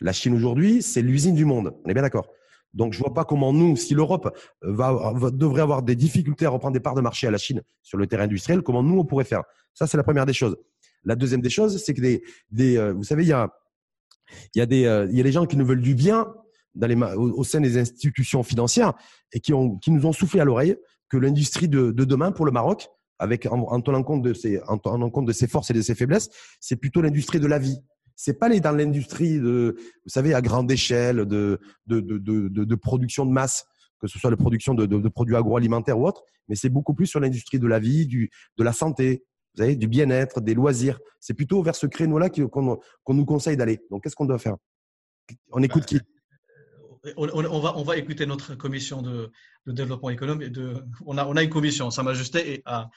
La 0.00 0.12
Chine 0.12 0.34
aujourd'hui, 0.34 0.82
c'est 0.82 1.02
l'usine 1.02 1.34
du 1.34 1.44
monde. 1.44 1.74
On 1.84 1.88
est 1.88 1.94
bien 1.94 2.02
d'accord. 2.02 2.28
Donc, 2.74 2.94
je 2.94 2.98
vois 2.98 3.12
pas 3.12 3.24
comment 3.24 3.52
nous, 3.52 3.76
si 3.76 3.94
l'Europe 3.94 4.34
va, 4.62 5.12
devrait 5.32 5.60
avoir 5.60 5.82
des 5.82 5.94
difficultés 5.94 6.46
à 6.46 6.50
reprendre 6.50 6.72
des 6.72 6.80
parts 6.80 6.94
de 6.94 7.00
marché 7.00 7.26
à 7.26 7.30
la 7.30 7.38
Chine 7.38 7.62
sur 7.82 7.98
le 7.98 8.06
terrain 8.06 8.24
industriel, 8.24 8.62
comment 8.62 8.82
nous 8.82 8.98
on 8.98 9.04
pourrait 9.04 9.24
faire? 9.24 9.42
Ça, 9.74 9.86
c'est 9.86 9.96
la 9.96 10.02
première 10.02 10.26
des 10.26 10.32
choses. 10.32 10.56
La 11.04 11.16
deuxième 11.16 11.40
des 11.40 11.50
choses, 11.50 11.82
c'est 11.84 11.94
que 11.94 12.02
euh, 12.02 12.92
vous 12.92 13.04
savez, 13.04 13.24
il 13.24 13.28
y 13.28 13.32
a, 13.32 14.66
des, 14.66 14.86
euh, 14.86 15.30
gens 15.30 15.46
qui 15.46 15.56
nous 15.56 15.66
veulent 15.66 15.82
du 15.82 15.94
bien 15.94 16.32
au, 17.16 17.44
sein 17.44 17.60
des 17.60 17.76
institutions 17.76 18.42
financières 18.42 18.94
et 19.32 19.40
qui 19.40 19.52
nous 19.52 20.06
ont 20.06 20.12
soufflé 20.12 20.40
à 20.40 20.44
l'oreille 20.44 20.76
que 21.12 21.18
l'industrie 21.18 21.68
de, 21.68 21.90
de, 21.90 22.04
demain 22.04 22.32
pour 22.32 22.46
le 22.46 22.52
Maroc, 22.52 22.88
avec 23.18 23.44
en, 23.44 23.58
en 23.58 23.80
tenant 23.82 24.02
compte 24.02 24.22
de 24.22 24.32
ses, 24.32 24.62
en 24.62 24.78
tenant 24.78 25.10
compte 25.10 25.26
de 25.26 25.32
ses 25.32 25.46
forces 25.46 25.70
et 25.70 25.74
de 25.74 25.82
ses 25.82 25.94
faiblesses, 25.94 26.30
c'est 26.58 26.76
plutôt 26.76 27.02
l'industrie 27.02 27.38
de 27.38 27.46
la 27.46 27.58
vie. 27.58 27.76
C'est 28.16 28.38
pas 28.38 28.48
les 28.48 28.60
dans 28.60 28.72
l'industrie 28.72 29.38
de, 29.38 29.76
vous 29.76 30.08
savez, 30.08 30.32
à 30.32 30.40
grande 30.40 30.72
échelle 30.72 31.26
de, 31.26 31.60
de, 31.86 32.00
de, 32.00 32.74
production 32.76 33.26
de 33.26 33.30
masse, 33.30 33.66
que 34.00 34.06
ce 34.06 34.18
soit 34.18 34.30
la 34.30 34.38
production 34.38 34.72
de, 34.72 34.86
de, 34.86 35.08
produits 35.10 35.36
agroalimentaires 35.36 35.98
ou 35.98 36.06
autres, 36.06 36.22
mais 36.48 36.54
c'est 36.54 36.70
beaucoup 36.70 36.94
plus 36.94 37.06
sur 37.06 37.20
l'industrie 37.20 37.58
de 37.58 37.66
la 37.66 37.78
vie, 37.78 38.06
du, 38.06 38.30
de 38.56 38.64
la 38.64 38.72
santé, 38.72 39.22
vous 39.54 39.62
savez, 39.62 39.76
du 39.76 39.88
bien-être, 39.88 40.40
des 40.40 40.54
loisirs. 40.54 40.98
C'est 41.20 41.34
plutôt 41.34 41.62
vers 41.62 41.76
ce 41.76 41.86
créneau-là 41.86 42.30
qu'on 42.30 42.78
nous 43.08 43.26
conseille 43.26 43.58
d'aller. 43.58 43.80
Donc, 43.90 44.02
qu'est-ce 44.02 44.16
qu'on 44.16 44.24
doit 44.24 44.38
faire? 44.38 44.56
On 45.50 45.62
écoute 45.62 45.84
qui? 45.84 46.00
On, 47.16 47.60
va, 47.60 47.76
on 47.76 47.82
va 47.82 47.96
écouter 47.96 48.26
notre 48.26 48.54
commission 48.54 49.02
de, 49.02 49.32
développement 49.66 50.10
économique. 50.10 50.50
De, 50.50 50.84
on, 51.06 51.18
a, 51.18 51.24
on 51.24 51.36
a 51.36 51.42
une 51.42 51.50
commission, 51.50 51.90
Sa 51.90 52.02
Majesté 52.02 52.62
a, 52.64 52.90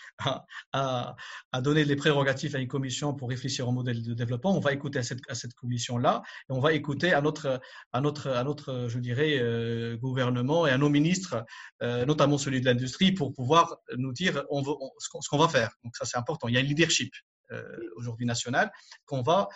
a, 0.74 1.16
a, 1.52 1.62
les 1.62 1.96
prérogatives 1.96 2.56
à 2.56 2.60
une 2.60 2.68
commission 2.68 3.14
pour 3.14 3.30
réfléchir 3.30 3.68
au 3.68 3.72
modèle 3.72 4.04
de 4.04 4.14
développement. 4.14 4.56
On 4.56 4.60
va 4.60 4.74
écouter 4.74 5.00
à 5.00 5.04
cette, 5.04 5.20
à 5.30 5.36
cette 5.36 5.54
commission-là 5.54 6.24
et 6.50 6.54
on 6.54 6.60
va 6.60 6.74
écouter 6.74 7.14
à 7.14 7.22
notre, 7.22 7.60
à 7.94 8.02
notre, 8.02 8.30
à 8.30 8.44
notre 8.44 8.88
je 8.90 9.00
dirais, 9.00 9.38
euh, 9.40 9.98
gouvernement 9.98 10.66
et 10.68 10.72
à 10.72 10.78
nos 10.78 10.90
ministres, 10.90 11.46
euh, 11.82 12.06
notamment 12.06 12.38
celui 12.38 12.62
de 12.62 12.66
l'industrie, 12.66 13.12
pour 13.12 13.34
pouvoir 13.34 13.78
nous 13.98 14.14
dire 14.14 14.44
on 14.50 14.62
veut, 14.62 14.74
ce 15.00 15.30
qu'on 15.30 15.38
va 15.38 15.48
faire. 15.48 15.72
Donc 15.84 15.96
ça, 15.96 16.06
c'est 16.06 16.18
important. 16.18 16.48
Il 16.48 16.56
y 16.56 16.58
a 16.58 16.62
un 16.62 16.64
leadership. 16.64 17.12
Euh, 17.52 17.78
aujourd'hui 17.96 18.26
national 18.26 18.72
qu'on 19.06 19.22
va 19.22 19.48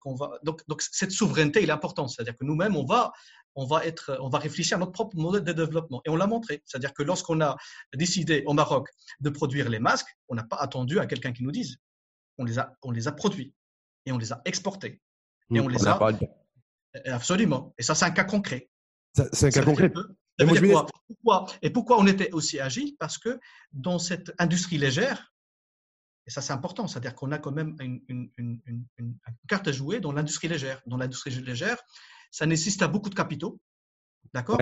qu'on 0.00 0.14
va 0.14 0.38
donc 0.42 0.60
donc 0.68 0.82
cette 0.82 1.10
souveraineté 1.10 1.62
est 1.62 1.70
importante 1.70 2.10
c'est-à-dire 2.10 2.36
que 2.36 2.44
nous-mêmes 2.44 2.76
on 2.76 2.84
va 2.84 3.14
on 3.56 3.66
va, 3.66 3.84
être, 3.84 4.18
on 4.20 4.28
va 4.28 4.38
réfléchir 4.38 4.76
à 4.76 4.80
notre 4.80 4.92
propre 4.92 5.16
modèle 5.16 5.44
de 5.44 5.52
développement. 5.52 6.02
Et 6.04 6.10
on 6.10 6.16
l'a 6.16 6.26
montré. 6.26 6.62
C'est-à-dire 6.64 6.92
que 6.92 7.02
lorsqu'on 7.02 7.40
a 7.40 7.56
décidé 7.94 8.42
au 8.46 8.52
Maroc 8.52 8.88
de 9.20 9.30
produire 9.30 9.68
les 9.68 9.78
masques, 9.78 10.08
on 10.28 10.34
n'a 10.34 10.44
pas 10.44 10.56
attendu 10.56 10.98
à 10.98 11.06
quelqu'un 11.06 11.32
qui 11.32 11.44
nous 11.44 11.52
dise. 11.52 11.76
On 12.38 12.44
les, 12.44 12.58
a, 12.58 12.72
on 12.82 12.90
les 12.90 13.06
a 13.06 13.12
produits 13.12 13.54
et 14.06 14.12
on 14.12 14.18
les 14.18 14.32
a 14.32 14.42
exportés. 14.44 15.00
Et 15.54 15.60
on, 15.60 15.68
les 15.68 15.86
a. 15.86 15.98
Absolument. 17.04 17.74
Et 17.78 17.82
ça, 17.82 17.94
c'est 17.94 18.06
un 18.06 18.10
cas 18.10 18.24
concret. 18.24 18.70
C'est 19.32 19.46
un 19.46 19.50
cas 19.50 19.62
concret. 19.62 19.92
pourquoi, 21.06 21.46
et 21.62 21.70
pourquoi 21.70 22.00
on 22.00 22.06
était 22.06 22.32
aussi 22.32 22.58
agile? 22.58 22.96
Parce 22.98 23.18
que 23.18 23.38
dans 23.72 24.00
cette 24.00 24.32
industrie 24.38 24.78
légère, 24.78 25.32
et 26.26 26.30
ça, 26.30 26.40
c'est 26.40 26.52
important, 26.52 26.86
c'est-à-dire 26.86 27.14
qu'on 27.14 27.32
a 27.32 27.38
quand 27.38 27.52
même 27.52 27.76
une, 27.80 28.30
une, 28.38 29.18
carte 29.46 29.68
à 29.68 29.72
jouer 29.72 30.00
dans 30.00 30.12
l'industrie 30.12 30.48
légère. 30.48 30.80
Dans 30.86 30.96
l'industrie 30.96 31.30
légère, 31.30 31.76
ça 32.30 32.46
nécessite 32.46 32.82
à 32.82 32.88
beaucoup 32.88 33.10
de 33.10 33.14
capitaux. 33.14 33.60
D'accord? 34.32 34.58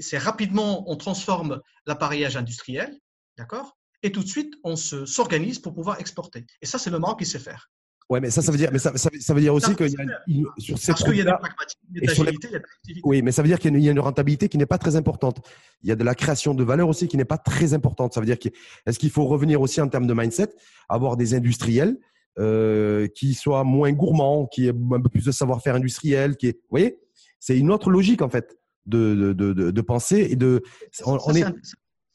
C'est 0.00 0.18
rapidement, 0.18 0.90
on 0.90 0.96
transforme 0.96 1.60
l'appareillage 1.86 2.36
industriel. 2.36 2.98
D'accord? 3.36 3.78
Et 4.02 4.10
tout 4.10 4.22
de 4.22 4.28
suite, 4.28 4.54
on 4.64 4.74
s'organise 4.76 5.60
pour 5.60 5.74
pouvoir 5.74 6.00
exporter. 6.00 6.44
Et 6.60 6.66
ça, 6.66 6.78
c'est 6.78 6.90
le 6.90 6.98
Maroc 6.98 7.20
qui 7.20 7.26
sait 7.26 7.38
faire. 7.38 7.70
Ouais, 8.08 8.20
mais 8.20 8.30
ça, 8.30 8.40
ça 8.40 8.50
veut 8.50 8.56
dire, 8.56 8.70
mais 8.72 8.78
ça, 8.78 8.92
ça, 8.96 9.34
veut 9.34 9.40
dire 9.40 9.52
aussi 9.52 9.76
qu'il 9.76 9.90
y 9.90 9.96
a 10.00 10.02
une, 10.26 10.46
sur 10.56 10.78
Parce 10.86 11.04
qu'il 11.04 11.16
y 11.16 11.20
a 11.20 11.24
de 11.24 11.30
pragmatisme, 11.30 11.80
il 11.94 12.04
y 12.04 12.54
a 12.54 12.58
de 12.58 13.00
Oui, 13.04 13.20
mais 13.20 13.32
ça 13.32 13.42
veut 13.42 13.48
dire 13.48 13.58
qu'il 13.58 13.78
y 13.78 13.88
a 13.88 13.92
une 13.92 14.00
rentabilité 14.00 14.48
qui 14.48 14.56
n'est 14.56 14.66
pas 14.66 14.78
très 14.78 14.96
importante. 14.96 15.46
Il 15.82 15.90
y 15.90 15.92
a 15.92 15.96
de 15.96 16.04
la 16.04 16.14
création 16.14 16.54
de 16.54 16.64
valeur 16.64 16.88
aussi 16.88 17.06
qui 17.06 17.18
n'est 17.18 17.26
pas 17.26 17.36
très 17.36 17.74
importante. 17.74 18.14
Ça 18.14 18.20
veut 18.20 18.26
dire 18.26 18.38
est-ce 18.86 18.98
qu'il 18.98 19.10
faut 19.10 19.26
revenir 19.26 19.60
aussi 19.60 19.82
en 19.82 19.88
termes 19.88 20.06
de 20.06 20.14
mindset, 20.14 20.54
avoir 20.88 21.18
des 21.18 21.34
industriels 21.34 21.98
euh, 22.38 23.08
qui 23.08 23.34
soit 23.34 23.62
moins 23.64 23.92
gourmand, 23.92 24.46
qui 24.46 24.68
ait 24.68 24.70
un 24.70 25.00
peu 25.00 25.10
plus 25.10 25.26
de 25.26 25.32
savoir-faire 25.32 25.74
industriel, 25.74 26.36
qui 26.36 26.46
est, 26.46 26.52
vous 26.52 26.70
voyez, 26.70 26.98
c'est 27.38 27.58
une 27.58 27.70
autre 27.70 27.90
logique 27.90 28.22
en 28.22 28.30
fait 28.30 28.56
de, 28.86 29.34
de, 29.34 29.52
de, 29.52 29.70
de 29.70 29.80
penser 29.82 30.28
et 30.30 30.36
de. 30.36 30.62
On, 31.04 31.18
ça, 31.18 31.38
est... 31.38 31.44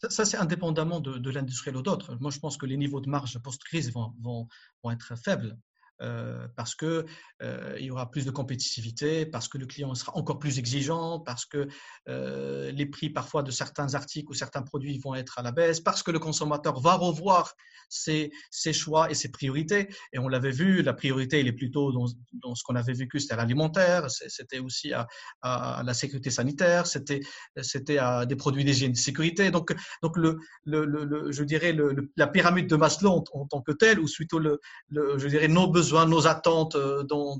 Ça, 0.09 0.25
c'est 0.25 0.37
indépendamment 0.37 0.99
de, 0.99 1.17
de 1.17 1.29
l'industriel 1.29 1.77
ou 1.77 1.81
d'autres. 1.81 2.17
Moi, 2.19 2.31
je 2.31 2.39
pense 2.39 2.57
que 2.57 2.65
les 2.65 2.77
niveaux 2.77 2.99
de 2.99 3.09
marge 3.09 3.37
post-crise 3.39 3.93
vont, 3.93 4.13
vont, 4.21 4.47
vont, 4.83 4.91
être 4.91 5.17
faibles. 5.17 5.57
Euh, 6.01 6.47
parce 6.55 6.75
que 6.75 7.05
euh, 7.41 7.77
il 7.79 7.85
y 7.85 7.91
aura 7.91 8.09
plus 8.09 8.25
de 8.25 8.31
compétitivité, 8.31 9.25
parce 9.25 9.47
que 9.47 9.57
le 9.57 9.65
client 9.65 9.93
sera 9.93 10.15
encore 10.17 10.39
plus 10.39 10.57
exigeant, 10.57 11.19
parce 11.19 11.45
que 11.45 11.67
euh, 12.09 12.71
les 12.71 12.85
prix 12.85 13.09
parfois 13.09 13.43
de 13.43 13.51
certains 13.51 13.93
articles 13.93 14.29
ou 14.29 14.33
certains 14.33 14.63
produits 14.63 14.97
vont 14.97 15.13
être 15.15 15.37
à 15.37 15.43
la 15.43 15.51
baisse, 15.51 15.79
parce 15.79 16.01
que 16.01 16.11
le 16.11 16.19
consommateur 16.19 16.79
va 16.79 16.95
revoir 16.95 17.53
ses, 17.89 18.31
choix 18.73 19.11
et 19.11 19.13
ses 19.13 19.29
priorités. 19.29 19.87
Et 20.13 20.19
on 20.19 20.27
l'avait 20.27 20.51
vu, 20.51 20.81
la 20.81 20.93
priorité, 20.93 21.39
il 21.39 21.47
est 21.47 21.53
plutôt 21.53 21.91
dans, 21.91 22.55
ce 22.55 22.63
qu'on 22.63 22.75
avait 22.75 22.93
vécu, 22.93 23.19
c'était 23.19 23.35
l'alimentaire, 23.35 24.09
c'était 24.09 24.59
aussi 24.59 24.93
à, 24.93 25.07
à, 25.41 25.83
la 25.85 25.93
sécurité 25.93 26.31
sanitaire, 26.31 26.87
c'était 26.87 27.21
c'était 27.61 27.99
à 27.99 28.25
des 28.25 28.35
produits 28.35 28.65
d'hygiène 28.65 28.93
de 28.93 28.97
sécurité. 28.97 29.51
Donc 29.51 29.75
donc 30.01 30.17
le, 30.17 30.39
le, 30.65 30.85
le, 30.85 31.31
je 31.31 31.43
dirais 31.43 31.75
la 32.17 32.27
pyramide 32.27 32.67
de 32.67 32.75
Maslow 32.75 33.23
en, 33.31 33.45
tant 33.45 33.61
que 33.61 33.71
telle, 33.71 33.99
ou 33.99 34.05
plutôt 34.05 34.39
le, 34.39 34.59
je 34.91 35.27
dirais 35.27 35.47
nos 35.47 35.67
besoins 35.67 35.82
nos 35.91 36.27
attentes, 36.27 36.75
euh, 36.75 37.03
dans, 37.03 37.37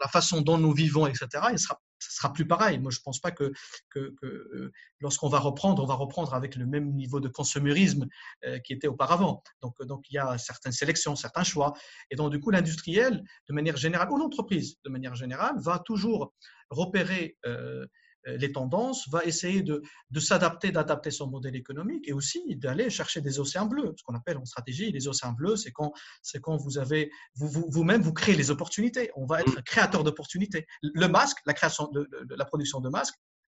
la 0.00 0.08
façon 0.08 0.40
dont 0.40 0.58
nous 0.58 0.72
vivons, 0.72 1.06
etc., 1.06 1.28
il 1.50 1.58
sera, 1.58 1.80
sera 1.98 2.32
plus 2.32 2.46
pareil. 2.46 2.78
Moi, 2.78 2.90
je 2.90 2.98
ne 2.98 3.02
pense 3.02 3.20
pas 3.20 3.30
que, 3.30 3.52
euh, 3.96 4.72
lorsqu'on 5.00 5.28
va 5.28 5.38
reprendre, 5.38 5.82
on 5.82 5.86
va 5.86 5.94
reprendre 5.94 6.34
avec 6.34 6.56
le 6.56 6.66
même 6.66 6.92
niveau 6.94 7.20
de 7.20 7.28
consumérisme 7.28 8.06
euh, 8.44 8.58
qui 8.60 8.72
était 8.72 8.86
auparavant. 8.86 9.42
Donc, 9.62 9.80
donc, 9.82 10.04
il 10.10 10.14
y 10.14 10.18
a 10.18 10.38
certaines 10.38 10.72
sélections, 10.72 11.16
certains 11.16 11.44
choix. 11.44 11.74
Et 12.10 12.16
donc, 12.16 12.30
du 12.30 12.40
coup, 12.40 12.50
l'industriel, 12.50 13.24
de 13.48 13.54
manière 13.54 13.76
générale, 13.76 14.10
ou 14.10 14.16
l'entreprise, 14.16 14.76
de 14.84 14.90
manière 14.90 15.14
générale, 15.14 15.54
va 15.58 15.78
toujours 15.80 16.32
repérer 16.70 17.36
euh, 17.46 17.86
les 18.26 18.52
tendances, 18.52 19.08
va 19.08 19.24
essayer 19.24 19.62
de, 19.62 19.82
s'adapter, 20.18 20.70
d'adapter 20.70 21.10
son 21.10 21.28
modèle 21.28 21.56
économique 21.56 22.08
et 22.08 22.12
aussi 22.12 22.56
d'aller 22.56 22.90
chercher 22.90 23.20
des 23.20 23.38
océans 23.38 23.66
bleus. 23.66 23.94
Ce 23.96 24.02
qu'on 24.02 24.14
appelle 24.14 24.38
en 24.38 24.44
stratégie 24.44 24.90
les 24.92 25.08
océans 25.08 25.32
bleus, 25.32 25.56
c'est 25.56 25.72
quand, 25.72 25.92
c'est 26.22 26.40
quand 26.40 26.56
vous 26.56 26.78
avez, 26.78 27.10
vous-même, 27.36 28.02
vous, 28.02 28.12
créez 28.12 28.36
les 28.36 28.50
opportunités. 28.50 29.10
On 29.16 29.26
va 29.26 29.40
être 29.40 29.62
créateur 29.62 30.04
d'opportunités. 30.04 30.66
Le 30.82 31.06
masque, 31.08 31.38
la 31.46 31.54
création 31.54 31.88
de, 31.88 32.08
la 32.30 32.44
production 32.44 32.80
de 32.80 32.88
masques, 32.88 33.16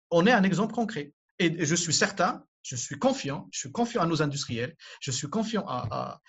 on 0.10 0.26
est 0.26 0.32
un 0.32 0.43
exemple 0.43 0.74
concret. 0.74 1.13
Et 1.39 1.65
je 1.65 1.76
suis 1.76 1.93
certain, 1.93 2.43
je 2.62 2.76
suis 2.76 3.00
confiant, 3.00 3.47
je 3.52 3.60
suis 3.60 3.71
confiant 3.71 4.02
à 4.02 4.06
nos 4.06 4.21
industriels, 4.21 4.76
je 5.00 5.10
suis 5.10 5.28
confiant 5.28 5.65
à, 5.67 6.19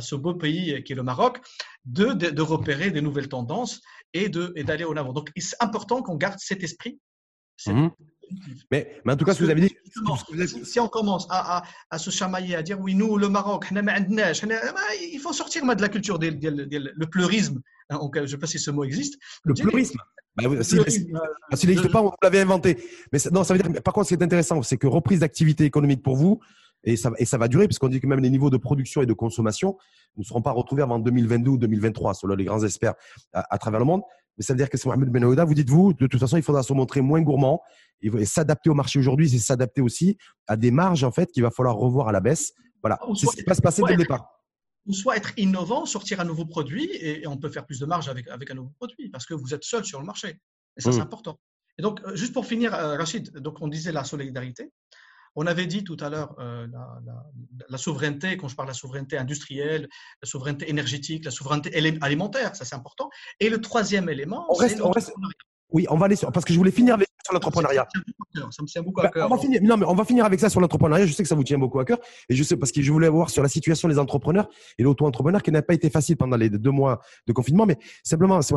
ce 0.00 0.14
beau 0.14 0.34
pays 0.34 0.84
qui 0.84 0.92
est 0.92 0.96
le 0.96 1.02
Maroc, 1.02 1.40
de, 1.86 2.12
de, 2.12 2.42
repérer 2.42 2.90
des 2.90 3.00
nouvelles 3.00 3.28
tendances 3.28 3.80
et 4.12 4.28
d'aller 4.28 4.82
et 4.82 4.84
en 4.84 4.96
avant. 4.96 5.14
Donc, 5.14 5.30
c'est 5.36 5.56
important 5.60 6.02
qu'on 6.02 6.16
garde 6.16 6.38
cet 6.38 6.62
esprit 6.62 7.00
Mhm. 7.66 7.90
Mais, 8.70 9.00
mais, 9.04 9.12
en 9.12 9.16
tout 9.16 9.24
cas, 9.24 9.34
ce 9.34 9.40
que 9.40 9.44
vous 9.44 9.50
avez 9.50 9.60
dit. 9.60 9.76
Si 10.64 10.80
on 10.80 10.88
commence 10.88 11.26
à, 11.30 11.58
à, 11.58 11.62
à, 11.90 11.98
se 11.98 12.10
chamailler, 12.10 12.56
à 12.56 12.62
dire 12.62 12.80
oui, 12.80 12.94
nous, 12.94 13.16
le 13.16 13.28
Maroc, 13.28 13.66
il 13.70 15.20
faut 15.20 15.32
sortir 15.32 15.64
de 15.64 15.82
la 15.82 15.88
culture 15.88 16.18
le 16.18 17.04
pleurisme. 17.04 17.60
Hein, 17.90 18.00
je 18.14 18.20
ne 18.20 18.26
sais 18.26 18.38
pas 18.38 18.46
si 18.46 18.58
ce 18.58 18.70
mot 18.70 18.84
existe. 18.84 19.18
Le 19.44 19.54
pleurisme 19.54 19.98
bah, 20.36 20.44
S'il 20.62 21.68
n'existe 21.68 21.92
pas, 21.92 22.02
vous 22.02 22.12
l'avez 22.22 22.40
inventé. 22.40 22.78
Mais 23.12 23.18
non, 23.30 23.44
ça 23.44 23.54
veut 23.54 23.62
dire, 23.62 23.82
par 23.82 23.94
contre, 23.94 24.08
ce 24.08 24.14
qui 24.14 24.20
est 24.20 24.24
intéressant, 24.24 24.62
c'est 24.62 24.78
que 24.78 24.86
reprise 24.86 25.20
d'activité 25.20 25.64
économique 25.64 26.02
pour 26.02 26.16
vous, 26.16 26.40
et 26.82 26.96
ça, 26.96 27.12
et 27.18 27.24
ça 27.24 27.38
va 27.38 27.48
durer, 27.48 27.66
puisqu'on 27.66 27.88
dit 27.88 28.00
que 28.00 28.06
même 28.06 28.20
les 28.20 28.30
niveaux 28.30 28.50
de 28.50 28.56
production 28.56 29.00
et 29.00 29.06
de 29.06 29.12
consommation 29.12 29.76
ne 30.16 30.22
seront 30.22 30.42
pas 30.42 30.50
retrouvés 30.50 30.82
avant 30.82 30.98
2022 30.98 31.52
ou 31.52 31.58
2023, 31.58 32.14
selon 32.14 32.34
les 32.34 32.44
grands 32.44 32.62
experts 32.62 32.94
à 33.32 33.58
travers 33.58 33.80
le 33.80 33.86
monde. 33.86 34.02
Mais 34.36 34.44
ça 34.44 34.52
veut 34.52 34.58
dire 34.58 34.68
que 34.68 34.76
c'est 34.76 34.86
Mohamed 34.86 35.10
Ben 35.10 35.44
vous 35.44 35.54
dites-vous, 35.54 35.92
de 35.92 36.06
toute 36.06 36.20
façon, 36.20 36.36
il 36.36 36.42
faudra 36.42 36.62
se 36.62 36.72
montrer 36.72 37.00
moins 37.00 37.20
gourmand 37.20 37.62
et 38.02 38.24
s'adapter 38.24 38.70
au 38.70 38.74
marché 38.74 38.98
aujourd'hui, 38.98 39.28
c'est 39.28 39.38
s'adapter 39.38 39.80
aussi 39.80 40.18
à 40.46 40.56
des 40.56 40.70
marges 40.70 41.04
en 41.04 41.12
fait 41.12 41.30
qu'il 41.32 41.42
va 41.42 41.50
falloir 41.50 41.76
revoir 41.76 42.08
à 42.08 42.12
la 42.12 42.20
baisse 42.20 42.52
Voilà, 42.82 42.98
c'est 43.14 43.26
ce 43.26 43.36
qui 43.36 43.42
va 43.42 43.54
se 43.54 43.62
passer 43.62 43.82
dès 43.86 43.92
le 43.92 43.98
départ. 43.98 44.28
Ou 44.86 44.92
soit 44.92 45.16
être 45.16 45.32
innovant, 45.38 45.86
sortir 45.86 46.20
un 46.20 46.24
nouveau 46.24 46.44
produit 46.44 46.90
et, 46.92 47.26
on 47.26 47.38
peut 47.38 47.48
faire 47.48 47.64
plus 47.64 47.78
de 47.78 47.86
marge 47.86 48.08
avec, 48.08 48.28
avec 48.28 48.50
un 48.50 48.54
nouveau 48.54 48.72
produit 48.76 49.08
parce 49.08 49.24
que 49.24 49.32
vous 49.32 49.54
êtes 49.54 49.64
seul 49.64 49.84
sur 49.84 49.98
le 49.98 50.04
marché. 50.04 50.40
Et 50.76 50.80
ça, 50.82 50.92
c'est 50.92 50.98
mmh. 50.98 51.02
important. 51.02 51.38
Et 51.78 51.82
donc, 51.82 52.00
euh, 52.04 52.14
juste 52.14 52.32
pour 52.32 52.46
finir, 52.46 52.74
euh, 52.74 52.96
Rachid, 52.96 53.38
donc 53.38 53.60
on 53.60 53.68
disait 53.68 53.92
la 53.92 54.04
solidarité. 54.04 54.70
On 55.36 55.46
avait 55.46 55.66
dit 55.66 55.84
tout 55.84 55.96
à 56.00 56.10
l'heure 56.10 56.34
euh, 56.38 56.66
la, 57.68 57.78
souveraineté, 57.78 58.36
quand 58.36 58.48
je 58.48 58.54
parle 58.54 58.68
de 58.68 58.70
la 58.70 58.78
souveraineté 58.78 59.16
industrielle, 59.16 59.88
la 60.22 60.28
souveraineté 60.28 60.70
énergétique, 60.70 61.24
la 61.24 61.30
souveraineté 61.30 61.74
alimentaire, 62.00 62.54
ça 62.54 62.64
c'est 62.64 62.76
important. 62.76 63.10
Et 63.40 63.48
le 63.48 63.60
troisième 63.60 64.08
élément, 64.08 64.46
on 64.48 64.54
reste, 64.54 64.80
on 64.80 64.90
reste, 64.90 65.12
oui, 65.70 65.86
on 65.90 65.96
va 65.96 66.06
aller 66.06 66.16
sur, 66.16 66.30
parce 66.30 66.44
que 66.44 66.52
je 66.52 66.58
voulais 66.58 66.70
finir 66.70 66.94
avec 66.94 67.08
sur 67.24 67.32
l'entrepreneuriat. 67.32 67.88
Ça 68.34 68.62
me 68.62 68.66
tient 68.66 68.82
beaucoup 68.82 69.00
à 69.00 69.04
bah, 69.04 69.10
cœur. 69.10 69.30
on 69.30 69.34
va 69.34 69.40
finir, 69.40 69.60
non, 69.62 69.76
mais 69.76 69.86
on 69.86 69.94
va 69.94 70.04
finir 70.04 70.24
avec 70.24 70.38
ça 70.38 70.48
sur 70.50 70.60
l'entrepreneuriat. 70.60 71.06
Je 71.06 71.12
sais 71.12 71.22
que 71.22 71.28
ça 71.28 71.34
vous 71.34 71.44
tient 71.44 71.58
beaucoup 71.58 71.80
à 71.80 71.84
cœur. 71.84 71.98
Et 72.28 72.36
je 72.36 72.42
sais, 72.42 72.56
parce 72.56 72.70
que 72.70 72.82
je 72.82 72.92
voulais 72.92 73.08
voir 73.08 73.30
sur 73.30 73.42
la 73.42 73.48
situation 73.48 73.88
des 73.88 73.98
entrepreneurs 73.98 74.48
et 74.78 74.82
l'auto-entrepreneur 74.82 75.42
qui 75.42 75.50
n'a 75.50 75.62
pas 75.62 75.74
été 75.74 75.90
facile 75.90 76.16
pendant 76.16 76.36
les 76.36 76.50
deux 76.50 76.70
mois 76.70 77.00
de 77.26 77.32
confinement, 77.32 77.66
mais 77.66 77.78
simplement, 78.02 78.42
c'est 78.42 78.54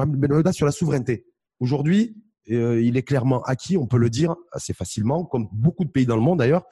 sur 0.52 0.66
la 0.66 0.72
souveraineté. 0.72 1.26
Aujourd'hui, 1.60 2.16
euh, 2.52 2.82
il 2.82 2.98
est 2.98 3.04
clairement 3.04 3.42
acquis, 3.44 3.78
on 3.78 3.88
peut 3.88 3.98
le 3.98 4.10
dire 4.10 4.36
assez 4.52 4.74
facilement, 4.74 5.26
comme 5.26 5.48
beaucoup 5.52 5.86
de 5.86 5.90
pays 5.90 6.06
dans 6.06 6.16
le 6.16 6.22
monde 6.22 6.40
d'ailleurs. 6.40 6.64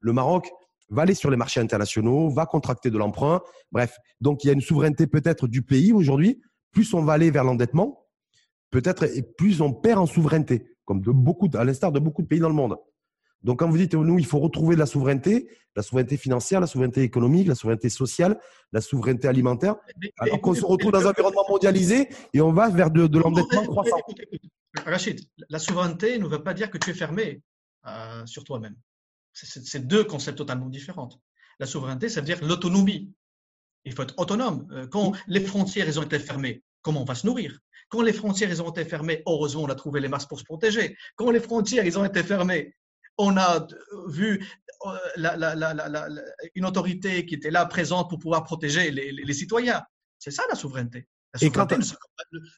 Le 0.00 0.12
Maroc 0.12 0.50
va 0.90 1.02
aller 1.02 1.14
sur 1.14 1.30
les 1.30 1.36
marchés 1.36 1.60
internationaux, 1.60 2.28
va 2.28 2.46
contracter 2.46 2.90
de 2.90 2.98
l'emprunt. 2.98 3.40
Bref, 3.70 3.96
donc 4.20 4.44
il 4.44 4.48
y 4.48 4.50
a 4.50 4.52
une 4.52 4.60
souveraineté 4.60 5.06
peut-être 5.06 5.48
du 5.48 5.62
pays 5.62 5.92
aujourd'hui. 5.92 6.40
Plus 6.70 6.92
on 6.94 7.02
va 7.02 7.14
aller 7.14 7.30
vers 7.30 7.44
l'endettement, 7.44 8.06
peut-être, 8.70 9.04
et 9.04 9.22
plus 9.22 9.60
on 9.60 9.72
perd 9.72 9.98
en 9.98 10.06
souveraineté, 10.06 10.66
comme 10.84 11.00
de 11.00 11.10
beaucoup, 11.10 11.48
à 11.54 11.64
l'instar 11.64 11.92
de 11.92 12.00
beaucoup 12.00 12.22
de 12.22 12.26
pays 12.26 12.40
dans 12.40 12.48
le 12.48 12.54
monde. 12.54 12.76
Donc, 13.42 13.58
quand 13.58 13.68
vous 13.68 13.76
dites, 13.76 13.94
nous, 13.94 14.18
il 14.18 14.26
faut 14.26 14.38
retrouver 14.38 14.74
de 14.74 14.80
la 14.80 14.86
souveraineté, 14.86 15.48
la 15.74 15.82
souveraineté 15.82 16.16
financière, 16.16 16.60
la 16.60 16.66
souveraineté 16.66 17.02
économique, 17.02 17.48
la 17.48 17.54
souveraineté 17.54 17.88
sociale, 17.88 18.38
la 18.72 18.80
souveraineté 18.80 19.28
alimentaire, 19.28 19.76
alors 20.18 20.40
qu'on 20.40 20.54
se 20.54 20.64
retrouve 20.64 20.92
dans 20.92 21.06
un 21.06 21.10
environnement 21.10 21.44
mondialisé 21.48 22.08
et 22.32 22.40
on 22.40 22.52
va 22.52 22.68
vers 22.68 22.90
de, 22.90 23.18
l'endettement 23.18 23.64
croissant. 23.64 24.00
Rachid, 24.84 25.20
la 25.48 25.58
souveraineté 25.58 26.18
ne 26.18 26.26
veut 26.26 26.42
pas 26.42 26.54
dire 26.54 26.70
que 26.70 26.78
tu 26.78 26.90
es 26.90 26.94
fermé 26.94 27.42
euh, 27.86 28.24
sur 28.26 28.44
toi-même. 28.44 28.76
C'est 29.32 29.86
deux 29.86 30.04
concepts 30.04 30.38
totalement 30.38 30.68
différents. 30.68 31.08
La 31.58 31.66
souveraineté, 31.66 32.08
ça 32.08 32.20
veut 32.20 32.26
dire 32.26 32.44
l'autonomie. 32.44 33.12
Il 33.84 33.94
faut 33.94 34.02
être 34.02 34.14
autonome. 34.18 34.66
Euh, 34.72 34.86
quand 34.86 35.12
les 35.26 35.40
frontières 35.40 35.98
ont 35.98 36.02
été 36.02 36.18
fermées, 36.18 36.62
comment 36.82 37.02
on 37.02 37.04
va 37.04 37.14
se 37.14 37.26
nourrir? 37.26 37.58
Quand 37.88 38.02
les 38.02 38.12
frontières 38.12 38.64
ont 38.64 38.70
été 38.70 38.84
fermées, 38.84 39.22
heureusement, 39.26 39.62
on 39.62 39.68
a 39.68 39.74
trouvé 39.74 40.00
les 40.00 40.08
masques 40.08 40.28
pour 40.28 40.38
se 40.38 40.44
protéger. 40.44 40.96
Quand 41.16 41.30
les 41.30 41.40
frontières 41.40 41.84
ont 41.98 42.04
été 42.04 42.22
fermées, 42.22 42.74
on 43.18 43.36
a 43.36 43.66
vu 44.08 44.46
euh, 44.86 46.08
une 46.54 46.64
autorité 46.64 47.26
qui 47.26 47.34
était 47.34 47.50
là 47.50 47.66
présente 47.66 48.08
pour 48.10 48.18
pouvoir 48.18 48.44
protéger 48.44 48.90
les, 48.90 49.34
citoyens. 49.34 49.82
C'est 50.18 50.30
ça 50.30 50.42
la 50.48 50.54
souveraineté. 50.54 51.08
La 51.34 51.40
souveraineté 51.40 51.76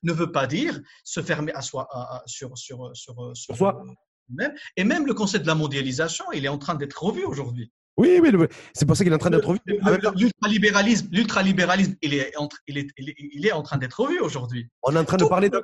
ne, 0.03 0.13
veut 0.13 0.33
pas 0.33 0.47
dire 0.47 0.81
se 1.05 1.23
fermer 1.23 1.53
à 1.53 1.63
soi, 1.63 1.89
sur, 2.27 2.57
sur, 2.57 2.91
sur, 2.95 3.37
sur 3.37 3.57
soi. 3.57 3.83
Même. 4.31 4.55
Et 4.77 4.85
même 4.85 5.07
le 5.07 5.15
concept 5.15 5.43
de 5.43 5.49
la 5.49 5.55
mondialisation, 5.55 6.25
il 6.33 6.45
est 6.45 6.49
en 6.49 6.59
train 6.59 6.75
d'être 6.75 7.03
revu 7.03 7.25
aujourd'hui. 7.25 7.71
Oui, 7.97 8.19
oui, 8.21 8.31
c'est 8.73 8.87
pour 8.87 8.97
ça 8.97 9.05
qu'il 9.05 9.13
est 9.13 9.17
en 9.17 9.21
train 9.21 9.31
d'être 9.31 9.47
revu. 9.47 9.61
L'ultralibéralisme, 9.67 11.09
l'ultralibéralisme, 11.13 11.95
il 12.03 12.15
est, 12.15 12.33
il 12.67 12.79
est, 12.79 12.89
il 12.97 13.47
est 13.47 13.53
en 13.53 13.63
train 13.63 13.79
d'être 13.79 14.01
revu 14.01 14.19
aujourd'hui. 14.19 14.69
On 14.83 14.95
est 14.97 14.99
en 14.99 15.05
train 15.05 15.17
de 15.17 15.27
parler 15.27 15.49
de. 15.49 15.63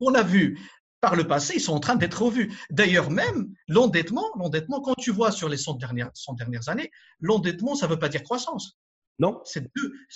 On 0.00 0.14
a 0.14 0.22
vu 0.22 0.58
par 1.00 1.16
le 1.16 1.26
passé, 1.26 1.54
ils 1.56 1.60
sont 1.60 1.72
en 1.72 1.80
train 1.80 1.96
d'être 1.96 2.22
revus. 2.22 2.54
D'ailleurs, 2.70 3.10
même 3.10 3.54
l'endettement, 3.68 4.26
l'endettement, 4.36 4.80
quand 4.80 4.94
tu 4.94 5.10
vois 5.10 5.32
sur 5.32 5.48
les 5.48 5.56
100 5.56 5.74
dernières, 5.74 6.10
dernières 6.36 6.68
années, 6.68 6.90
l'endettement, 7.20 7.74
ça 7.74 7.86
ne 7.86 7.92
veut 7.92 7.98
pas 7.98 8.08
dire 8.08 8.22
croissance. 8.22 8.78
Non. 9.18 9.42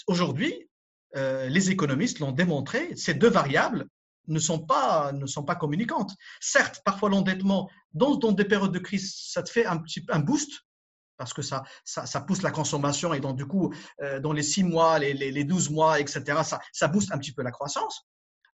Aujourd'hui, 0.07 0.69
euh, 1.17 1.49
les 1.49 1.71
économistes 1.71 2.19
l'ont 2.19 2.33
démontré, 2.33 2.95
ces 2.97 3.15
deux 3.15 3.29
variables 3.29 3.87
ne 4.27 4.39
sont 4.39 4.59
pas, 4.59 5.13
ne 5.13 5.27
sont 5.27 5.45
pas 5.45 5.55
communicantes. 5.55 6.15
Certes, 6.41 6.81
parfois 6.85 7.11
l'endettement, 7.11 7.71
dans, 7.93 8.17
dans, 8.17 8.33
des 8.33 8.45
périodes 8.45 8.73
de 8.73 8.79
crise, 8.79 9.15
ça 9.17 9.43
te 9.43 9.51
fait 9.51 9.67
un, 9.67 9.79
petit, 9.79 10.05
un 10.09 10.21
boost, 10.21 10.51
parce 11.17 11.33
que 11.33 11.43
ça, 11.43 11.63
ça, 11.85 12.21
pousse 12.23 12.43
la 12.43 12.51
consommation 12.51 13.15
et 13.15 13.21
donc 13.21 13.37
du 13.37 13.47
coup, 13.47 13.73
euh, 14.03 14.19
dans 14.19 14.33
les 14.33 14.43
6 14.43 14.65
mois, 14.65 14.99
les, 14.99 15.15
les, 15.15 15.31
les 15.31 15.45
12 15.45 15.71
mois, 15.71 16.01
etc., 16.01 16.23
ça, 16.43 16.61
ça 16.73 16.89
booste 16.89 17.13
un 17.13 17.19
petit 17.19 17.33
peu 17.33 17.43
la 17.43 17.53
croissance 17.53 18.07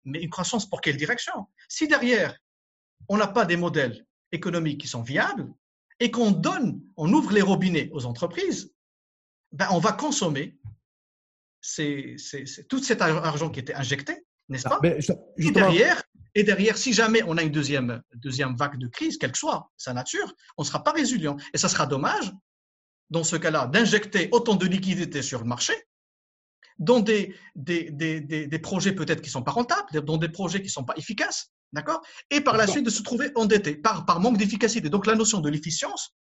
mais 0.05 0.23
une 0.23 0.31
croissance 0.31 0.69
pour 0.69 0.81
quelle 0.81 0.97
direction? 0.97 1.47
Si 1.69 1.89
derrière, 1.89 2.37
on 3.09 3.17
n'a 3.17 3.27
pas 3.27 3.45
des 3.45 3.57
modèles 3.57 4.07
économiques 4.33 4.81
qui 4.81 4.89
sont 4.89 5.03
viables 5.03 5.53
et 5.99 6.11
qu'on 6.11 6.31
donne, 6.31 6.81
on 6.97 7.13
ouvre 7.13 7.33
les 7.33 7.43
robinets 7.43 7.91
aux 7.93 8.07
entreprises, 8.07 8.73
ben 9.53 9.69
on 9.73 9.79
va 9.79 9.93
consommer 9.93 10.59
tout 12.69 12.83
cet 12.83 13.03
argent 13.03 13.51
qui 13.51 13.61
était 13.61 13.75
injecté, 13.75 14.25
n'est-ce 14.49 14.69
pas? 14.69 14.81
et, 15.37 15.51
derrière, 15.51 16.03
et 16.35 16.45
derrière, 16.45 16.79
si 16.79 16.93
jamais 16.93 17.23
on 17.27 17.37
a 17.37 17.43
une 17.43 17.51
deuxième, 17.51 18.03
deuxième 18.15 18.57
vague 18.57 18.79
de 18.79 18.87
crise, 18.87 19.19
quelle 19.19 19.33
que 19.33 19.39
soit 19.39 19.71
sa 19.77 19.93
nature, 19.93 20.33
on 20.57 20.63
ne 20.63 20.67
sera 20.67 20.83
pas 20.83 20.93
résilient. 20.93 21.37
Et 21.53 21.59
ça 21.59 21.69
sera 21.69 21.87
dommage, 21.87 22.33
dans 23.11 23.25
ce 23.25 23.37
cas-là, 23.37 23.67
d'injecter 23.67 24.29
autant 24.33 24.55
de 24.55 24.67
liquidités 24.67 25.23
sur 25.23 25.41
le 25.41 25.47
marché 25.47 25.75
dans 26.81 26.99
des, 27.01 27.37
des, 27.55 27.91
des, 27.91 28.21
des 28.21 28.59
projets 28.59 28.93
peut-être 28.93 29.21
qui 29.21 29.29
ne 29.29 29.33
sont 29.33 29.43
pas 29.43 29.53
rentables, 29.53 30.03
dans 30.03 30.17
des 30.17 30.31
projets 30.31 30.61
qui 30.61 30.67
ne 30.67 30.73
sont 30.73 30.85
pas 30.85 30.95
efficaces, 30.97 31.53
d'accord? 31.73 32.01
Et 32.31 32.41
par 32.41 32.57
la 32.57 32.67
suite 32.67 32.85
de 32.85 32.91
se 32.91 33.03
trouver 33.03 33.31
endetté 33.37 33.77
par, 33.77 34.07
par 34.07 34.19
manque 34.19 34.39
d'efficacité. 34.39 34.89
Donc 34.89 35.07
la 35.07 35.15
notion 35.15 35.41
de 35.41 35.49
l'efficience 35.49 36.17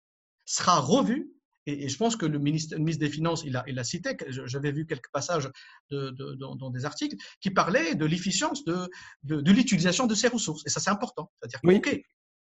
sera 0.46 0.80
revue 0.80 1.30
et, 1.68 1.90
je 1.90 1.98
pense 1.98 2.16
que 2.16 2.26
le 2.26 2.38
ministre, 2.38 2.76
le 2.76 2.80
ministre, 2.80 3.04
des 3.04 3.10
Finances, 3.10 3.44
il 3.44 3.56
a, 3.58 3.64
il 3.68 3.80
a 3.80 3.84
cité, 3.84 4.16
j'avais 4.30 4.72
vu 4.72 4.86
quelques 4.86 5.10
passages 5.12 5.50
de, 5.90 6.12
de, 6.12 6.36
dans, 6.36 6.70
des 6.70 6.86
articles 6.86 7.16
qui 7.42 7.50
parlaient 7.50 7.96
de 7.96 8.06
l'efficience 8.06 8.64
de, 8.66 8.88
de, 9.24 9.52
l'utilisation 9.52 10.06
de 10.06 10.14
ces 10.14 10.28
ressources. 10.28 10.62
Et 10.66 10.70
ça, 10.70 10.80
c'est 10.80 10.92
important. 10.92 11.32
C'est-à-dire 11.42 11.62
que, 11.62 11.90
OK, 11.90 12.02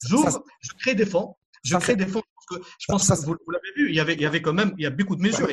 j'ouvre, 0.06 0.44
je 0.62 0.70
crée 0.80 0.94
des 0.94 1.08
fonds, 1.08 1.36
je 1.64 1.76
crée 1.78 1.96
des 1.96 2.06
fonds. 2.06 2.22
Parce 2.36 2.62
que 2.62 2.68
je 2.80 2.86
pense 2.88 3.08
que 3.10 3.26
vous, 3.26 3.36
l'avez 3.52 3.74
vu, 3.76 3.90
il 3.90 3.96
y, 3.96 4.00
avait, 4.00 4.14
il 4.14 4.22
y 4.22 4.26
avait 4.26 4.42
quand 4.42 4.54
même 4.54 4.74
il 4.78 4.84
y 4.84 4.86
a 4.86 4.92
beaucoup 4.92 5.16
de 5.16 5.22
mesures. 5.22 5.50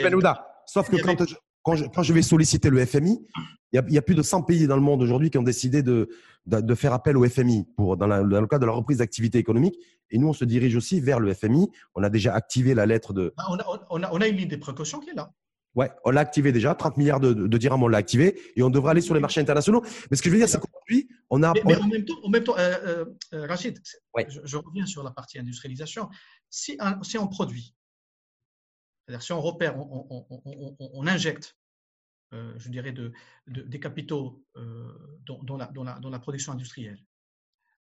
sauf 0.66 0.90
que 0.90 0.96
quand, 0.96 1.16
quand 1.64 2.02
je, 2.02 2.12
vais 2.12 2.22
solliciter 2.22 2.68
le 2.68 2.84
FMI, 2.84 3.26
il 3.72 3.82
y, 3.88 3.98
a, 3.98 4.02
plus 4.02 4.14
de 4.14 4.22
100 4.22 4.42
pays 4.42 4.66
dans 4.66 4.76
le 4.76 4.82
monde 4.82 5.02
aujourd'hui 5.02 5.30
qui 5.30 5.38
ont 5.38 5.42
décidé 5.42 5.82
de, 5.82 6.08
de, 6.46 6.74
faire 6.74 6.92
appel 6.92 7.16
au 7.16 7.26
FMI 7.28 7.66
pour, 7.76 7.96
dans, 7.96 8.06
le 8.06 8.46
cadre 8.46 8.60
de 8.60 8.66
la 8.66 8.72
reprise 8.72 8.98
d'activité 8.98 9.38
économique. 9.38 9.76
Et 10.10 10.18
nous, 10.18 10.28
on 10.28 10.32
se 10.32 10.44
dirige 10.44 10.76
aussi 10.76 11.00
vers 11.00 11.18
le 11.18 11.32
FMI. 11.32 11.70
On 11.94 12.02
a 12.02 12.10
déjà 12.10 12.34
activé 12.34 12.74
la 12.74 12.86
lettre 12.86 13.12
de. 13.14 13.32
Ah, 13.38 13.46
on, 13.50 13.58
a, 13.58 14.10
on, 14.12 14.20
a, 14.20 14.28
une 14.28 14.36
ligne 14.36 14.48
des 14.48 14.58
précautions 14.58 15.00
qui 15.00 15.10
est 15.10 15.14
là. 15.14 15.32
Ouais, 15.74 15.90
on 16.04 16.10
l'a 16.10 16.20
activé 16.20 16.52
déjà. 16.52 16.74
30 16.74 16.98
milliards 16.98 17.18
de, 17.18 17.32
de 17.32 17.58
dirhams, 17.58 17.82
on 17.82 17.88
l'a 17.88 17.98
activé. 17.98 18.38
Et 18.54 18.62
on 18.62 18.70
devrait 18.70 18.92
aller 18.92 19.00
sur 19.00 19.14
les 19.14 19.20
marchés 19.20 19.40
internationaux. 19.40 19.82
Mais 20.10 20.16
ce 20.16 20.22
que 20.22 20.28
je 20.28 20.34
veux 20.34 20.38
dire, 20.38 20.48
c'est 20.48 20.60
qu'aujourd'hui, 20.60 21.08
on 21.30 21.42
a. 21.42 21.52
Mais, 21.64 21.76
en 21.76 21.88
même 21.88 22.04
temps, 22.04 22.14
en 22.22 22.28
même 22.28 22.44
temps 22.44 22.56
euh, 22.58 22.74
euh, 22.86 23.04
euh, 23.32 23.46
Rachid, 23.46 23.80
je, 24.28 24.56
reviens 24.56 24.86
sur 24.86 25.02
la 25.02 25.10
partie 25.10 25.38
industrialisation. 25.38 26.08
Si, 26.50 26.78
si 27.02 27.18
on 27.18 27.26
produit, 27.26 27.74
c'est-à-dire 29.07 29.22
si 29.22 29.32
on 29.32 29.40
repère, 29.40 29.76
on, 29.78 31.07
injecte, 31.07 31.57
euh, 32.32 32.55
je 32.57 32.70
dirais, 32.70 32.92
de, 32.92 33.12
des 33.46 33.78
capitaux 33.78 34.42
euh, 34.57 35.18
dans, 35.26 35.57
la, 35.57 35.66
dans, 35.66 36.11
la, 36.11 36.18
production 36.18 36.52
industrielle, 36.52 36.98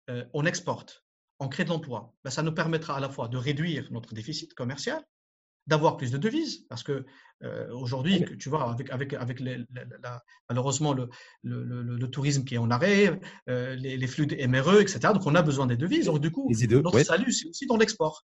euh, 0.09 0.23
on 0.33 0.45
exporte, 0.45 1.03
on 1.39 1.49
crée 1.49 1.63
de 1.63 1.69
l'emploi, 1.69 2.13
ben, 2.23 2.29
ça 2.29 2.43
nous 2.43 2.53
permettra 2.53 2.97
à 2.97 2.99
la 2.99 3.09
fois 3.09 3.27
de 3.27 3.37
réduire 3.37 3.91
notre 3.91 4.13
déficit 4.13 4.53
commercial, 4.53 5.03
d'avoir 5.65 5.97
plus 5.97 6.11
de 6.11 6.17
devises, 6.17 6.65
parce 6.69 6.81
que 6.81 7.05
aujourd'hui, 7.73 8.23
tu 8.39 8.47
vois, 8.47 8.71
avec, 8.71 8.89
avec, 8.89 9.13
avec 9.13 9.43
malheureusement 10.49 10.93
le, 10.93 11.09
le, 11.43 12.07
tourisme 12.09 12.45
qui 12.45 12.55
est 12.55 12.57
en 12.57 12.71
arrêt, 12.71 13.19
les, 13.47 14.07
flux 14.07 14.27
de 14.27 14.47
MRE, 14.47 14.79
etc., 14.79 14.99
donc 15.13 15.25
on 15.25 15.35
a 15.35 15.41
besoin 15.41 15.65
des 15.65 15.75
devises. 15.75 16.05
Donc, 16.05 16.21
du 16.21 16.31
coup, 16.31 16.49
notre 16.49 17.03
salut, 17.03 17.33
c'est 17.33 17.49
aussi 17.49 17.65
dans 17.65 17.75
l'export. 17.75 18.25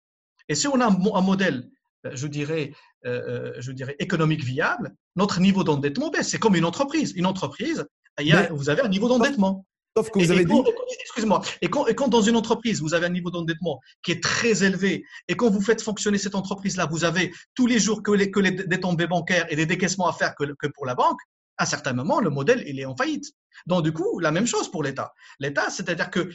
Et 0.48 0.54
si 0.54 0.68
on 0.68 0.80
a 0.80 0.86
un 0.86 1.22
modèle 1.22 1.70
je 2.04 2.26
dirais, 2.26 2.72
euh, 3.06 3.20
euh, 3.28 3.52
je 3.58 3.72
dirais, 3.72 3.96
économique 3.98 4.44
viable, 4.44 4.94
notre 5.16 5.40
niveau 5.40 5.64
d'endettement 5.64 6.10
baisse. 6.10 6.28
C'est 6.28 6.38
comme 6.38 6.56
une 6.56 6.64
entreprise. 6.64 7.12
Une 7.16 7.26
entreprise, 7.26 7.86
il 8.20 8.26
y 8.26 8.32
a, 8.32 8.52
vous 8.52 8.70
avez 8.70 8.82
un 8.82 8.88
niveau 8.88 9.08
d'endettement. 9.08 9.66
Sauf 9.96 10.10
que 10.10 10.20
vous 10.20 10.30
avez 10.30 10.44
dit. 10.44 10.62
Excuse-moi. 11.00 11.42
Et 11.62 11.68
quand, 11.68 11.86
et 11.88 11.94
quand, 11.94 12.08
dans 12.08 12.22
une 12.22 12.36
entreprise, 12.36 12.80
vous 12.80 12.94
avez 12.94 13.06
un 13.06 13.10
niveau 13.10 13.30
d'endettement 13.30 13.80
qui 14.02 14.12
est 14.12 14.22
très 14.22 14.62
élevé, 14.62 15.04
et 15.26 15.34
quand 15.34 15.50
vous 15.50 15.60
faites 15.60 15.82
fonctionner 15.82 16.18
cette 16.18 16.36
entreprise-là, 16.36 16.86
vous 16.86 17.04
avez 17.04 17.32
tous 17.54 17.66
les 17.66 17.80
jours 17.80 18.02
que 18.02 18.12
les, 18.12 18.30
que 18.30 18.38
les 18.38 18.52
détombées 18.52 19.08
bancaires 19.08 19.46
et 19.50 19.56
des 19.56 19.66
décaissements 19.66 20.08
à 20.08 20.12
faire 20.12 20.34
que, 20.36 20.44
que 20.58 20.68
pour 20.68 20.86
la 20.86 20.94
banque, 20.94 21.18
à 21.60 21.64
un 21.64 21.66
certain 21.66 21.92
moment, 21.92 22.20
le 22.20 22.30
modèle, 22.30 22.64
il 22.66 22.80
est 22.80 22.86
en 22.86 22.96
faillite. 22.96 23.26
Donc, 23.66 23.84
du 23.84 23.92
coup, 23.92 24.18
la 24.18 24.30
même 24.30 24.46
chose 24.46 24.70
pour 24.70 24.82
l'État. 24.82 25.12
L'État, 25.40 25.68
c'est-à-dire 25.68 26.10
que 26.10 26.30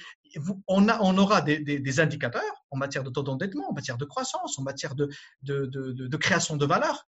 on, 0.68 0.88
a, 0.88 1.00
on 1.02 1.18
aura 1.18 1.42
des, 1.42 2.00
indicateurs 2.00 2.44
en 2.70 2.78
matière 2.78 3.04
de 3.04 3.10
taux 3.10 3.24
d'endettement, 3.24 3.72
en 3.72 3.74
matière 3.74 3.98
de 3.98 4.06
croissance, 4.06 4.60
en 4.60 4.62
matière 4.62 4.94
de, 4.94 6.18
création 6.18 6.58
de 6.58 6.66
valeur. 6.68 7.08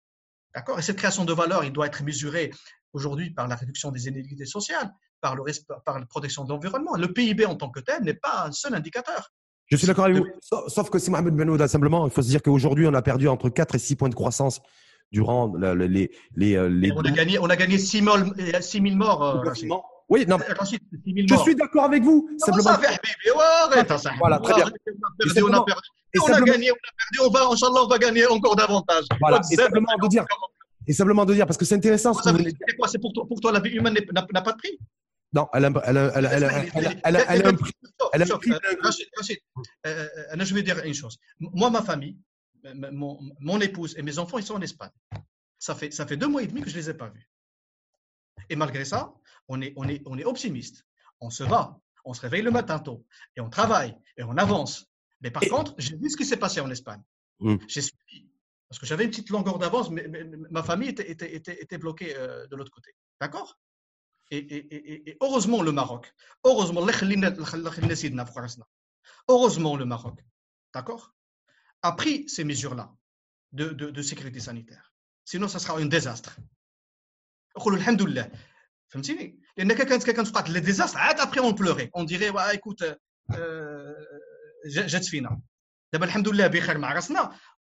D'accord? 0.54 0.78
Et 0.78 0.82
cette 0.82 0.96
création 0.96 1.26
de 1.26 1.34
valeur, 1.34 1.64
il 1.64 1.72
doit 1.72 1.86
être 1.86 2.02
mesuré 2.02 2.50
aujourd'hui 2.94 3.28
par 3.28 3.46
la 3.46 3.56
réduction 3.56 3.90
des 3.90 4.08
inégalités 4.08 4.46
sociales, 4.46 4.90
par, 5.20 5.36
le, 5.36 5.42
par 5.84 5.98
la 5.98 6.06
protection 6.06 6.44
de 6.44 6.48
l'environnement. 6.48 6.96
Le 6.96 7.12
PIB 7.12 7.44
en 7.44 7.56
tant 7.56 7.68
que 7.68 7.80
tel 7.80 8.02
n'est 8.04 8.14
pas 8.14 8.46
un 8.46 8.52
seul 8.52 8.74
indicateur. 8.74 9.34
Je 9.66 9.76
suis 9.76 9.86
d'accord 9.86 10.06
avec 10.06 10.16
vous. 10.16 10.26
Sauf 10.40 10.88
que 10.88 10.98
si 10.98 11.10
Mohamed 11.10 11.34
Benouda, 11.34 11.68
simplement, 11.68 12.06
il 12.06 12.10
faut 12.10 12.22
se 12.22 12.28
dire 12.28 12.40
qu'aujourd'hui, 12.40 12.86
on 12.86 12.94
a 12.94 13.02
perdu 13.02 13.28
entre 13.28 13.50
4 13.50 13.74
et 13.74 13.78
6 13.78 13.96
points 13.96 14.08
de 14.08 14.14
croissance 14.14 14.62
durant 15.12 15.54
les, 15.56 16.10
les, 16.36 16.68
les, 16.68 16.92
On 16.92 17.00
a 17.00 17.10
gagné, 17.10 17.38
on 17.38 17.46
a 17.46 17.56
gagné 17.56 17.78
6 17.78 18.02
000 18.02 18.16
morts. 18.96 19.42
Oui, 20.08 20.24
non. 20.26 20.38
Je 20.38 21.36
suis 21.36 21.54
d'accord 21.54 21.84
avec 21.84 22.02
vous. 22.02 22.30
Simplement... 22.38 22.62
Ça 22.62 22.78
fait, 22.78 22.98
voilà, 24.18 24.38
très 24.38 24.54
bien. 24.54 24.64
On 24.66 24.70
a 24.72 24.72
perdu, 25.18 25.42
on 25.42 25.52
a 25.52 25.64
perdu. 25.64 25.88
On 26.22 26.32
a 26.32 26.40
gagné, 26.40 26.70
on 26.70 26.74
a 26.74 26.92
perdu, 26.96 27.18
on 27.26 27.30
va, 27.30 27.52
Inch'Allah, 27.52 27.84
on 27.84 27.88
va 27.88 27.98
gagner 27.98 28.26
encore 28.26 28.56
davantage. 28.56 29.04
Voilà, 29.20 29.40
et 29.52 29.56
simplement 29.56 29.92
de 30.02 30.08
dire, 30.08 30.24
et 30.86 30.92
simplement 30.94 31.26
de 31.26 31.34
dire, 31.34 31.46
parce 31.46 31.58
que 31.58 31.66
c'est 31.66 31.74
intéressant. 31.74 32.14
C'est 32.14 32.32
quoi? 32.78 32.88
C'est 32.88 32.98
pour 32.98 33.12
toi, 33.12 33.26
pour 33.28 33.38
toi, 33.40 33.52
la 33.52 33.60
vie 33.60 33.70
humaine 33.70 33.98
n'a 34.14 34.42
pas 34.42 34.52
de 34.52 34.56
prix? 34.56 34.78
Non, 35.34 35.46
elle 35.52 35.66
a, 35.66 35.72
elle 35.84 35.98
a, 35.98 36.12
elle 36.14 36.26
a, 36.26 36.30
elle 36.32 36.44
a, 36.44 36.90
elle 37.04 37.16
a, 37.16 37.34
elle 37.34 37.44
a 37.44 37.48
un 37.48 37.52
prix. 37.52 37.72
Elle 38.14 38.22
a 38.22 38.24
un 38.24 38.38
prix. 38.38 38.50
Je 39.84 40.54
vais 40.54 40.62
dire 40.62 40.82
une 40.82 40.94
chose. 40.94 41.18
Moi, 41.38 41.68
ma 41.68 41.82
famille, 41.82 42.16
mon, 42.92 43.18
mon 43.40 43.60
épouse 43.60 43.96
et 43.96 44.02
mes 44.02 44.18
enfants, 44.18 44.38
ils 44.38 44.44
sont 44.44 44.54
en 44.54 44.62
Espagne. 44.62 44.90
Ça 45.58 45.74
fait, 45.74 45.90
ça 45.92 46.06
fait 46.06 46.16
deux 46.16 46.28
mois 46.28 46.42
et 46.42 46.46
demi 46.46 46.62
que 46.62 46.70
je 46.70 46.76
ne 46.76 46.80
les 46.80 46.90
ai 46.90 46.94
pas 46.94 47.08
vus. 47.08 47.28
Et 48.48 48.56
malgré 48.56 48.84
ça, 48.84 49.12
on 49.48 49.60
est, 49.60 49.72
on 49.76 49.88
est, 49.88 50.02
on 50.06 50.16
est 50.18 50.24
optimiste. 50.24 50.86
On 51.20 51.30
se 51.30 51.42
va, 51.42 51.80
on 52.04 52.14
se 52.14 52.20
réveille 52.20 52.42
le 52.42 52.50
matin 52.50 52.78
tôt 52.78 53.04
et 53.36 53.40
on 53.40 53.50
travaille 53.50 53.96
et 54.16 54.22
on 54.22 54.36
avance. 54.36 54.86
Mais 55.20 55.30
par 55.30 55.42
contre, 55.42 55.74
j'ai 55.78 55.96
vu 55.96 56.10
ce 56.10 56.16
qui 56.16 56.24
s'est 56.24 56.36
passé 56.36 56.60
en 56.60 56.70
Espagne. 56.70 57.02
Mm. 57.40 57.56
J'ai 57.66 57.82
suivi. 57.82 58.28
Parce 58.68 58.78
que 58.78 58.86
j'avais 58.86 59.04
une 59.04 59.10
petite 59.10 59.30
longueur 59.30 59.58
d'avance, 59.58 59.90
mais, 59.90 60.06
ma 60.50 60.62
famille 60.62 60.90
était, 60.90 61.10
était, 61.10 61.34
était, 61.34 61.62
était 61.62 61.78
bloquée 61.78 62.14
euh, 62.16 62.46
de 62.48 62.56
l'autre 62.56 62.70
côté. 62.70 62.94
D'accord 63.20 63.58
et, 64.30 64.36
et, 64.36 65.10
et, 65.10 65.16
heureusement 65.22 65.62
le 65.62 65.72
Maroc, 65.72 66.12
heureusement, 66.44 66.82
heureusement 69.28 69.76
le 69.76 69.84
Maroc, 69.86 70.20
d'accord, 70.74 71.14
a 71.82 71.92
pris 71.92 72.28
ces 72.28 72.44
mesures-là 72.44 72.92
de, 73.52 74.02
sécurité 74.02 74.40
sanitaire. 74.40 74.92
Sinon, 75.24 75.48
ça 75.48 75.58
sera 75.58 75.78
un 75.78 75.86
désastre. 75.86 76.36
Il 77.56 77.72
y 77.72 77.76
a 77.76 77.82
Alhamdoulilah. 77.82 78.28
Quand 78.92 80.48
les 80.48 80.60
désastre, 80.60 80.98
après 80.98 81.40
on 81.40 81.52
pleurait. 81.54 81.90
On 81.92 82.04
dirait, 82.04 82.30
ouais, 82.30 82.54
écoute, 82.54 82.82
euh, 82.82 82.94
euh, 83.34 83.94
j'ai 84.64 85.00
fini. 85.00 85.26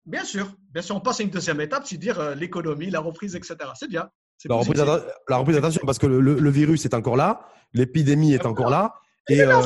Bien 0.04 0.24
sûr, 0.24 0.56
bien 0.72 0.82
sûr, 0.82 0.96
on 0.96 1.00
passe 1.00 1.20
à 1.20 1.24
une 1.24 1.30
deuxième 1.30 1.62
étape, 1.62 1.86
c'est-à-dire 1.86 2.20
euh, 2.20 2.34
l'économie, 2.34 2.90
la 2.90 3.00
reprise, 3.00 3.36
etc. 3.36 3.56
C'est 3.76 3.88
bien. 3.88 4.10
La 4.46 4.56
reprise, 4.56 4.80
la 4.80 5.38
attention, 5.38 5.82
parce 5.86 6.00
que 6.00 6.08
le 6.08 6.50
virus 6.50 6.86
est 6.86 6.96
encore 6.96 7.16
là, 7.16 7.48
l'épidémie 7.74 8.34
est 8.34 8.48
encore 8.48 8.72
là, 8.72 8.96
et, 9.32 9.42
euh, 9.42 9.62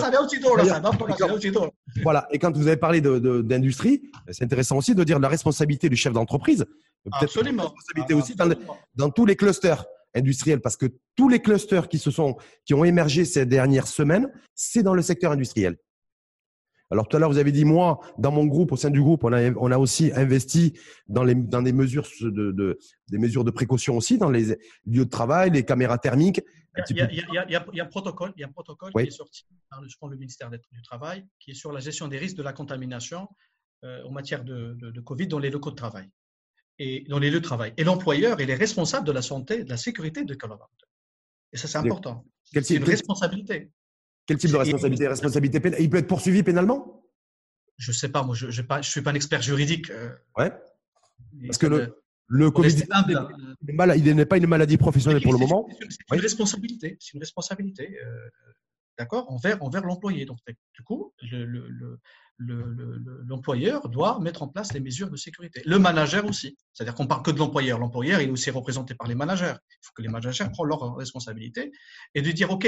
voilà. 2.04 2.28
Et 2.32 2.40
quand 2.40 2.56
vous 2.56 2.68
avez 2.68 2.78
parlé 2.78 3.02
d'industrie, 3.02 4.00
de, 4.28 4.34
c'est 4.34 4.44
intéressant 4.44 4.78
aussi 4.78 4.94
de 4.94 5.04
dire 5.04 5.20
la 5.20 5.28
responsabilité 5.28 5.90
du 5.90 5.96
chef 5.96 6.14
d'entreprise. 6.14 6.66
Peut-être 7.04 7.44
la 7.44 7.64
responsabilité 7.64 8.14
aussi 8.14 8.36
dans, 8.36 8.50
dans, 8.96 9.10
tous 9.10 9.26
les 9.26 9.36
clusters 9.36 9.86
industriels, 10.14 10.62
parce 10.62 10.78
que 10.78 10.86
tous 11.16 11.30
les 11.30 11.40
clusters 11.40 11.88
qui 11.88 12.00
se 12.00 12.12
sont, 12.12 12.38
qui 12.66 12.74
ont 12.74 12.86
émergé 12.86 13.26
ces 13.26 13.46
dernières 13.46 13.88
semaines, 13.88 14.32
c'est 14.54 14.84
dans 14.84 14.94
le 14.94 15.02
secteur 15.02 15.32
industriel. 15.32 15.78
Alors 16.92 17.08
tout 17.08 17.18
à 17.18 17.20
l'heure, 17.20 17.32
vous 17.32 17.40
avez 17.40 17.52
dit, 17.52 17.66
moi, 17.66 18.00
dans 18.20 18.32
mon 18.32 18.46
groupe, 18.46 18.72
au 18.72 18.78
sein 18.78 18.92
du 18.92 19.02
groupe, 19.02 19.24
on 19.24 19.34
a, 19.34 19.52
on 19.58 19.72
a 19.72 19.78
aussi 19.78 20.12
investi 20.16 20.74
dans, 21.08 21.24
les, 21.24 21.34
dans 21.34 21.64
des, 21.64 21.74
mesures 21.74 22.08
de, 22.22 22.52
de, 22.52 22.78
des 23.10 23.18
mesures 23.18 23.44
de 23.44 23.52
précaution 23.52 23.98
aussi, 23.98 24.18
dans 24.18 24.30
les 24.30 24.58
lieux 24.86 25.06
de 25.06 25.10
travail, 25.10 25.50
les 25.50 25.64
caméras 25.64 25.98
thermiques. 25.98 26.42
Il 26.90 26.98
y, 26.98 27.02
a, 27.02 27.12
il, 27.12 27.18
y 27.18 27.38
a, 27.38 27.46
il 27.48 27.78
y, 27.78 27.80
a, 27.80 27.84
un 27.84 27.88
protocole, 27.88 28.34
il 28.36 28.42
y 28.42 28.44
a 28.44 28.48
un 28.48 28.52
protocole 28.52 28.92
qui 28.92 29.08
est 29.08 29.12
sorti 29.12 29.46
par 29.70 29.82
le, 29.82 29.88
je 29.88 29.96
pense, 29.98 30.12
le 30.12 30.18
ministère 30.18 30.50
du 30.50 30.82
Travail, 30.84 31.26
qui 31.40 31.52
est 31.52 31.54
sur 31.54 31.72
la 31.72 31.80
gestion 31.80 32.08
des 32.08 32.18
risques 32.18 32.36
de 32.36 32.44
la 32.44 32.54
contamination 32.54 33.30
euh, 33.84 34.04
en 34.04 34.12
matière 34.12 34.44
de, 34.44 34.74
de, 34.74 34.92
de, 34.92 35.02
Covid 35.02 35.28
dans 35.28 35.40
les 35.40 35.50
locaux 35.50 35.72
de 35.72 35.76
travail 35.76 36.10
et 36.80 37.06
dans 37.08 37.20
les 37.20 37.30
lieux 37.30 37.40
de 37.40 37.46
travail. 37.46 37.74
Et 37.78 37.84
l'employeur, 37.84 38.42
il 38.42 38.50
est 38.50 38.56
responsable 38.56 39.08
de 39.08 39.12
la 39.12 39.22
santé, 39.22 39.64
de 39.64 39.70
la 39.70 39.78
sécurité 39.78 40.24
de 40.24 40.34
collaborateurs. 40.34 40.90
Et 41.54 41.58
ça, 41.58 41.68
c'est 41.68 41.78
important. 41.78 42.26
C'est 42.44 42.76
une 42.76 42.84
responsabilité. 42.84 43.72
Quel 44.26 44.38
type 44.38 44.52
de 44.52 44.58
responsabilité 44.58 45.08
Responsabilité 45.08 45.60
pénale 45.60 45.82
Il 45.82 45.90
peut 45.90 45.98
être 45.98 46.08
poursuivi 46.08 46.44
pénalement? 46.44 47.06
Je 47.78 47.92
ne 47.92 47.96
sais 47.96 48.10
pas, 48.10 48.24
moi 48.24 48.36
je 48.36 48.48
ne 48.48 48.52
je 48.52 48.90
suis 48.90 49.02
pas 49.02 49.12
un 49.12 49.16
expert 49.16 49.42
juridique. 49.42 49.90
Euh, 49.92 50.10
ouais. 50.38 50.52
Parce 51.46 51.58
que 51.58 51.68
le, 51.68 52.05
le 52.28 52.52
Covid, 52.52 52.84
il 53.98 54.16
n'est 54.16 54.26
pas 54.26 54.38
une 54.38 54.48
maladie 54.48 54.78
professionnelle 54.78 55.22
pour 55.22 55.34
le 55.34 55.40
moment. 55.40 55.68
C'est 55.90 56.16
une, 56.16 56.22
responsabilité. 56.22 56.98
C'est 57.00 57.14
une 57.14 57.20
responsabilité. 57.20 57.98
Euh, 58.04 58.30
D'accord 58.98 59.30
Envers, 59.30 59.62
envers 59.62 59.84
l'employé. 59.84 60.26
Donc, 60.26 60.38
du 60.48 60.84
coup, 60.84 61.14
l'employeur 62.40 63.82
le, 63.84 63.90
doit 63.90 64.20
mettre 64.20 64.42
en 64.44 64.48
place 64.48 64.74
les 64.74 64.80
mesures 64.80 65.10
de 65.10 65.18
sécurité. 65.18 65.62
Le 65.66 65.78
manager 65.80 66.26
aussi. 66.26 66.58
C'est-à-dire 66.74 66.96
qu'on 66.96 67.08
parle 67.08 67.22
que 67.22 67.32
de 67.32 67.38
l'employeur. 67.38 67.78
L'employeur, 67.78 68.22
il 68.22 68.30
est 68.30 68.32
aussi 68.32 68.50
représenté 68.52 68.96
par 68.96 69.08
les 69.08 69.16
managers. 69.16 69.54
Il 69.54 69.78
faut 69.82 69.92
que 69.96 70.02
les 70.02 70.08
managers 70.08 70.46
prennent 70.52 70.68
leurs 70.68 70.96
responsabilités 70.96 71.72
et 72.14 72.22
de 72.22 72.32
dire, 72.32 72.52
OK, 72.52 72.68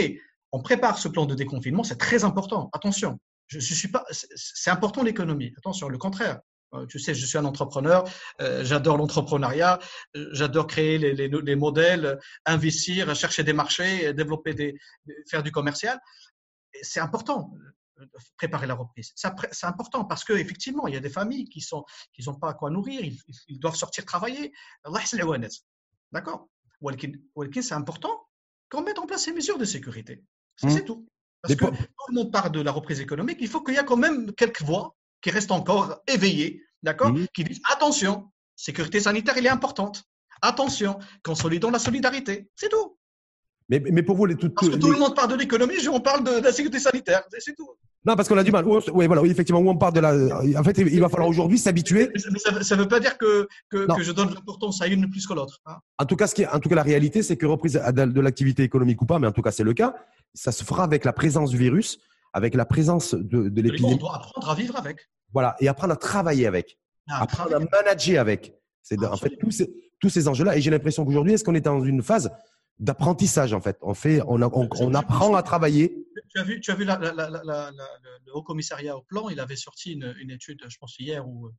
on 0.51 0.61
prépare 0.61 0.97
ce 0.97 1.07
plan 1.07 1.25
de 1.25 1.35
déconfinement, 1.35 1.83
c'est 1.83 1.97
très 1.97 2.23
important. 2.23 2.69
Attention, 2.73 3.19
je, 3.47 3.59
suis 3.59 3.87
pas, 3.87 4.05
c'est 4.11 4.69
important 4.69 5.03
l'économie. 5.03 5.53
Attention, 5.57 5.87
le 5.89 5.97
contraire. 5.97 6.39
Euh, 6.73 6.85
tu 6.85 6.99
sais, 6.99 7.13
je 7.15 7.25
suis 7.25 7.37
un 7.37 7.45
entrepreneur, 7.45 8.03
euh, 8.41 8.63
j'adore 8.63 8.97
l'entrepreneuriat, 8.97 9.79
euh, 10.15 10.29
j'adore 10.33 10.67
créer 10.67 10.97
les, 10.97 11.55
modèles, 11.55 12.19
investir, 12.45 13.15
chercher 13.15 13.43
des 13.43 13.53
marchés, 13.53 14.13
développer 14.13 14.53
des, 14.53 14.77
faire 15.29 15.43
du 15.43 15.51
commercial. 15.51 15.99
C'est 16.81 16.99
important 16.99 17.53
préparer 18.37 18.67
la 18.67 18.75
reprise. 18.75 19.11
C'est 19.15 19.65
important 19.65 20.05
parce 20.05 20.23
que 20.23 20.33
effectivement, 20.33 20.85
il 20.85 20.93
y 20.93 20.97
a 20.97 20.99
des 20.99 21.09
familles 21.09 21.49
qui 21.49 21.61
sont 21.61 21.83
qui 22.13 22.23
n'ont 22.27 22.35
pas 22.35 22.49
à 22.49 22.53
quoi 22.53 22.69
nourrir, 22.69 23.01
ils, 23.47 23.59
doivent 23.59 23.75
sortir 23.75 24.05
travailler. 24.05 24.53
D'accord? 26.11 26.47
C'est 27.59 27.73
important 27.73 28.27
qu'on 28.69 28.83
mette 28.83 28.99
en 28.99 29.07
place 29.07 29.23
ces 29.23 29.33
mesures 29.33 29.57
de 29.57 29.65
sécurité. 29.65 30.23
Mmh. 30.61 30.69
C'est 30.69 30.85
tout. 30.85 31.07
Parce 31.41 31.55
que 31.55 31.65
quand 31.65 32.15
on 32.15 32.29
parle 32.29 32.51
de 32.51 32.61
la 32.61 32.71
reprise 32.71 32.99
économique, 32.99 33.37
il 33.41 33.47
faut 33.47 33.63
qu'il 33.63 33.73
y 33.73 33.77
ait 33.77 33.85
quand 33.85 33.97
même 33.97 34.31
quelques 34.33 34.61
voix 34.61 34.96
qui 35.21 35.31
restent 35.31 35.51
encore 35.51 36.01
éveillées, 36.07 36.63
d'accord 36.83 37.11
mmh. 37.11 37.27
Qui 37.33 37.43
disent 37.43 37.61
attention, 37.71 38.29
sécurité 38.55 38.99
sanitaire, 38.99 39.35
elle 39.37 39.45
est 39.45 39.49
importante. 39.49 40.03
Attention, 40.41 40.99
consolidons 41.23 41.71
la 41.71 41.79
solidarité. 41.79 42.49
C'est 42.55 42.69
tout. 42.69 42.97
Mais, 43.69 43.81
mais 43.91 44.01
pour 44.01 44.15
vous, 44.15 44.25
les 44.25 44.35
toutes. 44.35 44.53
Parce 44.55 44.69
que 44.69 44.75
tout 44.75 44.91
le 44.91 44.97
monde 44.97 45.15
parle 45.15 45.31
de 45.31 45.35
l'économie, 45.35 45.75
on 45.89 45.99
parle 45.99 46.23
de, 46.23 46.41
la 46.41 46.53
sécurité 46.53 46.79
sanitaire. 46.79 47.23
C'est 47.37 47.55
tout. 47.55 47.67
Non, 48.05 48.15
parce 48.15 48.29
qu'on 48.29 48.37
a 48.37 48.43
du 48.43 48.51
mal. 48.51 48.65
Oui, 48.65 49.07
voilà, 49.07 49.21
effectivement, 49.23 49.59
où 49.59 49.69
on 49.69 49.77
parle 49.77 49.93
de 49.93 49.99
la. 49.99 50.13
En 50.57 50.63
fait, 50.63 50.77
il 50.77 50.99
va 51.01 51.09
falloir 51.09 51.27
aujourd'hui 51.27 51.57
s'habituer. 51.57 52.09
Mais 52.13 52.63
ça 52.63 52.75
ne 52.75 52.81
veut 52.81 52.87
pas 52.87 53.01
dire 53.01 53.17
que, 53.17 53.47
que, 53.69 53.93
que 53.93 54.03
je 54.03 54.13
donne 54.13 54.33
l'importance 54.33 54.81
à 54.81 54.87
une 54.87 55.09
plus 55.09 55.27
que 55.27 55.33
l'autre. 55.33 55.59
Hein. 55.65 55.75
En 55.97 56.05
tout 56.05 56.15
cas, 56.15 56.27
ce 56.27 56.35
qui 56.35 56.45
en 56.45 56.59
tout 56.59 56.69
cas, 56.69 56.75
la 56.75 56.83
réalité, 56.83 57.23
c'est 57.23 57.35
que 57.35 57.45
reprise 57.45 57.73
de 57.73 58.21
l'activité 58.21 58.63
économique 58.63 59.01
ou 59.01 59.05
pas, 59.05 59.19
mais 59.19 59.27
en 59.27 59.33
tout 59.33 59.41
cas, 59.41 59.51
c'est 59.51 59.65
le 59.65 59.73
cas. 59.73 59.95
Ça 60.33 60.53
se 60.53 60.63
fera 60.63 60.85
avec 60.85 61.03
la 61.03 61.11
présence 61.11 61.49
du 61.49 61.57
virus, 61.57 61.99
avec 62.33 62.55
la 62.55 62.65
présence 62.65 63.13
de, 63.13 63.49
de 63.49 63.61
l'épidémie. 63.61 63.93
On 63.95 63.97
doit 63.97 64.15
apprendre 64.15 64.49
à 64.49 64.55
vivre 64.55 64.75
avec. 64.75 65.09
Voilà, 65.33 65.55
et 65.59 65.67
apprendre 65.67 65.93
à 65.93 65.97
travailler 65.97 66.47
avec, 66.47 66.79
à 67.07 67.23
apprendre 67.23 67.55
à 67.55 67.59
manager 67.59 68.21
avec. 68.21 68.53
C'est 68.81 69.03
en 69.03 69.17
fait 69.17 69.35
tous 69.37 69.51
ces, 69.51 69.91
tous 69.99 70.09
ces 70.09 70.27
enjeux-là. 70.27 70.57
Et 70.57 70.61
j'ai 70.61 70.71
l'impression 70.71 71.03
qu'aujourd'hui, 71.05 71.33
est-ce 71.33 71.43
qu'on 71.43 71.55
est 71.55 71.61
dans 71.61 71.83
une 71.83 72.01
phase 72.01 72.31
d'apprentissage 72.79 73.53
en 73.53 73.59
fait? 73.59 73.77
On 73.81 73.93
fait, 73.93 74.21
on, 74.27 74.41
on, 74.41 74.93
apprend 74.93 75.35
à 75.35 75.43
travailler. 75.43 76.07
Tu 76.29 76.39
as 76.39 76.43
vu, 76.43 76.61
tu 76.61 76.71
as 76.71 76.75
vu 76.75 76.85
la, 76.85 76.97
la, 76.97 77.11
la, 77.13 77.71
le 78.25 78.33
Haut 78.33 78.43
Commissariat 78.43 78.95
au 78.95 79.01
plan, 79.01 79.29
il 79.29 79.39
avait 79.39 79.55
sorti 79.55 79.93
une, 79.93 80.15
une 80.19 80.31
étude, 80.31 80.63
je 80.67 80.77
pense 80.77 80.97
hier, 80.99 81.27
où, 81.27 81.49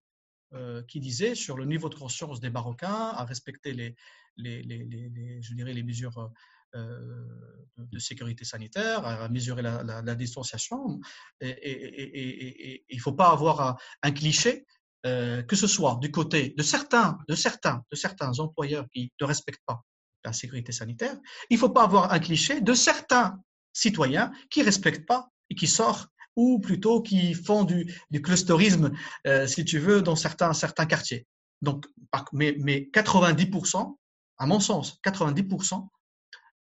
euh, 0.55 0.83
qui 0.89 1.01
disait 1.01 1.35
sur 1.35 1.59
le 1.59 1.67
niveau 1.67 1.91
de 1.91 1.95
conscience 1.95 2.41
des 2.41 2.49
Marocains 2.49 3.11
à 3.13 3.25
respecter 3.25 3.73
les, 3.73 3.95
les, 4.37 4.63
les, 4.63 4.85
les 4.85 5.43
je 5.43 5.53
dirais 5.55 5.75
les 5.75 5.83
mesures 5.83 6.17
euh, 6.19 6.29
de, 6.75 7.99
sécurité 7.99 8.45
sanitaire, 8.45 9.05
à 9.07 9.29
mesurer 9.29 9.63
la, 9.63 9.83
la, 9.83 10.15
distanciation. 10.15 11.01
Et, 11.41 11.49
et, 11.49 12.85
il 12.89 12.97
ne 12.97 13.03
faut 13.03 13.13
pas 13.13 13.31
avoir 13.31 13.79
un, 14.03 14.11
cliché. 14.11 14.67
Euh, 15.07 15.43
que 15.45 15.55
ce 15.55 15.69
soit 15.69 15.97
du 16.03 16.11
côté 16.11 16.55
de 16.59 16.63
certains, 16.65 17.19
de 17.29 17.37
certains, 17.37 17.85
de 17.89 17.97
certains 17.97 18.41
employeurs 18.41 18.85
qui 18.93 19.13
ne 19.21 19.27
respectent 19.27 19.63
pas 19.65 19.85
la 20.25 20.33
sécurité 20.33 20.73
sanitaire, 20.73 21.17
il 21.51 21.55
ne 21.55 21.61
faut 21.61 21.69
pas 21.69 21.85
avoir 21.85 22.13
un 22.13 22.19
cliché 22.19 22.61
de 22.61 22.75
certains 22.75 23.41
citoyens 23.73 24.33
qui 24.51 24.61
ne 24.61 24.65
respectent 24.65 25.07
pas 25.07 25.29
et 25.51 25.55
qui 25.55 25.69
sortent 25.69 26.11
ou 26.35 26.61
plutôt 26.61 27.03
qui 27.03 27.35
font 27.35 27.65
du, 27.65 27.93
du 28.11 28.23
clusterisme, 28.23 28.93
euh, 29.27 29.47
si 29.47 29.65
tu 29.65 29.79
veux, 29.79 30.03
dans 30.03 30.17
certains, 30.17 30.53
certains 30.53 30.87
quartiers. 30.87 31.27
Donc, 31.63 31.87
mais, 32.33 32.57
mais 32.61 32.89
90%, 32.95 33.97
à 34.39 34.47
mon 34.47 34.61
sens, 34.61 35.01
90% 35.05 35.89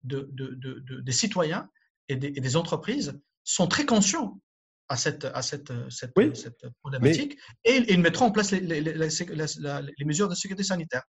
de, 0.03 0.29
de, 0.31 0.55
de, 0.55 1.01
des 1.01 1.11
citoyens 1.11 1.69
et 2.09 2.15
des, 2.15 2.27
et 2.27 2.41
des, 2.41 2.55
entreprises 2.55 3.19
sont 3.43 3.67
très 3.67 3.85
conscients 3.85 4.39
à 4.89 4.95
cette, 4.95 5.25
à 5.25 5.41
cette, 5.41 5.71
cette, 5.89 6.13
cette 6.35 6.65
problématique 6.79 7.37
et 7.65 7.83
ils 7.91 7.99
mettront 7.99 8.25
en 8.25 8.31
place 8.31 8.51
les, 8.51 8.61
les, 8.61 8.81
les, 8.81 8.93
les, 8.93 10.05
mesures 10.05 10.29
de 10.29 10.35
sécurité 10.35 10.63
sanitaire. 10.63 11.03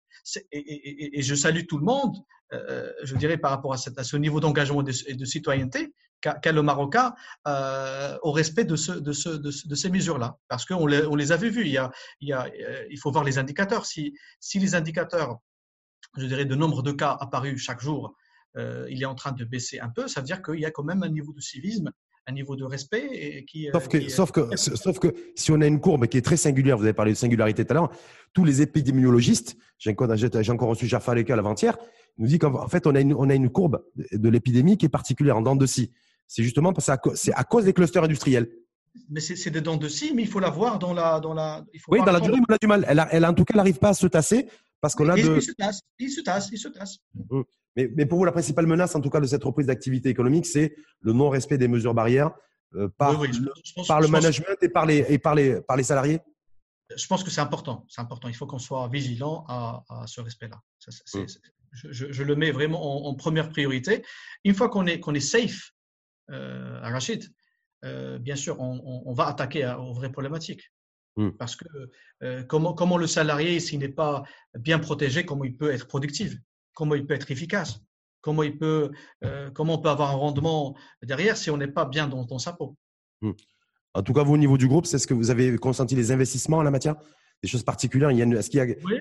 Et, 0.53 1.22
je 1.22 1.35
salue 1.35 1.62
tout 1.68 1.78
le 1.78 1.85
monde, 1.85 2.16
euh, 2.53 2.93
je 3.03 3.16
dirais, 3.16 3.37
par 3.37 3.51
rapport 3.51 3.72
à, 3.72 3.76
cette, 3.76 3.99
à 3.99 4.05
ce 4.05 4.16
niveau 4.16 4.39
d'engagement 4.39 4.85
et 4.87 5.14
de, 5.14 5.24
citoyenneté 5.24 5.93
qu'a 6.20 6.53
le 6.53 6.62
Marocain 6.62 7.14
euh, 7.49 8.16
au 8.22 8.32
respect 8.32 8.64
de, 8.64 8.76
ce, 8.76 8.93
de, 8.93 9.12
ce, 9.12 9.28
de, 9.28 9.74
ces 9.74 9.91
mesures-là. 9.91 10.39
Parce 10.49 10.64
qu'on 10.64 10.87
les, 10.87 11.05
on 11.07 11.16
les 11.16 11.32
avait 11.32 11.51
vues. 11.51 11.66
Il, 11.66 11.72
y 11.72 11.78
a, 11.78 11.91
il, 12.20 12.28
y 12.28 12.32
a, 12.32 12.47
euh, 12.47 12.87
il 12.91 12.99
faut 12.99 13.11
voir 13.11 13.24
les 13.24 13.39
indicateurs. 13.39 13.85
Si, 13.85 14.14
si 14.41 14.59
les 14.59 14.74
indicateurs 14.74 15.41
je 16.16 16.26
dirais, 16.26 16.45
de 16.45 16.55
nombre 16.55 16.82
de 16.82 16.93
cas 16.93 17.16
apparus 17.20 17.61
chaque 17.61 17.80
jour, 17.80 18.14
il 18.57 19.02
est 19.02 19.07
en 19.07 19.14
train 19.14 19.32
de 19.32 19.44
baisser 19.44 19.80
un 19.80 19.88
peu. 19.88 20.09
Ça 20.09 20.20
veut 20.20 20.26
dire 20.26 20.42
qu'il 20.42 20.61
y 20.61 20.66
a 20.66 20.70
quand 20.70 20.84
même 20.84 21.02
un 21.02 21.09
niveau 21.09 21.32
de 21.32 21.40
civisme 21.40 21.90
un 22.26 22.32
niveau 22.32 22.57
de 22.57 22.64
respect 22.64 23.09
et 23.12 23.44
qui. 23.44 23.68
Sauf 23.72 23.88
que, 23.88 24.09
sauf, 24.09 24.32
que, 24.32 24.57
sauf 24.57 24.98
que 24.98 25.14
si 25.34 25.52
on 25.52 25.61
a 25.61 25.66
une 25.66 25.80
courbe 25.80 26.07
qui 26.07 26.16
est 26.16 26.22
très 26.22 26.36
singulière, 26.36 26.76
vous 26.76 26.84
avez 26.84 26.94
parlé 26.94 27.12
de 27.12 27.16
singularité 27.16 27.64
tout 27.64 27.72
à 27.72 27.74
l'heure, 27.74 27.90
tous 28.32 28.44
les 28.44 28.62
épidémiologistes, 28.62 29.57
j'ai 29.78 29.94
encore 29.94 30.68
reçu 30.68 30.86
Jaffa 30.86 31.12
Aleka 31.12 31.36
l'avant-hier, 31.36 31.76
nous 32.18 32.26
dit 32.26 32.38
qu'en 32.38 32.68
fait, 32.68 32.86
on 32.86 32.94
a, 32.94 33.00
une, 33.00 33.14
on 33.14 33.28
a 33.28 33.34
une 33.34 33.50
courbe 33.50 33.84
de 34.12 34.28
l'épidémie 34.28 34.78
qui 34.78 34.86
est 34.86 34.90
particulière 34.90 35.36
en 35.36 35.42
dents 35.42 35.57
de 35.57 35.66
scie. 35.66 35.92
C'est 36.26 36.42
justement 36.42 36.72
parce 36.72 36.90
que 37.02 37.14
c'est 37.14 37.34
à 37.34 37.44
cause 37.44 37.64
des 37.64 37.72
clusters 37.72 38.05
industriels. 38.05 38.48
Mais 39.11 39.20
c'est 39.20 39.50
des 39.50 39.61
dents 39.61 39.76
de 39.76 39.88
scie, 39.88 40.12
mais 40.14 40.22
il 40.22 40.28
faut 40.28 40.40
la 40.40 40.50
voir 40.50 40.78
dans 40.78 40.94
la. 40.94 41.20
Dans 41.20 41.34
la 41.34 41.64
il 41.74 41.80
faut 41.80 41.92
oui, 41.92 41.98
dans 42.05 42.12
la 42.12 42.20
durée, 42.20 42.38
on 42.48 42.52
a 42.52 42.59
du 42.59 42.66
mal. 42.66 42.86
Elle, 42.88 43.00
a, 43.00 43.09
elle 43.12 43.26
en 43.26 43.34
tout 43.34 43.44
cas, 43.44 43.57
n'arrive 43.57 43.78
pas 43.78 43.90
à 43.90 43.94
se 43.94 44.07
tasser 44.07 44.48
parce 44.80 44.94
qu'on 44.94 45.09
a 45.09 45.18
il, 45.18 45.24
de. 45.24 45.36
Il 45.36 45.42
se 45.42 45.52
tasse, 45.52 45.80
il 45.98 46.11
se 46.11 46.20
tasse, 46.20 46.48
il 46.52 46.59
se 46.59 46.68
tasse. 46.68 46.98
Mmh. 47.28 47.42
Mais, 47.76 47.90
mais, 47.96 48.06
pour 48.06 48.18
vous, 48.18 48.24
la 48.24 48.32
principale 48.32 48.66
menace, 48.66 48.94
en 48.94 49.00
tout 49.00 49.10
cas, 49.10 49.20
de 49.20 49.26
cette 49.26 49.44
reprise 49.44 49.66
d'activité 49.66 50.08
économique, 50.08 50.46
c'est 50.46 50.76
le 51.00 51.12
non-respect 51.12 51.58
des 51.58 51.68
mesures 51.68 51.94
barrières 51.94 52.30
euh, 52.74 52.88
par, 52.98 53.20
le, 53.20 53.86
par 53.86 54.00
le 54.00 54.08
management 54.08 54.56
et 54.62 54.68
par 54.68 54.86
les, 54.86 55.04
et 55.08 55.18
par 55.18 55.34
les, 55.34 55.60
par 55.60 55.76
les 55.76 55.82
salariés? 55.82 56.20
Je 56.94 57.06
pense 57.06 57.24
que 57.24 57.30
c'est 57.30 57.40
important. 57.40 57.84
C'est 57.88 58.00
important. 58.00 58.28
Il 58.28 58.34
faut 58.34 58.46
qu'on 58.46 58.58
soit 58.58 58.88
vigilant 58.88 59.44
à, 59.48 59.82
à 59.88 60.06
ce 60.06 60.20
respect-là. 60.20 60.60
Mmh. 61.14 61.24
Je, 61.72 62.12
je, 62.12 62.22
le 62.22 62.36
mets 62.36 62.52
vraiment 62.52 63.08
en, 63.08 63.14
première 63.14 63.48
priorité. 63.48 64.04
Une 64.44 64.54
fois 64.54 64.68
qu'on 64.68 64.86
est, 64.86 65.00
qu'on 65.00 65.14
est 65.14 65.20
safe 65.20 65.72
euh, 66.30 66.80
à 66.82 66.90
Rachid, 66.90 67.24
euh, 67.84 68.18
bien 68.18 68.36
sûr, 68.36 68.60
on, 68.60 69.02
on, 69.06 69.12
va 69.12 69.26
attaquer 69.26 69.66
aux 69.78 69.92
vraies 69.92 70.12
problématiques. 70.12 70.70
Mmh. 71.16 71.30
Parce 71.30 71.56
que 71.56 71.66
comment, 72.48 72.74
comment 72.74 72.96
le 72.96 73.06
salarié, 73.06 73.60
s'il 73.60 73.80
n'est 73.80 73.88
pas 73.88 74.24
bien 74.58 74.78
protégé, 74.78 75.24
comment 75.24 75.44
il 75.44 75.56
peut 75.56 75.72
être 75.72 75.86
productif? 75.86 76.36
Comment 76.74 76.94
il 76.94 77.06
peut 77.06 77.14
être 77.14 77.30
efficace 77.30 77.80
Comment, 78.20 78.42
il 78.42 78.56
peut, 78.56 78.90
euh, 79.22 79.50
comment 79.50 79.74
on 79.74 79.78
peut 79.78 79.90
avoir 79.90 80.10
un 80.10 80.14
rendement 80.14 80.76
derrière 81.02 81.36
si 81.36 81.50
on 81.50 81.58
n'est 81.58 81.68
pas 81.68 81.84
bien 81.84 82.08
dans, 82.08 82.38
sa 82.38 82.54
peau. 82.54 82.74
Mmh. 83.20 83.32
En 83.92 84.02
tout 84.02 84.14
cas, 84.14 84.22
vous, 84.22 84.32
au 84.32 84.38
niveau 84.38 84.56
du 84.56 84.66
groupe, 84.66 84.86
c'est 84.86 84.98
ce 84.98 85.06
que 85.06 85.14
vous 85.14 85.30
avez 85.30 85.56
consenti 85.58 85.94
les 85.94 86.10
investissements 86.10 86.58
en 86.58 86.62
la 86.62 86.70
matière? 86.70 86.96
Des 87.42 87.48
choses 87.48 87.62
particulières? 87.62 88.10
Il 88.10 88.18
y 88.18 88.22
a, 88.22 88.26
Est-ce 88.26 88.48
qu'il 88.48 88.58
y 88.58 88.62
a 88.62 88.74
oui, 88.82 88.98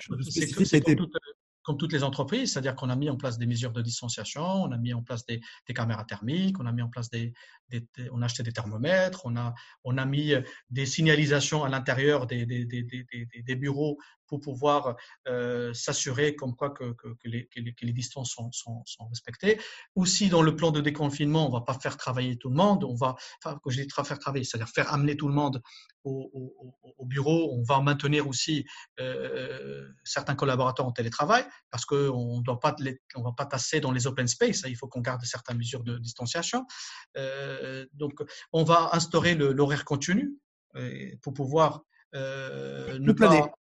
c'est 0.65 0.84
comme 1.63 1.78
toutes 1.78 1.93
les 1.93 2.03
entreprises, 2.03 2.53
c'est-à-dire 2.53 2.76
qu'on 2.76 2.89
a 2.89 2.95
mis 2.95 3.09
en 3.09 3.15
place 3.15 3.38
des 3.38 3.45
mesures 3.45 3.71
de 3.71 3.82
distanciation, 3.82 4.43
on 4.43 4.71
a 4.71 4.78
mis 4.78 4.93
en 4.93 5.01
place 5.01 5.26
des, 5.26 5.41
caméras 5.74 6.03
thermiques, 6.03 6.59
on 6.59 6.65
a 6.65 6.71
mis 6.74 6.82
en 6.82 6.89
place 6.89 7.09
des, 7.09 7.34
on 8.11 8.21
a 8.21 8.26
acheté 8.26 8.43
des 8.43 8.51
thermomètres, 8.51 9.21
on 9.26 9.36
a, 9.38 9.53
on 9.86 9.97
a 9.97 10.05
mis 10.05 10.34
des 10.69 10.86
signalisations 10.86 11.63
à 11.63 11.69
l'intérieur 11.69 12.28
des, 12.28 12.45
des, 12.45 13.55
bureaux 13.55 13.97
pour 14.28 14.39
pouvoir 14.39 14.95
euh, 15.28 15.74
s'assurer 15.74 16.36
comme 16.36 16.55
quoi 16.55 16.71
que, 16.71 16.93
que, 16.93 17.07
les, 17.26 17.47
que, 17.47 17.86
les, 17.86 17.93
distances 17.93 18.32
sont, 18.32 18.51
sont, 18.51 18.84
sont, 18.86 19.07
respectées. 19.07 19.59
Aussi, 19.95 20.30
dans 20.30 20.41
le 20.41 20.55
plan 20.55 20.71
de 20.71 20.82
déconfinement, 20.82 21.45
on 21.45 21.49
ne 21.49 21.53
va 21.53 21.61
pas 21.61 21.78
faire 21.80 21.97
travailler 21.97 22.38
tout 22.38 22.49
le 22.49 22.55
monde, 22.55 22.84
on 22.84 22.95
va, 22.95 23.15
enfin, 23.43 23.59
quand 23.61 23.69
je 23.69 23.82
dis 23.82 23.88
faire 23.89 24.19
travailler, 24.19 24.43
c'est-à-dire 24.43 24.69
faire 24.69 24.93
amener 24.93 25.15
tout 25.15 25.28
le 25.28 25.34
monde 25.34 25.61
au, 26.03 26.30
au, 26.34 26.93
au, 26.97 27.05
bureau, 27.05 27.53
on 27.53 27.63
va 27.63 27.80
maintenir 27.82 28.28
aussi 28.28 28.65
euh, 28.99 29.88
certains 30.03 30.36
collaborateurs 30.36 30.86
en 30.86 30.91
télétravail 30.91 31.45
parce 31.69 31.86
qu'on 31.86 32.41
ne 32.41 33.24
va 33.24 33.32
pas 33.38 33.45
tasser 33.45 33.80
dans 33.80 33.91
les 33.91 34.07
open 34.07 34.28
space, 34.28 34.65
hein, 34.65 34.69
il 34.69 34.76
faut 34.76 34.88
qu'on 34.88 35.01
garde 35.01 35.24
certaines 35.24 35.57
mesures 35.57 35.84
de 35.84 35.97
distanciation. 35.97 36.65
Euh, 37.17 37.86
donc, 37.93 38.21
on 38.51 38.63
va 38.63 38.89
instaurer 38.93 39.36
l'horaire 39.36 39.86
continu 39.86 40.34
pour 41.21 41.34
pouvoir 41.34 41.84
euh, 42.15 42.99
ne 42.99 43.11
pas 43.11 43.51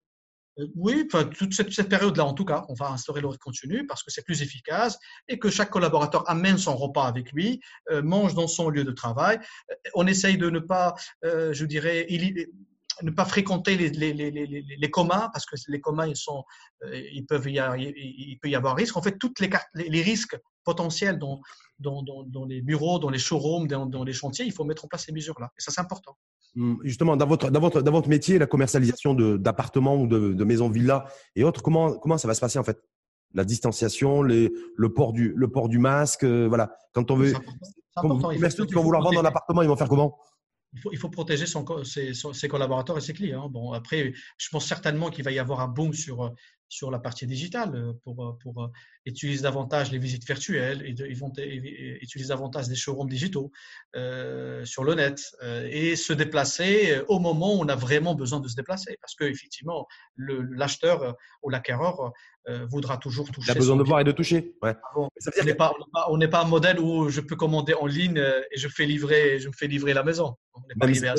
oui, 0.75 1.05
enfin, 1.07 1.25
toute 1.25 1.55
cette, 1.55 1.89
période-là, 1.89 2.25
en 2.25 2.35
tout 2.35 2.45
cas, 2.45 2.65
on 2.69 2.75
va 2.75 2.91
instaurer 2.91 3.21
l'horaire 3.21 3.39
continu 3.39 3.87
parce 3.87 4.03
que 4.03 4.11
c'est 4.11 4.25
plus 4.25 4.43
efficace 4.43 4.99
et 5.29 5.39
que 5.39 5.49
chaque 5.51 5.71
collaborateur 5.71 6.29
amène 6.29 6.59
son 6.59 6.77
repas 6.77 7.07
avec 7.07 7.33
lui, 7.33 7.61
euh, 7.91 8.03
mange 8.03 8.35
dans 8.35 8.49
son 8.49 8.69
lieu 8.69 8.85
de 8.85 8.93
travail. 8.93 9.39
Euh, 9.71 9.75
on 9.95 10.07
essaye 10.07 10.37
de 10.37 10.51
ne 10.51 10.59
pas, 10.59 10.95
je 11.23 11.65
dirais, 11.65 12.07
ne 13.03 13.11
pas 13.11 13.25
fréquenter 13.25 13.77
les, 13.77 14.91
communs 14.91 15.31
parce 15.33 15.47
que 15.47 15.57
les 15.69 15.81
communs 15.81 16.07
ils 16.07 16.17
sont 16.17 16.45
ils 16.93 17.25
peuvent 17.27 17.49
y 17.49 17.59
avoir, 17.59 17.77
il 17.79 18.39
peut 18.41 18.49
y 18.49 18.55
avoir 18.55 18.77
risque 18.77 18.97
en 18.97 19.03
fait 19.03 19.19
toutes 19.19 19.41
les 19.41 19.51
les 19.75 20.03
risques 20.03 20.37
potentiels 20.65 21.19
dans, 21.19 21.41
les 22.47 22.61
bureaux 22.61 22.99
dans 22.99 23.11
les 23.11 23.19
showrooms 23.19 23.67
dans, 23.67 23.87
dans, 23.87 24.05
les 24.05 24.13
chantiers 24.13 24.45
il 24.45 24.53
faut 24.53 24.65
mettre 24.65 24.85
en 24.85 24.89
place 24.89 25.07
ces 25.07 25.13
mesures 25.13 25.41
là 25.41 25.51
et 25.59 25.63
ça 25.63 25.71
c'est 25.71 25.81
important 25.81 26.17
justement, 26.83 27.17
dans 27.17 27.27
votre, 27.27 27.51
dans 27.51 27.61
votre, 27.61 27.83
dans 27.83 27.93
votre 27.93 28.09
métier, 28.09 28.39
la 28.39 28.47
commercialisation 28.47 29.15
d'appartements 29.15 29.97
ou 29.97 30.07
de, 30.07 30.33
de 30.33 30.45
maisons 30.45 30.69
villas 30.69 31.05
et 31.37 31.45
autres, 31.45 31.63
comment, 31.63 31.95
comment 31.99 32.19
ça 32.19 32.29
va 32.29 32.35
se 32.35 32.41
passer 32.41 32.59
en 32.59 32.65
fait? 32.65 32.81
La 33.35 33.45
distanciation, 33.45 34.23
les, 34.23 34.53
le, 34.77 34.93
port 34.93 35.13
du, 35.13 35.33
le 35.35 35.49
port 35.49 35.69
du 35.69 35.79
masque, 35.79 36.25
euh, 36.25 36.47
voilà. 36.49 36.77
Quand 36.93 37.11
on 37.11 37.17
veut. 37.17 37.33
Les 37.33 38.49
qui 38.67 38.75
vont 38.75 38.83
vouloir 38.83 39.03
vendre 39.03 39.21
un 39.21 39.25
appartement, 39.25 39.63
ils 39.63 39.69
vont 39.69 39.77
faire 39.77 39.89
comment? 39.89 40.19
Il 40.75 40.81
faut, 40.81 40.93
il 40.93 40.99
faut, 40.99 41.11
protéger 41.11 41.47
son, 41.47 41.65
ses, 41.85 42.13
ses, 42.15 42.49
collaborateurs 42.49 42.97
et 42.97 43.03
ses 43.03 43.13
clients. 43.13 43.51
Bon, 43.51 43.73
après, 43.73 44.15
je 44.39 44.49
pense 44.51 44.67
certainement 44.67 45.11
qu'il 45.11 45.25
va 45.25 45.31
y 45.31 45.39
avoir 45.39 45.61
un 45.61 45.69
boom 45.69 45.93
sur, 45.93 46.33
sur 46.73 46.91
la 46.91 46.99
partie 46.99 47.27
digitale 47.27 47.75
euh, 47.75 47.93
pour, 48.03 48.25
euh, 48.25 48.33
pour 48.43 48.63
euh, 48.63 48.69
utiliser 49.05 49.43
davantage 49.43 49.93
les 49.93 49.99
visites 49.99 50.27
virtuelles 50.27 50.81
et 50.87 50.95
ils 51.07 51.19
vont 51.19 51.31
utiliser 51.37 52.31
davantage 52.31 52.69
des 52.69 52.75
showrooms 52.75 53.11
digitaux 53.11 53.51
sur 54.65 54.85
le 54.85 54.95
net 54.95 55.21
et 55.69 55.97
se 55.97 56.13
déplacer 56.13 57.01
au 57.09 57.19
moment 57.19 57.55
où 57.57 57.63
on 57.63 57.69
a 57.69 57.75
vraiment 57.75 58.15
besoin 58.15 58.41
de 58.41 58.49
se 58.49 58.55
déplacer 58.55 58.97
parce 59.01 59.15
que 59.17 59.25
effectivement 59.25 59.87
l'acheteur 60.17 61.17
ou 61.43 61.51
l'acquéreur 61.51 62.13
voudra 62.71 62.97
toujours 62.97 63.31
toucher. 63.33 63.49
Il 63.49 63.57
a 63.57 63.59
besoin 63.59 63.77
de 63.77 63.83
voir 63.83 64.01
et 64.01 64.05
de 64.05 64.13
toucher. 64.13 64.55
Ouais. 64.63 64.75
Ah 64.83 64.93
on 64.97 65.09
n'est 65.45 65.55
pas, 65.55 65.75
pas, 65.93 66.43
un 66.43 66.49
modèle 66.49 66.79
où 66.79 67.09
je 67.09 67.21
peux 67.21 67.37
commander 67.37 67.75
en 67.75 67.87
ligne 67.87 68.19
et 68.19 68.59
je 68.59 68.69
fais 68.69 68.87
livrer, 68.87 69.41
je 69.41 69.49
me 69.49 69.53
fais 69.53 69.67
livrer 69.67 69.95
la 69.95 70.05
maison. 70.05 70.37
On 70.55 70.61
n'est 70.69 70.95
pas 70.95 70.95
ça 70.95 71.15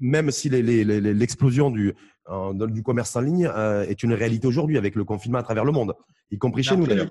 même 0.00 0.30
si 0.30 0.48
l'explosion 0.48 1.70
du, 1.70 1.94
du 2.68 2.82
commerce 2.82 3.14
en 3.16 3.20
ligne 3.20 3.46
euh, 3.46 3.86
est 3.86 4.02
une 4.02 4.14
réalité 4.14 4.46
aujourd'hui 4.46 4.78
avec 4.78 4.94
le 4.94 5.04
confinement 5.04 5.38
à 5.38 5.42
travers 5.42 5.64
le 5.64 5.72
monde, 5.72 5.94
y 6.30 6.38
compris 6.38 6.62
chez 6.62 6.76
nous 6.76 6.86
d'ailleurs. 6.86 7.10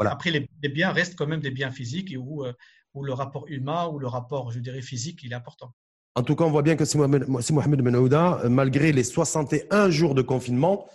Après, 0.00 0.30
les, 0.30 0.68
biens 0.68 0.92
restent 0.92 1.16
quand 1.16 1.26
même 1.26 1.40
des 1.40 1.50
biens 1.50 1.70
physiques 1.70 2.12
et 2.12 2.16
où, 2.16 2.44
euh, 2.44 2.52
où, 2.94 3.04
le 3.04 3.12
rapport 3.12 3.44
humain 3.48 3.88
ou 3.88 3.98
le 3.98 4.06
rapport, 4.06 4.50
je 4.50 4.58
dirais, 4.58 4.80
physique, 4.80 5.20
il 5.22 5.32
est 5.32 5.36
important. 5.36 5.74
En 6.14 6.22
tout 6.22 6.36
cas, 6.36 6.44
on 6.44 6.50
voit 6.50 6.62
bien 6.62 6.76
que 6.76 6.84
si 6.84 6.96
Mohamed, 6.96 7.26
Mohamed 7.28 7.82
Benahouda, 7.82 8.40
euh, 8.44 8.48
malgré 8.48 8.92
les 8.92 9.04
61 9.04 9.90
jours 9.90 10.14
de 10.14 10.22
confinement, 10.22 10.88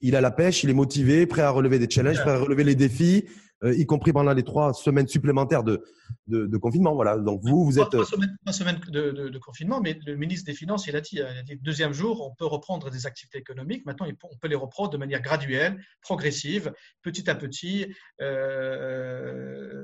il 0.00 0.16
a 0.16 0.20
la 0.20 0.30
pêche, 0.30 0.64
il 0.64 0.70
est 0.70 0.74
motivé, 0.74 1.26
prêt 1.26 1.42
à 1.42 1.50
relever 1.50 1.78
des 1.78 1.88
challenges, 1.88 2.20
prêt 2.20 2.32
à 2.32 2.38
relever 2.38 2.64
les 2.64 2.74
défis, 2.74 3.24
euh, 3.64 3.74
y 3.74 3.86
compris 3.86 4.12
pendant 4.12 4.34
les 4.34 4.42
trois 4.42 4.74
semaines 4.74 5.08
supplémentaires 5.08 5.64
de, 5.64 5.82
de, 6.26 6.56
confinement. 6.58 6.94
Voilà. 6.94 7.16
Donc 7.16 7.40
vous, 7.42 7.64
vous 7.64 7.78
êtes. 7.78 7.90
Pas, 7.90 8.04
semaine, 8.04 8.36
semaine 8.50 8.78
de, 8.88 9.10
de, 9.10 9.38
confinement, 9.38 9.80
mais 9.80 9.98
le 10.04 10.16
ministre 10.16 10.44
des 10.46 10.54
Finances, 10.54 10.86
il 10.86 10.96
a 10.96 11.00
dit, 11.00 11.16
il 11.16 11.22
a 11.22 11.42
dit 11.42 11.56
deuxième 11.56 11.92
jour, 11.92 12.26
on 12.26 12.34
peut 12.34 12.44
reprendre 12.46 12.90
des 12.90 13.06
activités 13.06 13.38
économiques. 13.38 13.86
Maintenant, 13.86 14.06
on 14.08 14.36
peut 14.36 14.48
les 14.48 14.56
reprendre 14.56 14.90
de 14.90 14.98
manière 14.98 15.22
graduelle, 15.22 15.82
progressive, 16.02 16.72
petit 17.02 17.30
à 17.30 17.34
petit, 17.34 17.94
euh, 18.20 19.82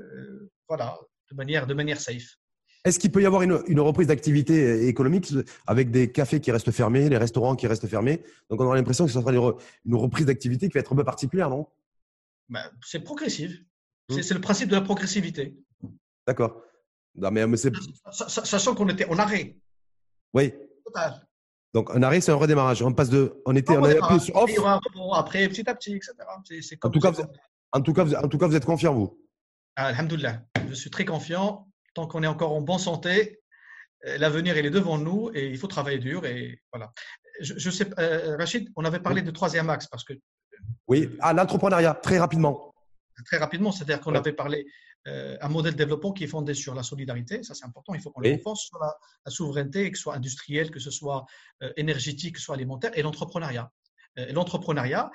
voilà, 0.67 0.99
de 1.31 1.35
manière, 1.35 1.65
de 1.65 1.73
manière 1.73 1.99
safe. 1.99 2.37
Est-ce 2.85 2.99
qu'il 2.99 3.11
peut 3.11 3.21
y 3.21 3.25
avoir 3.25 3.43
une, 3.43 3.59
une 3.67 3.79
reprise 3.79 4.07
d'activité 4.07 4.87
économique 4.87 5.33
avec 5.67 5.89
des 5.89 6.11
cafés 6.11 6.41
qui 6.41 6.51
restent 6.51 6.71
fermés, 6.71 7.07
les 7.07 7.17
restaurants 7.17 7.55
qui 7.55 7.65
restent 7.65 7.87
fermés? 7.87 8.21
Donc 8.49 8.59
on 8.59 8.65
aura 8.65 8.75
l'impression 8.75 9.05
que 9.05 9.11
ce 9.11 9.19
sera 9.19 9.31
une 9.31 9.95
reprise 9.95 10.25
d'activité 10.25 10.67
qui 10.67 10.73
va 10.73 10.81
être 10.81 10.91
un 10.91 10.97
peu 10.97 11.05
particulière, 11.05 11.49
non? 11.49 11.65
Bah, 12.49 12.71
c'est 12.85 12.99
progressif. 12.99 13.51
Mmh. 14.09 14.21
C'est 14.21 14.33
le 14.33 14.41
principe 14.41 14.69
de 14.69 14.75
la 14.75 14.81
progressivité. 14.81 15.55
D'accord. 16.27 16.61
mais, 17.15 17.45
Sachant 18.11 18.75
qu'on 18.75 18.89
était 18.89 19.05
en 19.05 19.17
arrêt. 19.17 19.57
Oui. 20.33 20.53
Total. 20.85 21.25
Donc 21.73 21.89
un 21.95 22.03
arrêt, 22.03 22.21
c'est 22.21 22.31
un 22.31 22.35
redémarrage. 22.35 22.81
On 22.83 22.93
passe 22.93 23.09
de, 23.09 23.41
on 23.45 23.55
était, 23.55 23.75
on 23.75 23.83
appuyé 23.83 24.19
sur 24.19 24.35
off. 24.35 24.51
après, 25.13 25.47
petit 25.47 25.67
à 25.67 25.73
petit, 25.73 25.95
etc. 25.95 26.13
en, 26.83 26.89
tout 26.89 26.99
cas, 26.99 27.09
vous, 27.09 27.23
en, 27.71 27.81
tout 27.81 27.93
cas, 27.93 28.05
en 28.23 28.27
tout 28.27 28.37
cas, 28.37 28.47
vous 28.47 28.55
êtes 28.55 28.65
confiant, 28.65 28.93
vous 28.93 29.19
ah, 29.75 29.87
Alhamdoulilah. 29.87 30.41
Je 30.69 30.73
suis 30.73 30.91
très 30.91 31.05
confiant. 31.05 31.67
Tant 31.95 32.07
qu'on 32.07 32.23
est 32.23 32.27
encore 32.27 32.53
en 32.53 32.61
bonne 32.61 32.79
santé, 32.79 33.39
euh, 34.05 34.17
l'avenir 34.17 34.57
il 34.57 34.65
est 34.65 34.71
devant 34.71 34.97
nous 34.97 35.29
et 35.33 35.49
il 35.49 35.57
faut 35.57 35.67
travailler 35.67 35.99
dur. 35.99 36.25
Et 36.25 36.59
voilà. 36.71 36.91
Je, 37.39 37.69
sais, 37.69 37.87
euh, 37.99 38.35
Rachid, 38.37 38.69
on 38.75 38.85
avait 38.85 38.99
parlé 38.99 39.21
de 39.21 39.31
troisième 39.31 39.69
axe 39.69 39.87
parce 39.87 40.03
que 40.03 40.13
oui, 40.87 41.09
à 41.21 41.33
l'entrepreneuriat, 41.33 41.93
très 41.95 42.19
rapidement. 42.19 42.73
Très 43.25 43.37
rapidement, 43.37 43.71
c'est-à-dire 43.71 44.01
qu'on 44.01 44.15
avait 44.15 44.33
parlé 44.33 44.65
euh, 45.07 45.37
un 45.41 45.49
modèle 45.49 45.73
de 45.73 45.77
développement 45.77 46.13
qui 46.13 46.23
est 46.23 46.27
fondé 46.27 46.53
sur 46.53 46.73
la 46.73 46.83
solidarité, 46.83 47.43
ça 47.43 47.53
c'est 47.53 47.65
important, 47.65 47.93
il 47.93 48.01
faut 48.01 48.09
qu'on 48.09 48.21
le 48.21 48.31
renforce 48.31 48.67
sur 48.67 48.79
la, 48.79 48.95
souveraineté, 49.31 49.91
que 49.91 49.97
ce 49.97 50.03
soit 50.03 50.15
industrielle, 50.15 50.71
que 50.71 50.79
ce 50.79 50.91
soit 50.91 51.25
euh, 51.61 51.71
énergétique, 51.75 52.35
que 52.35 52.39
ce 52.39 52.45
soit 52.45 52.55
alimentaire, 52.55 52.91
et 52.97 53.01
l'entrepreneuriat. 53.01 53.71
Euh, 54.19 54.31
l'entrepreneuriat, 54.31 55.11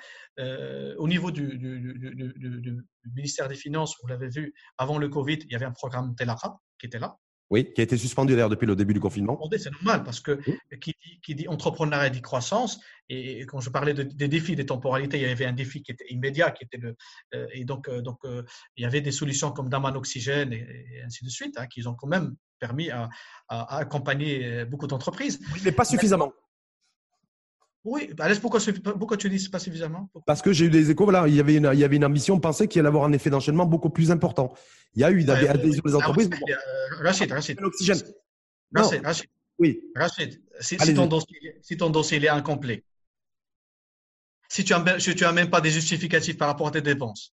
au 0.97 1.07
niveau 1.07 1.31
du, 1.31 1.57
du, 1.57 2.85
ministère 3.15 3.47
des 3.47 3.55
Finances, 3.55 3.95
vous 4.01 4.07
l'avez 4.07 4.29
vu, 4.29 4.53
avant 4.77 4.97
le 4.97 5.09
Covid, 5.09 5.39
il 5.41 5.51
y 5.51 5.55
avait 5.55 5.65
un 5.65 5.71
programme 5.71 6.15
Telara 6.15 6.61
qui 6.77 6.85
était 6.85 6.99
là, 6.99 7.17
Oui, 7.49 7.73
qui 7.73 7.81
a 7.81 7.83
été 7.83 7.97
suspendu 7.97 8.33
d'ailleurs 8.33 8.49
depuis 8.49 8.67
le 8.67 8.75
début 8.75 8.93
du 8.93 8.99
confinement. 8.99 9.39
C'est 9.57 9.71
normal 9.71 10.03
parce 10.03 10.19
que 10.19 10.39
qui, 10.79 10.95
dit, 11.03 11.19
qui, 11.23 11.35
dit, 11.35 11.47
entrepreneuriat 11.47 12.09
dit 12.09 12.21
croissance. 12.21 12.79
Et 13.09 13.41
quand 13.47 13.59
je 13.59 13.71
parlais 13.71 13.93
des 13.93 14.27
défis, 14.27 14.55
des 14.55 14.67
temporalités, 14.67 15.17
il 15.17 15.23
y 15.23 15.25
avait 15.25 15.45
un 15.45 15.53
défi 15.53 15.81
qui 15.81 15.91
était 15.91 16.05
immédiat, 16.09 16.51
qui 16.51 16.63
était 16.63 16.77
le, 16.77 16.95
euh, 17.33 17.47
et 17.51 17.65
donc, 17.65 17.89
euh, 17.89 18.01
donc 18.01 18.19
euh, 18.25 18.43
il 18.77 18.83
y 18.83 18.85
avait 18.85 19.01
des 19.01 19.11
solutions 19.11 19.51
comme 19.51 19.67
Daman 19.67 19.97
Oxygène 19.97 20.53
et, 20.53 21.01
ainsi 21.03 21.25
de 21.25 21.29
suite, 21.29 21.57
hein, 21.57 21.65
qui 21.65 21.85
ont 21.87 21.95
quand 21.95 22.07
même 22.07 22.35
permis 22.59 22.91
à, 22.91 23.09
accompagner 23.47 24.63
beaucoup 24.65 24.85
d'entreprises. 24.85 25.39
Oui, 25.53 25.61
mais 25.63 25.71
pas 25.71 25.85
suffisamment. 25.85 26.33
Oui, 27.85 28.11
bah, 28.13 28.27
pourquoi, 28.41 28.59
pourquoi 28.97 29.15
tu 29.15 29.29
dis 29.29 29.47
pas 29.49 29.59
suffisamment? 29.59 30.09
Parce 30.25 30.41
que 30.41 30.51
j'ai 30.51 30.65
eu 30.65 30.69
des 30.69 30.91
échos, 30.91 31.05
voilà, 31.05 31.27
il 31.27 31.35
y 31.35 31.39
avait 31.39 31.55
une, 31.55 31.69
il 31.73 31.79
y 31.79 31.83
avait 31.83 31.95
une 31.95 32.03
ambition, 32.03 32.35
on 32.35 32.39
pensait 32.39 32.67
qu'il 32.67 32.79
allait 32.79 32.89
avoir 32.89 33.05
un 33.05 33.13
effet 33.13 33.29
d'enchaînement 33.29 33.65
beaucoup 33.65 33.89
plus 33.89 34.11
important. 34.11 34.53
Il 34.95 35.01
y 35.01 35.03
a 35.05 35.11
eu 35.11 35.23
des 35.23 35.31
adhésions 35.31 35.81
des 35.85 35.95
entreprises. 35.95 36.29
Rachid, 36.99 37.31
Rachid. 37.31 37.59
Rachid, 38.75 39.05
Rachid. 39.05 39.29
Oui. 39.59 39.81
Rachid, 39.95 40.41
si, 40.59 40.77
ton 40.93 41.07
dossier, 41.07 41.57
si, 41.61 41.77
ton 41.77 41.89
dossier, 41.89 42.23
est 42.23 42.29
incomplet, 42.29 42.83
si 44.49 44.63
tu 44.65 44.73
n'as 44.73 44.99
si 44.99 45.15
même 45.33 45.49
pas 45.49 45.61
des 45.61 45.71
justificatifs 45.71 46.37
par 46.37 46.49
rapport 46.49 46.67
à 46.67 46.71
tes 46.71 46.81
dépenses, 46.81 47.33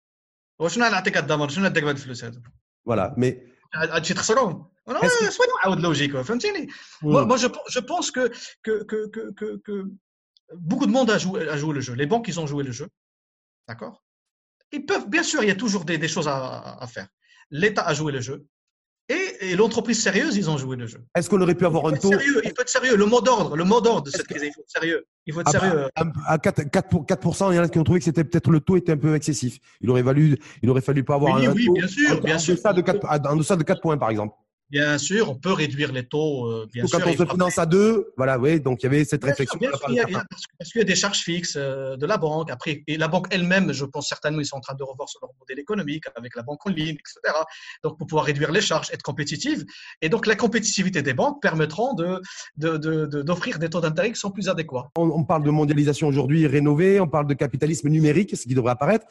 voilà, 2.86 3.14
mais. 3.18 3.44
Soyons 5.32 5.76
logique. 5.82 6.14
Moi, 6.14 7.38
je, 7.38 7.48
je 7.70 7.80
pense 7.80 8.12
que, 8.12 8.32
que, 8.64 8.84
que, 8.84 9.32
que, 9.32 9.58
que 9.58 9.92
beaucoup 10.54 10.86
de 10.86 10.92
monde 10.92 11.10
a 11.10 11.18
joué, 11.18 11.48
a 11.48 11.58
joué 11.58 11.74
le 11.74 11.82
jeu. 11.82 11.94
Les 11.94 12.06
banques, 12.06 12.28
ils 12.28 12.40
ont 12.40 12.48
joué 12.48 12.64
le 12.64 12.72
jeu. 12.72 12.88
D'accord? 13.68 14.04
Ils 14.72 14.86
peuvent, 14.86 15.10
bien 15.10 15.24
sûr, 15.24 15.44
il 15.44 15.48
y 15.48 15.52
a 15.52 15.56
toujours 15.56 15.86
des, 15.86 15.98
des 15.98 16.08
choses 16.08 16.28
à, 16.28 16.78
à 16.80 16.88
faire. 16.88 17.08
L'État 17.52 17.84
a 17.84 17.94
joué 17.94 18.12
le 18.12 18.22
jeu. 18.22 18.48
Et, 19.08 19.56
l'entreprise 19.56 20.02
sérieuse, 20.02 20.36
ils 20.36 20.50
ont 20.50 20.58
joué 20.58 20.76
le 20.76 20.88
jeu. 20.88 21.06
Est-ce 21.16 21.30
qu'on 21.30 21.40
aurait 21.40 21.54
pu 21.54 21.66
avoir 21.66 21.86
un 21.86 21.92
taux 21.92 22.10
sérieux, 22.10 22.42
Il 22.44 22.50
faut 22.50 22.62
être 22.62 22.70
sérieux. 22.70 22.96
Le 22.96 23.06
mot 23.06 23.22
d'ordre, 23.22 23.56
le 23.56 23.64
mot 23.64 23.80
d'ordre 23.80 24.02
de 24.02 24.10
cette 24.10 24.26
crise, 24.26 24.42
il 24.44 24.52
faut 24.52 24.62
être 24.62 24.72
sérieux. 24.72 25.06
Il 25.28 25.34
faut 25.34 25.42
être 25.42 25.52
ah 25.54 25.60
bah, 25.60 25.60
sérieux. 25.60 25.90
À, 26.26 26.38
4, 26.40 26.64
4, 27.06 27.52
il 27.52 27.56
y 27.56 27.60
en 27.60 27.64
a 27.64 27.70
qui 27.70 27.78
ont 27.78 27.84
trouvé 27.84 28.00
que 28.00 28.06
c'était 28.06 28.24
peut-être 28.24 28.50
le 28.50 28.62
taux 28.62 28.78
était 28.78 28.94
un 28.94 28.98
peu 28.98 29.14
excessif. 29.14 29.60
Il 29.82 29.92
aurait 29.92 30.04
fallu, 30.04 30.40
il 30.64 30.70
aurait 30.72 30.82
fallu 30.82 31.04
pas 31.04 31.16
avoir 31.16 31.36
oui, 31.36 31.46
un, 31.46 31.52
oui, 31.52 31.70
bien 31.72 31.88
sûr, 31.88 32.22
bien 32.22 32.40
sûr. 32.40 32.56
de 32.56 32.82
4, 32.82 33.06
en 33.30 33.36
deçà 33.36 33.56
de 33.56 33.64
4 33.64 33.80
points, 33.80 33.98
par 33.98 34.10
exemple. 34.10 34.34
Bien 34.72 34.98
sûr, 34.98 35.30
on 35.30 35.36
peut 35.36 35.54
réduire 35.54 35.92
les 35.92 36.08
taux. 36.08 36.48
Euh, 36.48 36.68
bien 36.74 36.88
sûr, 36.88 37.00
quand 37.00 37.10
on 37.10 37.18
se 37.18 37.26
finance 37.26 37.60
à 37.60 37.68
deux, 37.68 38.12
voilà, 38.18 38.40
oui, 38.40 38.60
donc 38.60 38.82
il 38.82 38.86
y 38.86 38.88
avait 38.88 39.06
cette 39.06 39.24
réflexion. 39.24 39.60
bien 39.60 39.70
sûr, 39.70 40.24
parce 40.58 40.72
qu'il 40.72 40.80
y 40.80 40.82
a 40.82 40.86
des 40.86 40.96
charges 40.96 41.20
fixes 41.20 41.56
euh, 41.56 41.96
de 41.98 42.06
la 42.08 42.18
banque. 42.18 42.50
Après, 42.50 42.84
et 42.88 42.98
la 42.98 43.08
banque 43.08 43.28
elle-même, 43.30 43.72
je 43.74 43.86
pense 43.86 44.10
certainement, 44.10 44.40
ils 44.40 44.46
sont 44.46 44.58
en 44.58 44.62
train 44.62 44.74
de 44.74 44.84
revoir 44.84 45.08
sur 45.08 45.20
leur 45.22 45.30
modèle 45.40 45.60
économique 45.60 46.06
avec 46.16 46.36
la 46.36 46.42
banque 46.42 46.66
en 46.66 46.72
ligne, 46.72 46.96
etc. 46.96 47.36
Donc, 47.84 48.00
pour 48.00 48.08
pouvoir 48.08 48.26
réduire 48.26 48.52
les 48.52 48.62
charges, 48.62 48.90
être 48.92 49.04
compétitive. 49.04 49.66
Et 50.02 50.10
donc, 50.10 50.26
la 50.26 50.36
compétitivité 50.36 51.04
des 51.04 51.14
banques 51.14 51.42
permettront 51.44 51.94
d'offrir 51.94 52.40
de, 52.58 52.78
de, 53.08 53.58
des 53.60 53.70
taux 53.70 53.82
d'intérêt 53.82 54.12
qui 54.12 54.20
sont 54.20 54.32
plus 54.32 54.50
adéquats. 54.50 54.90
On, 54.98 55.10
on 55.12 55.24
parle 55.24 55.44
de 55.44 55.52
mondialisation 55.52 56.08
aujourd'hui 56.08 56.48
rénovée, 56.48 57.00
on 57.00 57.08
parle 57.08 57.28
de 57.28 57.36
capitalisme 57.36 57.90
numérique, 57.90 58.36
ce 58.36 58.44
qui 58.44 58.56
devrait 58.56 58.72
apparaître. 58.72 59.06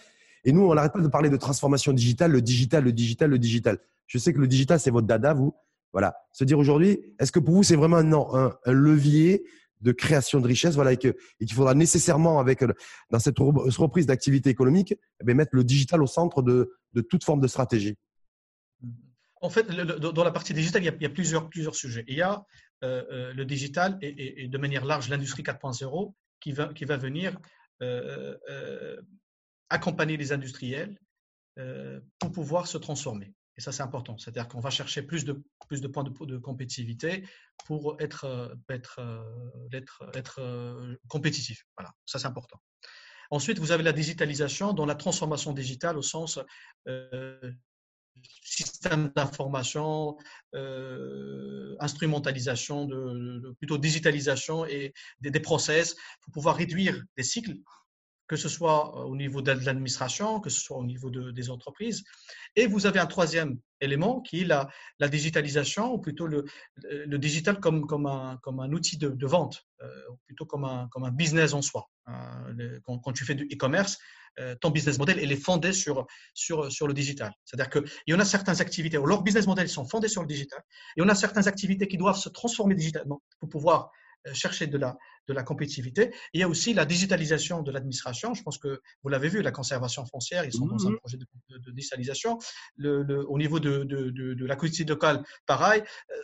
Et 0.44 0.52
nous, 0.52 0.62
on 0.62 0.74
n'arrête 0.74 0.92
pas 0.92 1.00
de 1.00 1.08
parler 1.08 1.30
de 1.30 1.36
transformation 1.36 1.92
digitale, 1.92 2.32
le 2.32 2.42
digital, 2.42 2.84
le 2.84 2.92
digital, 2.92 3.30
le 3.30 3.38
digital. 3.38 3.78
Je 4.06 4.18
sais 4.18 4.32
que 4.32 4.38
le 4.38 4.46
digital, 4.46 4.78
c'est 4.78 4.90
votre 4.90 5.06
dada, 5.06 5.32
vous. 5.32 5.54
Voilà. 5.92 6.16
Se 6.32 6.44
dire 6.44 6.58
aujourd'hui, 6.58 6.98
est-ce 7.18 7.32
que 7.32 7.38
pour 7.38 7.54
vous, 7.54 7.62
c'est 7.62 7.76
vraiment 7.76 7.96
un, 7.98 8.52
un, 8.64 8.72
levier 8.72 9.44
de 9.80 9.92
création 9.92 10.40
de 10.40 10.46
richesse, 10.46 10.74
voilà, 10.74 10.92
et 10.92 10.96
qu'il 10.96 11.52
faudra 11.52 11.74
nécessairement, 11.74 12.40
avec 12.40 12.64
dans 13.10 13.18
cette 13.18 13.38
reprise 13.38 14.06
d'activité 14.06 14.50
économique, 14.50 14.94
eh 15.20 15.34
mettre 15.34 15.54
le 15.54 15.62
digital 15.62 16.02
au 16.02 16.06
centre 16.06 16.42
de, 16.42 16.70
toute 17.08 17.22
forme 17.22 17.40
de 17.40 17.46
stratégie? 17.46 17.96
En 19.40 19.50
fait, 19.50 19.66
dans 19.68 20.24
la 20.24 20.30
partie 20.30 20.54
digitale, 20.54 20.82
il 20.82 20.86
y 20.86 21.06
a, 21.06 21.10
plusieurs, 21.10 21.74
sujets. 21.74 22.04
Il 22.08 22.16
y 22.16 22.22
a 22.22 22.44
euh, 22.82 23.04
euh, 23.12 23.32
le 23.34 23.44
digital 23.44 23.98
et, 24.00 24.48
de 24.48 24.58
manière 24.58 24.84
large 24.86 25.08
l'industrie 25.10 25.42
4.0 25.42 26.14
qui 26.40 26.52
va, 26.52 26.96
venir 26.96 27.38
euh, 27.82 28.36
accompagner 29.70 30.16
les 30.16 30.32
industriels 30.32 30.98
pour 32.18 32.32
pouvoir 32.32 32.66
se 32.66 32.78
transformer. 32.78 33.34
Et 33.56 33.60
ça, 33.60 33.72
c'est 33.72 33.82
important. 33.82 34.18
C'est-à-dire 34.18 34.48
qu'on 34.48 34.60
va 34.60 34.70
chercher 34.70 35.02
plus 35.02 35.24
de, 35.24 35.40
plus 35.68 35.80
de 35.80 35.88
points 35.88 36.04
de, 36.04 36.38
compétitivité 36.38 37.24
pour 37.66 37.96
être, 38.00 38.24
euh, 38.24 38.54
être, 38.68 38.98
euh, 38.98 39.68
être, 39.72 40.10
être 40.14 40.40
euh, 40.40 40.96
compétitif. 41.08 41.64
Voilà, 41.76 41.92
ça, 42.04 42.18
c'est 42.18 42.26
important. 42.26 42.60
Ensuite, 43.30 43.58
vous 43.58 43.72
avez 43.72 43.82
la 43.82 43.92
digitalisation, 43.92 44.72
dans 44.72 44.86
la 44.86 44.94
transformation 44.94 45.52
digitale 45.52 45.96
au 45.96 46.02
sens 46.02 46.38
système 48.42 49.10
d'information, 49.16 50.16
instrumentalisation, 51.80 52.84
de, 52.84 53.54
plutôt 53.58 53.78
digitalisation 53.78 54.66
et 54.66 54.92
des, 55.20 55.30
des 55.30 55.40
process 55.40 55.96
pour 56.20 56.32
pouvoir 56.32 56.56
réduire 56.56 57.02
des 57.16 57.24
cycles 57.24 57.56
que 58.26 58.36
ce 58.36 58.48
soit 58.48 59.06
au 59.06 59.16
niveau 59.16 59.42
de 59.42 59.52
l'administration, 59.52 60.40
que 60.40 60.50
ce 60.50 60.60
soit 60.60 60.78
au 60.78 60.84
niveau 60.84 61.10
de, 61.10 61.30
des 61.30 61.50
entreprises. 61.50 62.04
Et 62.56 62.66
vous 62.66 62.86
avez 62.86 63.00
un 63.00 63.06
troisième 63.06 63.58
élément 63.80 64.20
qui 64.20 64.42
est 64.42 64.44
la, 64.44 64.68
digitalisation, 65.08 65.92
ou 65.92 65.98
plutôt 65.98 66.26
le, 66.26 66.44
digital 67.18 67.60
comme, 67.60 68.06
un, 68.06 68.72
outil 68.72 68.96
de, 68.96 69.26
vente, 69.26 69.66
euh, 69.82 69.88
plutôt 70.26 70.46
comme 70.46 70.64
un, 70.64 71.10
business 71.12 71.52
en 71.52 71.62
soi. 71.62 71.88
Euh, 72.08 72.80
quand, 72.84 73.12
tu 73.12 73.24
fais 73.24 73.34
du 73.34 73.44
e-commerce, 73.44 73.98
euh, 74.40 74.56
ton 74.60 74.70
business 74.70 74.98
model 74.98 75.20
il 75.22 75.30
est 75.30 75.36
fondé 75.36 75.72
sur 75.72 76.06
le 76.34 76.92
digital. 76.92 77.32
C'est-à-dire 77.44 77.70
qu'il 77.70 77.90
y 78.06 78.14
en 78.14 78.20
a 78.20 78.24
certaines 78.24 78.60
activités 78.60 78.98
où 78.98 79.06
leurs 79.06 79.22
business 79.22 79.46
models 79.46 79.68
sont 79.68 79.86
fondés 79.86 80.08
sur 80.08 80.22
le 80.22 80.28
digital, 80.28 80.62
et 80.96 81.02
on 81.02 81.08
a 81.08 81.14
certaines 81.14 81.46
activités 81.46 81.88
qui 81.88 81.98
doivent 81.98 82.18
se 82.18 82.30
transformer 82.30 82.74
digitalement 82.74 83.22
pour 83.38 83.48
pouvoir 83.48 83.90
chercher 84.32 84.66
de 84.66 84.78
la, 84.78 84.96
de 85.28 85.32
la 85.32 85.42
compétitivité. 85.42 86.14
il 86.32 86.40
y 86.40 86.42
a 86.42 86.48
aussi 86.48 86.74
la 86.74 86.84
digitalisation 86.84 87.62
de 87.62 87.70
l'administration. 87.70 88.34
Je 88.34 88.42
pense 88.42 88.58
que 88.58 88.80
vous 89.02 89.08
l'avez 89.08 89.28
vu, 89.28 89.42
la 89.42 89.50
conservation 89.50 90.04
foncière, 90.06 90.44
ils 90.44 90.52
sont 90.52 90.66
dans 90.66 90.86
un 90.86 90.90
mhm. 90.90 90.98
projet 90.98 91.18
de, 91.18 91.70
digitalisation. 91.72 92.38
Le, 92.76 93.24
au 93.28 93.38
niveau 93.38 93.60
de, 93.60 93.84
de, 93.84 94.10
de 94.10 94.46
la 94.46 94.56
collectivité 94.56 94.90
locale, 94.90 95.24
pareil. 95.46 95.82
Euh, 96.10 96.14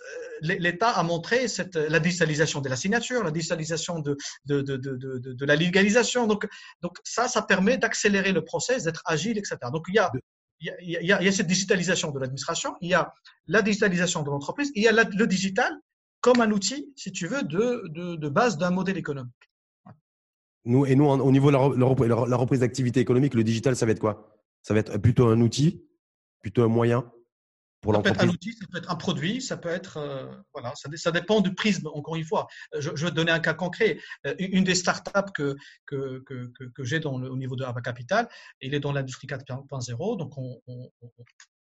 L'État 0.42 0.88
a 0.88 1.02
montré 1.02 1.48
cette, 1.48 1.76
la 1.76 2.00
digitalisation 2.00 2.62
de 2.62 2.68
la 2.70 2.76
signature, 2.76 3.22
la 3.22 3.30
digitalisation 3.30 3.98
de, 3.98 4.16
de, 4.46 4.62
de, 4.62 5.44
la 5.44 5.54
légalisation. 5.54 6.26
Donc, 6.26 6.46
donc 6.80 6.96
ça, 7.04 7.28
ça 7.28 7.42
permet 7.42 7.76
d'accélérer 7.76 8.32
le 8.32 8.42
process, 8.42 8.84
d'être 8.84 9.02
agile, 9.04 9.36
etc. 9.36 9.56
Donc 9.70 9.84
il 9.88 9.96
y 9.96 9.98
a 9.98 10.10
il 10.62 10.66
y, 10.90 10.96
a, 10.96 11.00
il 11.00 11.24
y, 11.24 11.28
a, 11.28 11.32
cette 11.32 11.46
digitalisation 11.46 12.10
de 12.10 12.18
l'administration, 12.18 12.76
il 12.82 12.90
y 12.90 12.94
a 12.94 13.14
la 13.46 13.62
digitalisation 13.62 14.22
de 14.22 14.28
l'entreprise, 14.28 14.70
il 14.74 14.82
y 14.82 14.88
a 14.88 14.92
le 14.92 15.26
digital 15.26 15.72
comme 16.20 16.40
un 16.40 16.50
outil, 16.50 16.92
si 16.96 17.12
tu 17.12 17.26
veux, 17.26 17.42
de, 17.42 17.84
de, 17.88 18.16
de 18.16 18.28
base 18.28 18.58
d'un 18.58 18.70
modèle 18.70 18.98
économique. 18.98 19.32
Nous, 20.64 20.84
et 20.84 20.94
nous, 20.94 21.06
au 21.06 21.32
niveau 21.32 21.50
de 21.50 22.06
la, 22.06 22.26
la 22.26 22.36
reprise 22.36 22.60
d'activité 22.60 23.00
économique, 23.00 23.34
le 23.34 23.44
digital, 23.44 23.76
ça 23.76 23.86
va 23.86 23.92
être 23.92 24.00
quoi? 24.00 24.36
Ça 24.62 24.74
va 24.74 24.80
être 24.80 24.98
plutôt 24.98 25.28
un 25.28 25.40
outil, 25.40 25.82
plutôt 26.40 26.62
un 26.62 26.68
moyen 26.68 27.10
pour 27.80 27.94
ça 27.94 28.02
peut 28.02 28.10
être 28.10 28.20
un 28.20 28.28
outil, 28.28 28.52
ça 28.52 28.66
peut 28.70 28.78
être 28.78 28.90
un 28.90 28.96
produit, 28.96 29.40
ça 29.40 29.56
peut 29.56 29.70
être 29.70 29.96
euh, 29.96 30.26
voilà, 30.52 30.74
ça, 30.74 30.90
ça, 30.96 31.10
dépend 31.10 31.40
du 31.40 31.54
prisme. 31.54 31.88
Encore 31.94 32.16
une 32.16 32.24
fois, 32.24 32.46
je, 32.78 32.90
je, 32.94 33.04
vais 33.04 33.10
te 33.10 33.16
donner 33.16 33.32
un 33.32 33.40
cas 33.40 33.54
concret. 33.54 33.98
Euh, 34.26 34.34
une 34.38 34.64
des 34.64 34.74
startups 34.74 35.32
que 35.34 35.56
que, 35.86 36.22
que, 36.26 36.52
que, 36.74 36.84
j'ai 36.84 37.02
au 37.06 37.36
niveau 37.36 37.56
de 37.56 37.64
Ava 37.64 37.80
Capital, 37.80 38.28
il 38.60 38.74
est 38.74 38.80
dans 38.80 38.92
l'industrie 38.92 39.26
4.0, 39.26 40.18
donc 40.18 40.36
on, 40.36 40.60
on, 40.66 40.90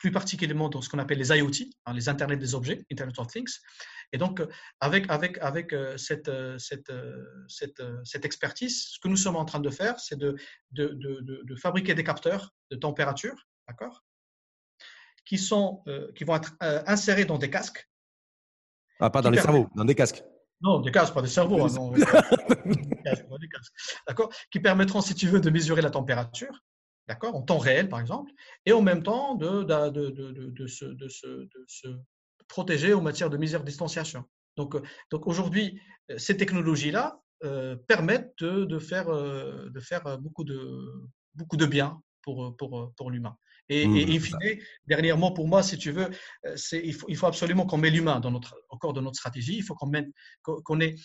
plus 0.01 0.11
particulièrement 0.11 0.67
dans 0.67 0.81
ce 0.81 0.89
qu'on 0.89 0.97
appelle 0.97 1.19
les 1.19 1.29
IoT, 1.29 1.69
hein, 1.85 1.93
les 1.93 2.09
Internet 2.09 2.39
des 2.39 2.55
objets, 2.55 2.83
Internet 2.91 3.19
of 3.19 3.27
Things. 3.27 3.59
Et 4.11 4.17
donc, 4.17 4.41
avec, 4.79 5.05
avec, 5.09 5.37
avec 5.37 5.73
euh, 5.73 5.95
cette, 5.95 6.27
euh, 6.27 6.57
cette, 6.57 6.89
euh, 6.89 7.23
cette, 7.47 7.83
cette, 8.03 8.25
expertise, 8.25 8.93
ce 8.93 8.99
que 8.99 9.07
nous 9.07 9.15
sommes 9.15 9.35
en 9.35 9.45
train 9.45 9.59
de 9.59 9.69
faire, 9.69 9.99
c'est 9.99 10.17
de, 10.17 10.35
de, 10.71 10.87
de, 10.87 11.43
de, 11.43 11.55
fabriquer 11.55 11.93
des 11.93 12.03
capteurs 12.03 12.51
de 12.71 12.77
température, 12.77 13.47
d'accord 13.67 14.03
qui, 15.23 15.37
sont, 15.37 15.83
qui 16.15 16.23
vont 16.23 16.35
être 16.35 16.55
insérés 16.59 17.25
dans 17.25 17.37
des 17.37 17.51
casques. 17.51 17.87
Ah, 18.99 19.11
pas 19.11 19.21
dans 19.21 19.29
les 19.29 19.39
cerveaux, 19.39 19.69
dans 19.75 19.85
des 19.85 19.93
casques. 19.93 20.23
Non, 20.61 20.79
des 20.79 20.91
casques, 20.91 21.13
pas 21.13 21.21
des 21.21 21.27
cerveaux. 21.27 21.63
Hein, 21.63 21.93
d'accord 24.07 24.33
Qui 24.51 24.59
permettront, 24.59 25.01
si 25.01 25.13
tu 25.13 25.27
veux, 25.27 25.39
de 25.39 25.51
mesurer 25.51 25.83
la 25.83 25.91
température 25.91 26.63
d'accord, 27.07 27.35
en 27.35 27.41
temps 27.41 27.57
réel 27.57 27.89
par 27.89 27.99
exemple, 27.99 28.31
et 28.65 28.73
en 28.73 28.81
même 28.81 29.03
temps 29.03 29.35
de, 29.35 29.63
de, 29.63 30.09
de, 30.09 30.49
de 30.49 30.67
se, 30.67 30.85
se, 31.67 31.87
protéger 32.47 32.93
en 32.93 33.01
matière 33.01 33.29
de 33.29 33.37
misère 33.37 33.63
distanciation. 33.63 34.25
Donc, 34.57 34.75
euh, 34.75 34.81
donc 35.09 35.27
aujourd'hui, 35.27 35.79
euh, 36.09 36.17
ces 36.17 36.35
technologies-là 36.37 37.21
euh, 37.43 37.75
permettent 37.87 38.43
de, 38.43 38.79
faire, 38.79 39.07
de 39.09 39.79
faire 39.79 40.17
beaucoup 40.19 40.43
de, 40.43 40.59
beaucoup 41.33 41.57
de 41.57 41.65
bien 41.65 42.01
pour, 42.21 42.55
pour, 42.57 42.93
pour 42.95 43.09
l'humain. 43.09 43.35
Et, 43.69 43.87
mmh, 43.87 43.95
et, 43.95 44.19
fine, 44.19 44.37
dernièrement, 44.85 45.31
pour 45.31 45.47
moi, 45.47 45.63
si 45.63 45.77
tu 45.77 45.91
veux, 45.91 46.09
il 46.73 46.93
faut, 46.93 47.07
il 47.07 47.15
faut 47.15 47.27
absolument 47.27 47.65
qu'on 47.65 47.77
met 47.77 47.89
l'humain 47.89 48.19
dans 48.19 48.31
notre, 48.31 48.55
au 48.69 48.77
corps 48.77 48.93
de 48.93 48.99
notre 48.99 49.15
stratégie. 49.15 49.55
Il 49.55 49.63
faut 49.63 49.75
qu'on 49.75 49.89
qu'on 50.43 50.81
ait, 50.81 50.95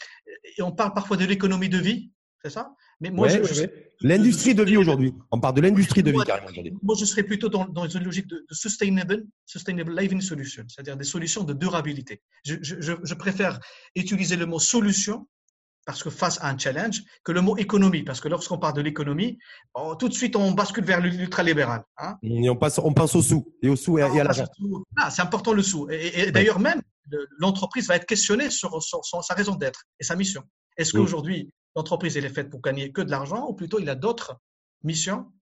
et 0.58 0.62
on 0.62 0.72
parle 0.72 0.92
parfois 0.92 1.16
de 1.16 1.24
l'économie 1.24 1.68
de 1.68 1.78
vie, 1.78 2.10
c'est 2.42 2.50
ça? 2.50 2.74
Mais 3.00 3.10
moi, 3.10 3.28
l'industrie 4.00 4.54
de 4.54 4.62
vie 4.62 4.76
aujourd'hui. 4.76 5.14
On 5.30 5.40
parle 5.40 5.54
de 5.54 5.60
l'industrie 5.60 6.02
de 6.02 6.10
vie 6.10 6.18
carrément 6.26 6.48
aujourd'hui. 6.48 6.72
Moi, 6.82 6.96
je 6.98 7.04
serais 7.04 7.22
plutôt 7.22 7.48
dans, 7.48 7.86
une 7.86 8.04
logique 8.04 8.26
de, 8.26 8.44
sustainable, 8.50 9.24
sustainable 9.44 9.98
living 9.98 10.20
solution, 10.20 10.64
c'est-à-dire 10.68 10.96
des 10.96 11.04
solutions 11.04 11.44
de 11.44 11.52
durabilité. 11.52 12.22
Je, 12.44 12.56
je, 12.62 13.14
préfère 13.14 13.60
utiliser 13.94 14.36
le 14.36 14.46
mot 14.46 14.58
solution 14.58 15.26
parce 15.86 16.02
que 16.02 16.10
face 16.10 16.38
à 16.42 16.48
un 16.48 16.58
challenge, 16.58 17.02
que 17.22 17.30
le 17.30 17.40
mot 17.40 17.56
économie, 17.56 18.02
parce 18.02 18.20
que 18.20 18.28
lorsqu'on 18.28 18.58
parle 18.58 18.74
de 18.74 18.82
l'économie, 18.82 19.38
oh, 19.74 19.94
tout 19.94 20.08
de 20.08 20.14
suite 20.14 20.34
on 20.34 20.50
bascule 20.50 20.84
vers 20.84 21.00
l'ultralibéral. 21.00 21.84
Hein 21.98 22.18
et 22.22 22.50
on, 22.50 22.56
passe, 22.56 22.78
on 22.78 22.92
pense 22.92 23.14
au 23.14 23.22
sous, 23.22 23.54
et 23.62 23.68
au 23.68 23.76
sous 23.76 23.96
et, 23.98 24.02
à 24.02 24.24
l'argent. 24.24 24.46
Ah, 24.96 25.10
c'est 25.10 25.22
important 25.22 25.52
le 25.52 25.62
sous. 25.62 25.88
Et, 25.90 26.32
d'ailleurs 26.32 26.58
même, 26.58 26.82
l'entreprise 27.38 27.86
va 27.86 27.94
être 27.94 28.04
questionnée 28.04 28.50
sur, 28.50 28.82
sa 28.82 29.34
raison 29.34 29.54
d'être 29.54 29.84
et 30.00 30.04
sa 30.04 30.16
mission. 30.16 30.42
Est-ce 30.76 30.92
qu'aujourd'hui, 30.92 31.50
l'entreprise 31.74 32.16
est 32.16 32.28
faite 32.28 32.50
pour 32.50 32.60
gagner 32.60 32.92
que 32.92 33.02
de 33.02 33.10
l'argent, 33.10 33.46
ou 33.48 33.54
plutôt 33.54 33.78
il 33.78 33.88
a 33.88 33.94
d'autres 33.94 34.38
missions 34.82 35.32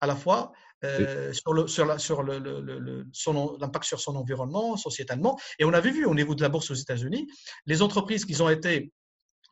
à 0.00 0.06
la 0.06 0.16
fois 0.16 0.52
euh, 0.84 1.32
sur 1.32 1.52
le 1.52 1.66
sur 1.66 1.84
la, 1.84 1.98
sur 1.98 2.22
le, 2.22 2.38
l'impact 3.60 3.84
sur 3.84 4.00
son 4.00 4.16
environnement 4.16 4.76
sociétalement? 4.76 5.38
Et 5.58 5.64
on 5.64 5.72
avait 5.72 5.90
vu 5.90 6.06
au 6.06 6.14
niveau 6.14 6.34
de 6.34 6.42
la 6.42 6.48
bourse 6.48 6.70
aux 6.70 6.74
États-Unis 6.74 7.28
les 7.66 7.82
entreprises 7.82 8.24
qui 8.24 8.40
ont 8.40 8.48
été 8.48 8.92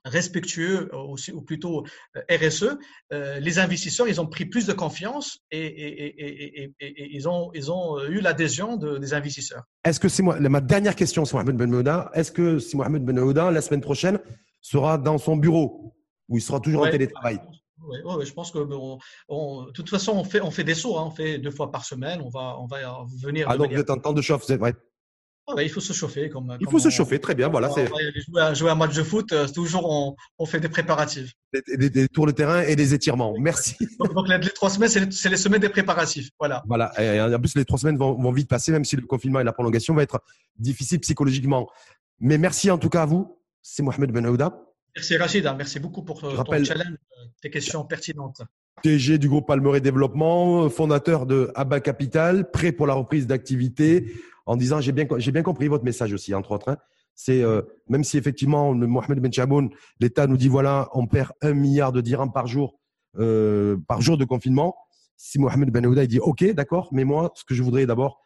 respectueux 0.04 0.88
euh, 0.92 1.14
ou, 1.32 1.42
plutôt 1.42 1.84
euh, 2.16 2.20
RSE, 2.30 2.78
euh, 3.12 3.40
les 3.40 3.58
investisseurs, 3.58 4.08
ils 4.08 4.20
ont 4.20 4.26
pris 4.26 4.46
plus 4.46 4.66
de 4.66 4.72
confiance 4.72 5.38
et, 5.50 6.74
ils, 6.80 7.28
ont, 7.28 7.50
ils 7.54 7.70
ont 7.70 8.00
eu 8.04 8.20
l'adhésion 8.20 8.76
des 8.76 9.14
investisseurs. 9.14 9.64
Est-ce 9.84 10.00
que 10.00 10.08
c'est 10.08 10.22
moi, 10.22 10.38
ma 10.40 10.60
dernière 10.60 10.96
question, 10.96 11.24
c'est 11.24 11.34
Mohamed 11.34 11.56
Ben 11.56 11.70
Mouda, 11.70 12.10
est-ce 12.14 12.32
que 12.32 12.58
si 12.58 12.76
Mohamed 12.76 13.04
Ben 13.04 13.18
Mouda, 13.18 13.50
la 13.50 13.60
semaine 13.60 13.80
prochaine, 13.80 14.18
sera 14.60 14.98
dans 14.98 15.18
son 15.18 15.36
bureau 15.36 15.94
ou 16.28 16.38
il 16.38 16.40
sera 16.40 16.60
toujours 16.60 16.86
en 16.86 16.90
télétravail 16.90 17.40
oui, 17.88 18.26
je 18.26 18.32
pense 18.32 18.50
que 18.50 18.58
de 18.58 19.72
toute 19.72 19.88
façon, 19.88 20.12
on 20.12 20.24
fait, 20.24 20.40
on 20.40 20.50
fait 20.50 20.64
des 20.64 20.74
sauts, 20.74 20.98
hein, 20.98 21.04
on 21.06 21.10
fait 21.10 21.38
deux 21.38 21.50
fois 21.50 21.70
par 21.70 21.84
semaine, 21.84 22.20
on 22.22 22.28
va, 22.28 22.56
on 22.58 22.66
va 22.66 22.78
venir. 23.22 23.46
Ah, 23.48 23.56
donc 23.56 23.72
vous 23.72 23.78
êtes 23.78 23.90
en 23.90 23.98
temps 23.98 24.12
de 24.12 24.22
chauffe, 24.22 24.44
c'est 24.46 24.56
vrai. 24.56 24.74
Ah 25.50 25.54
bah, 25.56 25.62
il 25.62 25.70
faut 25.70 25.80
se 25.80 25.94
chauffer. 25.94 26.28
Comme, 26.28 26.58
il 26.60 26.68
faut 26.68 26.78
se 26.78 26.90
chauffer, 26.90 27.18
très 27.18 27.34
bien. 27.34 27.48
Voilà, 27.48 27.70
jouer, 27.70 28.54
jouer, 28.54 28.70
un 28.70 28.74
match 28.74 28.94
de 28.94 29.02
foot, 29.02 29.32
euh, 29.32 29.48
toujours 29.48 29.88
on, 29.88 30.14
on, 30.38 30.44
fait 30.44 30.60
des 30.60 30.68
préparatifs. 30.68 31.32
Des, 31.54 32.06
tours 32.08 32.26
de 32.26 32.32
terrain 32.32 32.60
et 32.60 32.76
des 32.76 32.92
étirements. 32.92 33.34
Merci. 33.38 33.74
Donc, 33.98 34.28
les, 34.28 34.40
trois 34.50 34.68
semaines, 34.68 35.10
c'est 35.10 35.30
les, 35.30 35.36
semaines 35.38 35.62
des 35.62 35.70
préparatifs. 35.70 36.28
Voilà. 36.38 36.62
Voilà. 36.66 36.92
Et 37.00 37.18
en 37.18 37.40
plus, 37.40 37.54
les 37.56 37.64
trois 37.64 37.78
semaines 37.78 37.96
vont, 37.96 38.20
vont, 38.20 38.30
vite 38.30 38.48
passer, 38.48 38.72
même 38.72 38.84
si 38.84 38.96
le 38.96 39.06
confinement 39.06 39.40
et 39.40 39.44
la 39.44 39.54
prolongation 39.54 39.94
va 39.94 40.02
être 40.02 40.20
difficile 40.58 41.00
psychologiquement. 41.00 41.70
Mais 42.20 42.36
merci 42.36 42.70
en 42.70 42.76
tout 42.76 42.90
cas 42.90 43.02
à 43.02 43.06
vous. 43.06 43.37
C'est 43.70 43.82
Mohamed 43.82 44.10
Ben 44.12 44.24
Aouda. 44.24 44.64
Merci 44.96 45.16
Rachid. 45.18 45.46
Hein. 45.46 45.54
Merci 45.56 45.78
beaucoup 45.78 46.02
pour 46.02 46.24
euh, 46.24 46.42
ton 46.42 46.64
challenge, 46.64 46.96
euh, 47.18 47.24
tes 47.42 47.50
questions 47.50 47.84
pertinentes. 47.84 48.40
TG 48.82 49.18
du 49.18 49.28
groupe 49.28 49.46
Palmeret 49.46 49.82
Développement, 49.82 50.70
fondateur 50.70 51.26
de 51.26 51.52
Abba 51.54 51.80
Capital, 51.80 52.50
prêt 52.50 52.72
pour 52.72 52.86
la 52.86 52.94
reprise 52.94 53.26
d'activité 53.26 54.14
en 54.46 54.56
disant 54.56 54.80
j'ai 54.80 54.92
bien, 54.92 55.06
j'ai 55.18 55.32
bien 55.32 55.42
compris 55.42 55.68
votre 55.68 55.84
message 55.84 56.14
aussi, 56.14 56.34
entre 56.34 56.52
autres. 56.52 56.70
Hein. 56.70 56.78
C'est 57.14 57.42
euh, 57.42 57.60
même 57.90 58.04
si 58.04 58.16
effectivement 58.16 58.72
le 58.72 58.86
Mohamed 58.86 59.20
Ben 59.20 59.32
Chaboun, 59.32 59.68
l'État 60.00 60.26
nous 60.26 60.38
dit 60.38 60.48
voilà, 60.48 60.88
on 60.94 61.06
perd 61.06 61.32
un 61.42 61.52
milliard 61.52 61.92
de 61.92 62.00
dirhams 62.00 62.32
par 62.32 62.46
jour, 62.46 62.80
euh, 63.18 63.76
par 63.86 64.00
jour 64.00 64.16
de 64.16 64.24
confinement. 64.24 64.76
Si 65.18 65.38
Mohamed 65.38 65.70
Ben 65.70 65.84
Aouda 65.84 66.04
il 66.04 66.08
dit 66.08 66.20
ok, 66.20 66.52
d'accord, 66.52 66.88
mais 66.92 67.04
moi, 67.04 67.32
ce 67.34 67.44
que 67.44 67.54
je 67.54 67.62
voudrais 67.62 67.84
d'abord, 67.84 68.22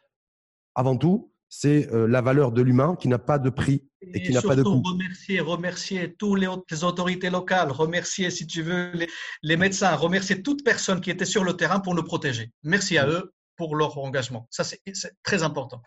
avant 0.73 0.95
tout, 0.95 1.32
c'est 1.55 1.91
euh, 1.93 2.07
la 2.07 2.21
valeur 2.21 2.51
de 2.51 2.61
l'humain 2.61 2.95
qui 2.99 3.07
n'a 3.07 3.19
pas 3.19 3.37
de 3.37 3.49
prix 3.49 3.83
et, 4.01 4.21
qui 4.21 4.31
n'a 4.31 4.41
pas 4.41 4.55
de 4.55 4.63
coût. 4.63 4.81
Remercier, 4.83 5.39
remercier 5.39 6.15
toutes 6.17 6.39
les, 6.39 6.83
autorités 6.83 7.29
locales, 7.29 7.71
remercier, 7.71 8.31
si 8.31 8.47
tu 8.47 8.61
veux, 8.61 8.91
les, 8.93 9.07
les, 9.43 9.57
médecins, 9.57 9.95
remercier 9.95 10.41
toute 10.41 10.63
personne 10.63 10.99
qui 11.01 11.11
était 11.11 11.25
sur 11.25 11.43
le 11.43 11.53
terrain 11.53 11.79
pour 11.79 11.95
nous 11.95 12.03
protéger. 12.03 12.51
Merci 12.63 12.97
à 12.97 13.07
eux 13.07 13.33
pour 13.55 13.75
leur 13.75 13.97
engagement. 13.97 14.47
Ça, 14.49 14.63
c'est 14.63 14.81
très 15.23 15.43
important 15.43 15.81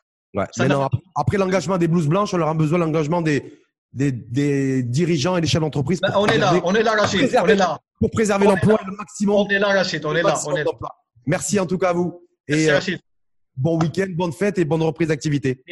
après 1.15 1.39
l'engagement 1.39 1.79
des 1.79 1.89
blouses 1.89 2.09
blanches, 2.09 2.35
on 2.35 2.37
leur 2.37 2.49
a 2.49 2.55
besoin 2.55 2.79
de 2.79 2.85
l'engagement 2.85 3.23
des, 3.23 3.61
des, 3.93 4.83
dirigeants 4.83 5.37
et 5.37 5.41
des 5.41 5.47
chefs 5.47 5.61
d'entreprise. 5.61 6.01
Ben, 6.01 6.13
on 6.17 6.27
est 6.27 6.39
là, 6.39 6.61
on 6.65 6.75
est 6.75 6.83
là, 6.83 6.93
Rachid. 6.93 7.37
On 7.43 7.47
est 7.47 7.55
là. 7.55 7.79
Pour 7.99 8.11
préserver 8.11 8.47
l'emploi 8.47 8.79
le 8.87 8.95
maximum. 8.97 9.37
On 9.37 9.49
est 9.49 9.59
là, 9.59 9.69
Rachid. 9.69 10.05
On 10.05 10.15
est 10.15 10.23
là. 10.23 10.39
On 10.47 10.57
est 10.57 10.65
là. 10.65 10.71
Merci 11.27 11.59
en 11.59 11.67
tout 11.67 11.79
cas 11.79 11.91
à 11.91 11.93
vous. 11.93 12.23
Merci, 12.49 12.65
et, 12.65 12.73
Rachid. 12.73 13.01
Bon 13.57 13.79
week-end, 13.79 14.07
bonne 14.11 14.33
fête 14.33 14.59
et 14.59 14.65
bonne 14.65 14.83
reprise 14.83 15.09
d'activité. 15.09 15.63